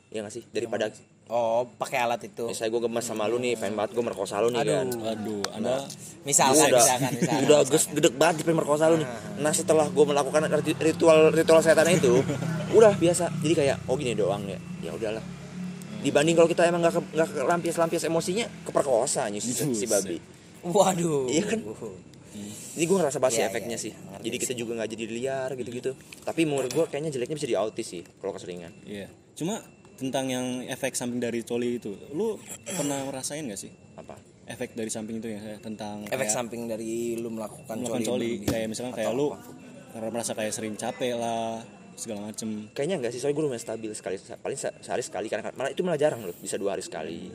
Iya 0.09 0.23
gak 0.23 0.31
sih? 0.31 0.43
Daripada 0.47 0.87
oh 1.29 1.69
pakai 1.77 2.01
alat 2.01 2.21
itu 2.25 2.49
misalnya 2.49 2.73
gue 2.73 2.81
gemes 2.83 3.05
sama 3.05 3.23
lu 3.25 3.37
nih, 3.37 3.53
pengen 3.53 3.77
banget 3.77 3.93
gue 3.93 4.01
merkosa 4.01 4.41
lu 4.41 4.49
nih 4.49 4.61
kan. 4.61 4.87
Waduh, 4.89 5.45
Anda 5.53 5.85
misalkan 6.25 6.57
Gua 6.57 6.65
udah, 6.67 6.81
misalkan 6.81 7.11
misalkan 7.15 7.41
udah 7.45 7.59
ges, 7.63 7.83
gedek 7.87 8.13
banget 8.17 8.35
di 8.35 8.43
pengen 8.43 8.59
merkosa 8.59 8.89
lu 8.89 8.97
nih. 8.97 9.07
Nah 9.37 9.53
setelah 9.53 9.85
gue 9.87 10.05
melakukan 10.05 10.41
rit- 10.51 10.81
ritual 10.83 11.29
ritual 11.29 11.61
setan 11.61 11.85
itu, 11.87 12.19
udah 12.77 12.97
biasa. 12.97 13.29
Jadi 13.39 13.53
kayak, 13.55 13.77
oh 13.85 13.93
gini 13.93 14.13
doang 14.13 14.41
ya. 14.43 14.57
Ya 14.81 14.91
udahlah. 14.91 15.21
Dibanding 15.99 16.33
kalau 16.33 16.47
kita 16.47 16.63
emang 16.63 16.81
nggak 16.81 16.95
ke 16.95 17.41
lampias-lampias 17.43 18.03
emosinya, 18.03 18.49
keperkosa 18.63 19.27
nih 19.29 19.37
si, 19.37 19.51
si 19.53 19.85
babi. 19.85 20.17
waduh 20.59 21.27
Iya 21.29 21.43
kan? 21.45 21.59
Jadi 22.69 22.85
gue 22.87 22.97
ngerasa 22.97 23.19
pasti 23.19 23.41
Iya, 23.43 23.51
efeknya 23.51 23.75
iya, 23.75 23.83
sih. 23.83 23.91
iya, 23.91 24.07
ngerti 24.07 24.23
Jadi 24.23 24.35
kita 24.39 24.53
juga 24.55 24.71
nggak 24.79 24.89
jadi 24.95 25.05
liar 25.11 25.49
gitu-gitu. 25.59 25.91
Tapi 26.23 26.41
menurut 26.47 26.71
gue 26.71 26.85
kayaknya 26.87 27.11
jeleknya 27.11 27.35
bisa 27.35 27.49
di 27.49 27.57
autis 27.59 27.83
sih 27.85 28.01
kalau 28.21 28.31
keseringan. 28.31 28.71
Iya. 28.87 29.11
Cuma 29.35 29.59
tentang 29.99 30.31
yang 30.31 30.45
efek 30.65 30.95
samping 30.95 31.19
dari 31.19 31.43
coli 31.43 31.75
itu, 31.75 31.91
lu 32.15 32.39
pernah 32.63 33.03
ngerasain 33.05 33.43
gak 33.43 33.59
sih? 33.59 33.71
Apa? 33.99 34.15
efek 34.49 34.73
dari 34.73 34.89
samping 34.89 35.21
itu 35.21 35.29
ya 35.29 35.61
tentang 35.61 36.09
efek 36.09 36.25
kayak 36.25 36.33
samping 36.33 36.65
dari 36.65 37.13
lu 37.13 37.29
melakukan 37.29 37.85
melakukan 37.85 38.01
coli, 38.01 38.41
coli, 38.41 38.49
kayak 38.49 38.65
misalkan 38.65 38.97
kayak 38.97 39.13
lu 39.13 39.29
karena 39.93 40.09
merasa 40.09 40.33
kayak 40.33 40.49
sering 40.49 40.73
capek 40.73 41.13
lah 41.13 41.61
segala 41.93 42.33
macem. 42.33 42.65
Kayaknya 42.73 42.95
enggak 42.97 43.11
sih, 43.13 43.21
soalnya 43.21 43.37
gue 43.37 43.45
lumayan 43.45 43.61
stabil 43.61 43.91
sekali, 43.93 44.17
paling 44.17 44.57
se- 44.57 44.73
sehari 44.81 45.05
sekali 45.05 45.29
karena 45.29 45.53
malah 45.53 45.69
itu 45.69 45.85
malah 45.85 46.01
jarang 46.01 46.25
loh, 46.25 46.33
bisa 46.33 46.57
dua 46.57 46.73
hari 46.73 46.81
sekali. 46.81 47.29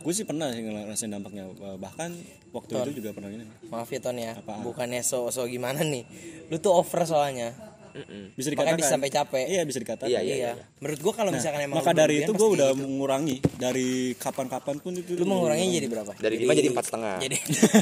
gue 0.00 0.12
sih 0.16 0.24
pernah 0.24 0.48
sih 0.48 0.64
ngerasain 0.64 1.12
dampaknya 1.12 1.44
bahkan 1.76 2.08
waktu 2.56 2.72
itu 2.88 3.04
juga 3.04 3.12
pernah 3.12 3.28
ini 3.32 3.44
maaf 3.68 3.88
ya 3.88 4.00
Ton 4.00 4.16
ya. 4.16 4.32
Apaan? 4.32 4.64
bukannya 4.64 5.04
so 5.04 5.28
so 5.28 5.44
gimana 5.44 5.80
nih? 5.80 6.04
Lu 6.48 6.56
tuh 6.56 6.72
over 6.72 7.04
soalnya 7.04 7.52
Mm-mm. 7.92 8.24
bisa 8.32 8.48
dikatakan 8.48 8.70
Makanya 8.70 8.80
bisa 8.80 8.92
sampai 8.92 9.10
capek. 9.10 9.44
iya 9.46 9.62
bisa 9.62 9.78
dikatakan 9.78 10.08
Iya, 10.08 10.20
iya, 10.20 10.34
iya, 10.34 10.50
iya. 10.52 10.64
menurut 10.78 11.00
gua 11.00 11.12
kalau 11.12 11.30
misalkan 11.30 11.60
emang 11.60 11.76
maka 11.78 11.92
dari 11.92 12.22
itu 12.22 12.30
gue 12.30 12.38
pasti 12.40 12.56
udah 12.56 12.68
gitu. 12.70 12.80
mengurangi 12.80 13.36
dari 13.54 13.88
kapan-kapan 14.14 14.76
pun 14.78 14.92
itu 14.92 15.10
lu 15.14 15.24
mengurangi 15.24 15.64
jadi 15.72 15.86
berapa 15.86 16.12
Dari 16.14 16.36
lima 16.38 16.52
jadi 16.52 16.68
empat 16.70 16.84
setengah. 16.86 17.16
jadi 17.18 17.36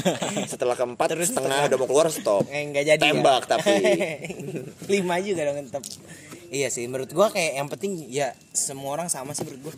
Setelah 0.51 0.75
keempat 0.75 1.07
setengah 1.15 1.59
udah 1.67 1.77
mau 1.77 1.87
keluar 1.87 2.07
stop. 2.09 2.43
eh, 2.47 2.61
nggak 2.65 2.85
jadi 2.87 3.01
ya? 3.01 3.11
Tembak 3.11 3.43
tapi. 3.45 3.71
lima 4.93 5.15
juga 5.19 5.41
dong 5.45 5.57
tetap 5.63 5.83
iya 6.49 6.67
sih 6.67 6.85
menurut 6.85 7.09
gua 7.09 7.29
kayak 7.29 7.53
yang 7.55 7.67
penting 7.67 8.09
ya 8.09 8.33
semua 8.49 8.93
orang 8.93 9.05
sama 9.05 9.31
sih 9.31 9.45
menurut 9.45 9.69
gua 9.69 9.73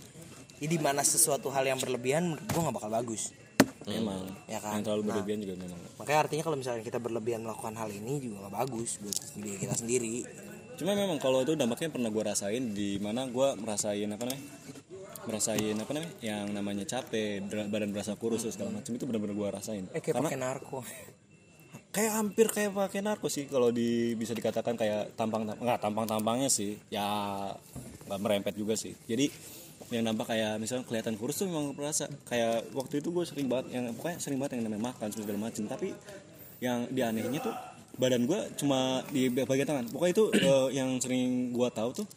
ya, 0.58 0.68
di 0.68 0.78
mana 0.78 1.04
sesuatu 1.04 1.50
hal 1.50 1.64
yang 1.64 1.76
berlebihan 1.76 2.32
menurut 2.32 2.48
gua 2.48 2.62
nggak 2.64 2.78
bakal 2.78 2.92
bagus 2.94 3.36
memang 3.84 4.22
Ya 4.46 4.58
kan? 4.58 4.76
yang 4.76 4.84
terlalu 4.84 5.02
Nah. 5.02 5.08
berlebihan 5.12 5.40
juga 5.42 5.56
memang. 5.60 5.80
makanya 5.96 6.20
artinya 6.22 6.44
kalau 6.44 6.58
misalnya 6.58 6.82
kita 6.82 6.98
berlebihan 6.98 7.42
melakukan 7.42 7.74
hal 7.74 7.90
ini 7.90 8.14
juga 8.18 8.36
nggak 8.42 8.56
bagus 8.56 8.90
buat 8.98 9.16
diri 9.36 9.58
kita 9.58 9.76
sendiri. 9.76 10.16
Cuma 10.74 10.94
memang 10.94 11.18
kalau 11.18 11.42
itu 11.42 11.54
dampaknya 11.54 11.90
pernah 11.90 12.10
gue 12.10 12.24
rasain 12.24 12.64
di 12.72 12.98
mana 12.98 13.26
gue 13.26 13.48
merasain 13.56 14.08
apa 14.08 14.24
namanya? 14.24 14.44
Merasain 15.22 15.76
apa 15.76 15.92
namanya? 15.92 16.14
Yang 16.20 16.46
namanya 16.52 16.84
capek 16.88 17.38
badan 17.68 17.90
berasa 17.92 18.14
kurus 18.16 18.42
terus 18.42 18.58
segala 18.58 18.74
macam 18.74 18.90
itu 18.90 19.06
benar-benar 19.06 19.36
gue 19.36 19.50
rasain. 19.52 19.84
Eh 19.88 20.00
kayak 20.00 20.16
karena 20.16 20.26
pakai 20.26 20.40
narko. 20.40 20.80
Kayak 21.92 22.14
hampir 22.16 22.48
kayak 22.48 22.72
pakai 22.72 23.02
narko 23.04 23.28
sih 23.28 23.46
kalau 23.46 23.70
di 23.70 24.16
bisa 24.16 24.32
dikatakan 24.32 24.74
kayak 24.74 25.12
tampang 25.14 25.44
nggak 25.46 25.78
tampang 25.78 26.08
tampangnya 26.08 26.48
sih 26.48 26.80
ya 26.88 27.04
nggak 28.08 28.20
merempet 28.20 28.54
juga 28.56 28.74
sih. 28.74 28.96
Jadi 29.06 29.28
yang 29.92 30.08
nampak 30.08 30.32
kayak 30.32 30.56
misalnya 30.56 30.88
kelihatan 30.88 31.20
kurus 31.20 31.44
tuh 31.44 31.52
memang 31.52 31.76
berasa. 31.76 32.08
Kayak 32.26 32.72
waktu 32.72 33.04
itu 33.04 33.12
gue 33.12 33.24
sering 33.28 33.48
banget 33.52 33.76
yang 33.76 33.92
pokoknya 33.92 34.18
sering 34.24 34.40
banget 34.40 34.58
yang 34.58 34.72
namanya 34.72 34.96
makan 34.96 35.08
segala 35.12 35.38
macam 35.38 35.64
tapi 35.68 35.92
yang 36.64 36.88
di 36.88 37.02
anehnya 37.04 37.40
tuh 37.44 37.54
badan 38.00 38.24
gue 38.24 38.40
cuma 38.56 39.04
di 39.12 39.28
bagian 39.28 39.68
tangan. 39.68 39.86
Pokoknya 39.92 40.14
itu 40.16 40.26
eh, 40.40 40.68
yang 40.80 40.90
sering 41.04 41.52
gue 41.52 41.70
tahu 41.76 41.90
tuh 42.04 42.08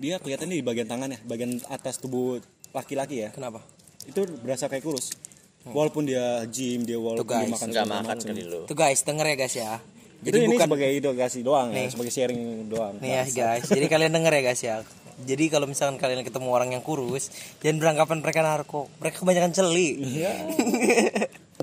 dia 0.00 0.16
kelihatannya 0.16 0.56
di 0.56 0.64
bagian 0.64 0.88
tangan 0.88 1.12
ya 1.12 1.20
bagian 1.28 1.60
atas 1.68 2.00
tubuh 2.00 2.40
laki-laki 2.72 3.28
ya. 3.28 3.30
Kenapa? 3.36 3.60
Itu 4.08 4.24
berasa 4.40 4.66
kayak 4.72 4.80
kurus. 4.80 5.12
Walaupun 5.60 6.08
dia 6.08 6.40
gym 6.48 6.88
dia 6.88 6.96
walaupun 6.96 7.20
dia 7.28 7.44
guys, 7.44 7.52
makan 7.52 7.68
segala 7.68 8.00
makan 8.00 8.16
kali 8.16 8.42
lu. 8.48 8.64
tuh 8.64 8.72
guys 8.72 9.04
denger 9.04 9.26
ya 9.28 9.36
guys 9.36 9.56
ya. 9.60 9.72
Jadi 10.20 10.36
ini 10.36 10.52
bukan 10.52 10.68
sebagai 10.68 10.88
edukasi 10.92 11.40
doang 11.40 11.68
ya, 11.72 11.84
Nih. 11.84 11.88
sebagai 11.92 12.12
sharing 12.12 12.40
doang. 12.68 13.00
nih 13.00 13.12
ya 13.12 13.24
guys 13.24 13.64
jadi 13.72 13.86
kalian 13.88 14.12
denger 14.12 14.32
ya 14.36 14.42
guys 14.44 14.60
ya 14.60 14.76
jadi 15.22 15.44
kalau 15.48 15.64
misalkan 15.64 15.96
kalian 15.96 16.20
ketemu 16.20 16.48
orang 16.48 16.70
yang 16.70 16.80
kurus 16.80 17.28
jangan 17.58 17.78
beranggapan 17.78 18.18
mereka 18.18 18.40
narko 18.40 18.88
mereka 18.96 19.20
kebanyakan 19.20 19.52
celi 19.52 19.88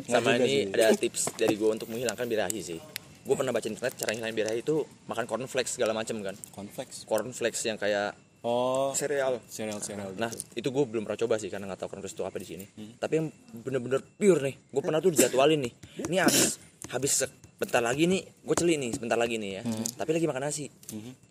Sama 0.08 0.34
juga 0.34 0.39
ini 0.39 0.47
sih. 0.47 0.72
ada 0.72 0.93
tips 0.93 1.36
dari 1.36 1.53
gue 1.53 1.68
untuk 1.68 1.89
menghilangkan 1.89 2.24
birahi 2.24 2.62
sih. 2.62 2.80
Gue 3.20 3.36
pernah 3.36 3.51
baca 3.51 3.66
internet 3.66 3.97
cara 3.97 4.14
ngilangin 4.14 4.38
birahi 4.38 4.60
itu 4.62 4.76
makan 5.03 5.26
cornflakes 5.26 5.76
segala 5.76 5.91
macam 5.91 6.22
kan. 6.22 6.32
Cornflakes. 6.49 7.03
Cornflakes 7.03 7.62
yang 7.66 7.76
kayak 7.76 8.16
Oh, 8.39 8.93
sereal. 8.93 9.41
cereal 9.43 9.82
cereal. 9.82 10.14
Nah 10.16 10.30
itu 10.53 10.64
gue 10.64 10.84
belum 10.86 11.03
pernah 11.03 11.18
coba 11.18 11.36
sih 11.36 11.49
karena 11.49 11.68
nggak 11.68 11.82
tahu 11.82 11.89
cornflakes 11.91 12.16
itu 12.16 12.24
apa 12.24 12.38
di 12.38 12.47
sini. 12.47 12.66
Tapi 12.95 13.14
yang 13.18 13.28
bener-bener 13.60 13.99
pure 13.99 14.39
nih, 14.39 14.55
gue 14.64 14.82
pernah 14.82 15.01
tuh 15.01 15.12
dijadwalin 15.12 15.60
nih. 15.60 15.74
Ini 16.08 16.18
habis 16.24 16.55
habis 16.88 17.12
sebentar 17.18 17.82
lagi 17.82 18.08
nih, 18.08 18.22
gue 18.24 18.55
celi 18.55 18.78
nih 18.78 18.95
sebentar 18.95 19.18
lagi 19.18 19.36
nih 19.36 19.60
ya. 19.60 19.62
Tapi 19.97 20.10
lagi 20.14 20.24
makan 20.24 20.43
nasi, 20.45 20.70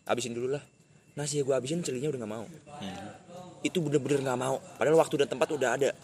habisin 0.04 0.34
dulu 0.34 0.52
lah. 0.52 0.62
Nasi 1.16 1.40
ya 1.40 1.42
gue 1.48 1.54
habisin 1.56 1.80
celinya 1.80 2.12
udah 2.12 2.20
nggak 2.20 2.32
mau. 2.36 2.44
Itu 3.64 3.80
bener-bener 3.80 4.20
nggak 4.20 4.40
mau. 4.40 4.60
Padahal 4.76 5.00
waktu 5.00 5.24
dan 5.24 5.28
tempat 5.32 5.48
udah 5.50 5.70
ada. 5.80 5.90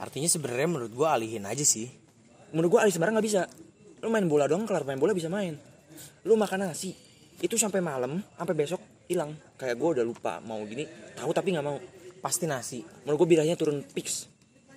artinya 0.00 0.28
sebenarnya 0.32 0.64
menurut 0.64 0.92
gua 0.96 1.12
alihin 1.12 1.44
aja 1.44 1.60
sih 1.60 1.84
Menurut 2.50 2.70
gue 2.76 2.80
Ali 2.82 2.90
sebenarnya 2.90 3.14
nggak 3.18 3.28
bisa. 3.30 3.42
Lu 4.02 4.10
main 4.10 4.26
bola 4.26 4.50
doang 4.50 4.66
kelar 4.66 4.82
main 4.82 4.98
bola 4.98 5.14
bisa 5.14 5.30
main. 5.30 5.54
Lu 6.26 6.34
makan 6.34 6.66
nasi 6.66 6.90
itu 7.40 7.54
sampai 7.56 7.78
malam 7.78 8.18
sampai 8.34 8.54
besok 8.58 8.82
hilang. 9.06 9.32
Kayak 9.54 9.78
gue 9.78 9.88
udah 10.00 10.04
lupa 10.04 10.42
mau 10.42 10.58
gini, 10.66 10.84
tahu 11.14 11.30
tapi 11.30 11.54
nggak 11.54 11.66
mau. 11.66 11.78
pasti 12.20 12.44
nasi 12.44 12.84
Menurut 12.84 13.24
gue 13.24 13.28
birahnya 13.32 13.56
turun 13.56 13.80
fix. 13.80 14.28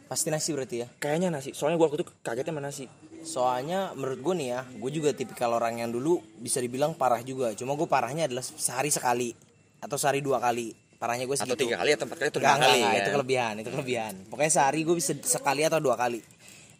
pasti 0.08 0.32
nasi 0.32 0.56
berarti 0.56 0.80
ya 0.80 0.88
Kayaknya 0.95 1.28
nasi. 1.34 1.51
Soalnya 1.51 1.76
gue 1.76 1.88
waktu 1.89 1.97
itu 1.99 2.08
kagetnya 2.24 2.54
sama 2.56 2.62
nasi. 2.64 2.86
Soalnya 3.24 3.91
menurut 3.93 4.19
gue 4.19 4.34
nih 4.36 4.49
ya 4.49 4.61
gue 4.69 4.91
juga 4.91 5.09
tipikal 5.11 5.51
orang 5.51 5.80
yang 5.80 5.89
dulu 5.89 6.19
bisa 6.38 6.59
dibilang 6.59 6.91
parah 6.91 7.19
juga 7.19 7.51
cuma 7.53 7.74
gue 7.74 7.88
parahnya 7.88 8.28
adalah 8.28 8.43
sehari 8.43 8.88
sekali 8.88 9.32
atau 9.80 9.95
sehari 9.95 10.19
dua 10.19 10.38
kali 10.38 10.71
parahnya 10.95 11.24
gue 11.24 11.34
Atau 11.34 11.47
segitu 11.49 11.63
tiga 11.65 11.80
kali 11.80 11.91
atau 11.91 12.05
empat 12.05 12.17
kali 12.17 12.30
atau 12.30 12.39
Enggak, 12.39 12.55
lima 12.55 12.63
kali. 12.63 12.78
enggak, 12.78 12.91
ya. 12.91 12.99
itu 12.99 13.09
kelebihan, 13.11 13.53
itu 13.57 13.69
kelebihan. 13.69 14.13
Pokoknya 14.28 14.51
sehari 14.53 14.80
gue 14.82 14.95
bisa 14.95 15.11
sekali 15.19 15.61
atau 15.61 15.80
dua 15.80 15.95
kali. 15.95 16.24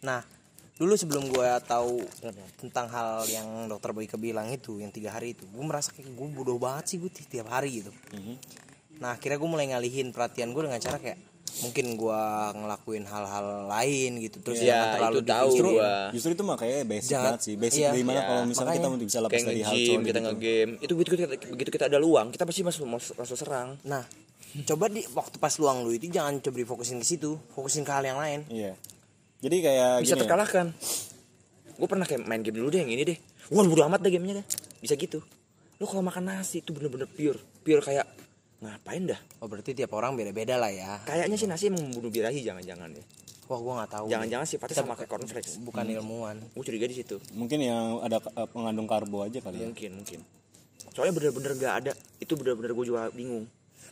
Nah, 0.00 0.24
dulu 0.74 0.96
sebelum 0.96 1.28
gue 1.28 1.48
tahu 1.62 2.00
tentang 2.56 2.88
hal 2.88 3.28
yang 3.28 3.44
dokter 3.68 3.92
Boyke 3.92 4.16
bilang 4.16 4.48
itu, 4.48 4.80
yang 4.80 4.88
tiga 4.88 5.12
hari 5.12 5.36
itu, 5.36 5.44
gue 5.44 5.60
merasa 5.60 5.92
kayak 5.92 6.08
gue 6.08 6.26
bodoh 6.32 6.56
banget 6.56 6.84
sih 6.88 6.96
gue 6.96 7.12
ti- 7.12 7.28
tiap 7.28 7.52
hari 7.52 7.84
gitu. 7.84 7.92
Nah, 8.96 9.12
akhirnya 9.12 9.36
gue 9.36 9.50
mulai 9.50 9.68
ngalihin 9.68 10.08
perhatian 10.08 10.56
gue 10.56 10.62
dengan 10.62 10.80
cara 10.80 10.96
kayak 10.96 11.20
mungkin 11.54 11.94
gue 11.94 12.22
ngelakuin 12.52 13.04
hal-hal 13.04 13.46
lain 13.64 14.10
gitu 14.18 14.42
terus 14.42 14.58
Iya, 14.58 14.74
jangan 14.74 14.88
terlalu 14.92 15.14
itu 15.14 15.28
tahu. 15.28 15.48
Justru, 15.48 15.68
gua. 15.70 15.94
justru 16.10 16.30
itu 16.32 16.42
mah 16.42 16.56
kayak 16.56 16.76
basic 16.84 17.10
Jangan- 17.10 17.24
banget 17.30 17.40
sih. 17.40 17.54
Basic 17.54 17.78
iya. 17.78 17.88
dari 17.90 18.02
mana 18.02 18.14
Iya, 18.16 18.24
kalau 18.24 18.42
misalnya 18.44 18.72
kita 18.72 18.80
makanya. 18.80 18.98
mau 18.98 19.06
bisa 19.06 19.18
lepas 19.22 19.42
dari 19.44 19.62
hal 19.62 19.70
coli 19.70 19.84
kita 19.84 20.00
gitu. 20.00 20.18
nge-game. 20.20 20.70
Itu 20.80 20.92
begitu 20.94 21.10
kita, 21.14 21.24
begitu 21.48 21.70
kita 21.70 21.84
ada 21.86 21.98
luang, 21.98 22.26
kita 22.28 22.42
pasti 22.42 22.60
masuk 22.60 22.82
masuk 22.90 23.36
serang. 23.38 23.78
Nah, 23.82 24.02
coba 24.64 24.84
di 24.88 25.02
waktu 25.08 25.36
pas 25.36 25.54
luang 25.56 25.82
lu 25.82 25.90
itu 25.90 26.06
jangan 26.08 26.34
coba 26.40 26.56
difokusin 26.58 26.98
ke 26.98 27.06
situ, 27.06 27.38
fokusin 27.52 27.82
ke 27.82 27.92
hal 27.92 28.02
yang 28.02 28.18
lain. 28.18 28.42
Iya. 28.48 28.74
Jadi 29.38 29.56
kayak 29.60 29.90
Bisa 30.00 30.06
gini 30.08 30.16
ya, 30.16 30.22
terkalahkan. 30.24 30.66
Gue 31.74 31.86
pernah 31.86 32.06
kayak 32.06 32.22
main 32.22 32.40
game 32.40 32.56
dulu 32.56 32.70
deh 32.70 32.80
yang 32.80 32.88
ini 32.88 33.02
deh. 33.04 33.18
Wah, 33.50 33.62
bodo 33.62 33.82
amat 33.84 34.00
deh 34.00 34.10
gamenya 34.10 34.40
deh. 34.40 34.46
Bisa 34.78 34.94
gitu. 34.94 35.20
Lu 35.76 35.84
kalau 35.84 36.00
makan 36.00 36.24
nasi 36.24 36.58
itu 36.58 36.70
bener-bener 36.70 37.04
pure. 37.06 37.36
Pure 37.60 37.82
kayak 37.82 38.06
ngapain 38.64 39.04
dah? 39.04 39.20
Oh, 39.44 39.46
berarti 39.46 39.76
tiap 39.76 39.92
orang 39.92 40.16
beda-beda 40.16 40.56
lah 40.56 40.72
ya. 40.72 40.98
Kayaknya 41.04 41.36
sih 41.36 41.48
nasi 41.48 41.68
emang 41.68 41.84
membunuh 41.84 42.08
birahi 42.08 42.40
jangan-jangan 42.40 42.90
ya. 42.96 43.04
Wah, 43.44 43.60
gue 43.60 43.72
nggak 43.76 43.90
tahu. 43.92 44.06
Jangan-jangan 44.08 44.46
sifatnya 44.48 44.76
sama 44.80 44.92
kayak 44.96 45.10
cornflakes. 45.12 45.60
bukan 45.60 45.84
ilmuwan. 45.84 46.36
Gue 46.56 46.64
curiga 46.64 46.88
di 46.88 46.96
situ. 46.96 47.20
mungkin 47.36 47.60
yang 47.60 48.00
ada 48.00 48.16
eh, 48.16 48.48
pengandung 48.48 48.88
karbo 48.88 49.20
aja 49.20 49.36
kali 49.44 49.60
ya. 49.60 49.68
Mungkin, 49.68 49.90
mungkin. 50.00 50.20
Soalnya 50.96 51.12
bener-bener 51.12 51.52
gak 51.60 51.74
ada. 51.84 51.92
Itu 52.16 52.40
bener-bener 52.40 52.72
gue 52.72 52.86
juga 52.88 53.12
bingung. 53.12 53.44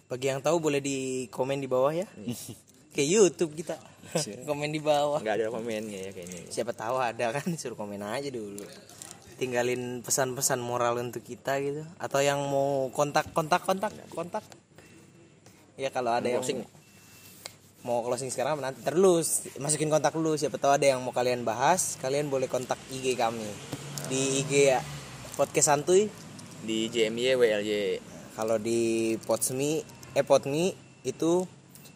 Bagi 0.08 0.32
yang 0.32 0.40
tahu 0.40 0.56
boleh 0.56 0.80
di 0.80 1.28
komen 1.28 1.60
di 1.60 1.68
bawah 1.68 1.92
ya. 1.92 2.08
Kayak 2.96 3.08
YouTube 3.08 3.52
kita. 3.56 3.76
komen 4.48 4.72
di 4.72 4.80
bawah. 4.80 5.20
Gak 5.20 5.36
ada 5.40 5.52
komennya 5.52 6.08
ya 6.08 6.10
kayaknya. 6.16 6.48
Siapa 6.48 6.72
tahu 6.72 6.96
ada 7.00 7.32
kan 7.32 7.44
suruh 7.60 7.76
komen 7.76 8.00
aja 8.00 8.28
dulu. 8.32 8.64
Tinggalin 9.36 10.00
pesan-pesan 10.00 10.60
moral 10.60 10.96
untuk 10.96 11.24
kita 11.24 11.60
gitu. 11.60 11.84
Atau 12.00 12.24
yang 12.24 12.40
mau 12.48 12.88
kontak 12.88 13.32
kontak 13.36 13.64
kontak 13.68 13.92
kontak. 14.12 14.44
Ya 15.76 15.88
kalau 15.88 16.12
ada 16.12 16.28
yang 16.28 16.44
Closing. 16.44 16.64
mau 17.82 18.04
closing 18.06 18.30
sekarang 18.30 18.60
nanti 18.62 18.84
terus 18.84 19.48
masukin 19.58 19.88
kontak 19.88 20.12
dulu. 20.14 20.36
Siapa 20.36 20.60
tahu 20.60 20.76
ada 20.76 20.86
yang 20.86 21.00
mau 21.02 21.10
kalian 21.10 21.42
bahas 21.42 21.96
kalian 21.98 22.28
boleh 22.28 22.46
kontak 22.46 22.78
IG 22.92 23.16
kami. 23.16 23.48
Di 24.06 24.44
IG 24.44 24.52
ya 24.70 24.80
podcast 25.34 25.72
santuy. 25.72 26.12
Di 26.62 26.86
JMY 26.92 27.34
WLY. 27.36 27.84
kalau 28.32 28.56
di 28.56 29.12
Podsmi 29.28 29.82
eh 30.16 30.24
Podmi 30.24 30.72
itu 31.04 31.44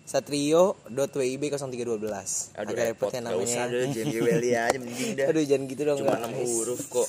satrio.wib0312 0.06 1.96
Aduh 2.60 2.72
agak 2.72 2.84
repot 2.92 3.08
repot. 3.08 3.10
Ya 3.14 3.20
Gak 3.24 3.38
usah 3.40 3.66
namanya 3.66 3.66
deh 3.70 3.88
Jangan 3.94 4.22
Welly 4.22 4.50
aja 4.54 4.78
mending 4.78 5.10
dah. 5.18 5.26
Aduh 5.30 5.42
jangan 5.46 5.64
gitu 5.70 5.82
dong 5.86 5.98
Cuma 6.02 6.14
guys. 6.18 6.30
6 6.30 6.50
huruf 6.50 6.80
kok 6.90 7.08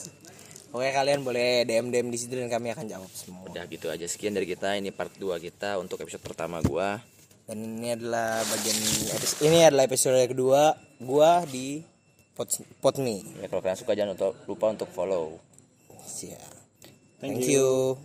Oke 0.69 0.89
kalian 0.89 1.21
boleh 1.21 1.63
DM 1.63 1.87
DM 1.87 2.07
di 2.07 2.17
situ 2.17 2.33
dan 2.33 2.47
kami 2.47 2.69
akan 2.69 2.85
jawab 2.85 3.09
semua. 3.09 3.47
Udah 3.47 3.63
gitu 3.65 3.87
aja 3.87 4.03
sekian 4.03 4.31
dari 4.31 4.45
kita 4.45 4.75
Ini 4.75 4.91
part 4.91 5.09
2 5.11 5.23
kita 5.41 5.77
untuk 5.77 5.97
episode 5.97 6.21
pertama 6.21 6.59
gua 6.59 6.99
Dan 7.43 7.79
ini 7.79 7.93
adalah 7.93 8.43
bagian 8.43 8.75
episode, 9.09 9.39
ini 9.41 9.63
adalah 9.63 9.83
episode 9.83 10.19
kedua 10.25 10.75
gua 10.97 11.41
di 11.43 11.79
pot 12.33 12.51
pot 12.77 12.95
me. 12.97 13.23
ya, 13.35 13.47
Kalau 13.47 13.61
kalian 13.61 13.79
suka 13.79 13.93
jangan 13.93 14.13
lupa- 14.13 14.37
lupa 14.45 14.65
untuk 14.69 14.89
follow 14.89 15.39
Siap. 15.97 16.51
Thank 17.17 17.41
Thank 17.41 17.49
you. 17.49 17.97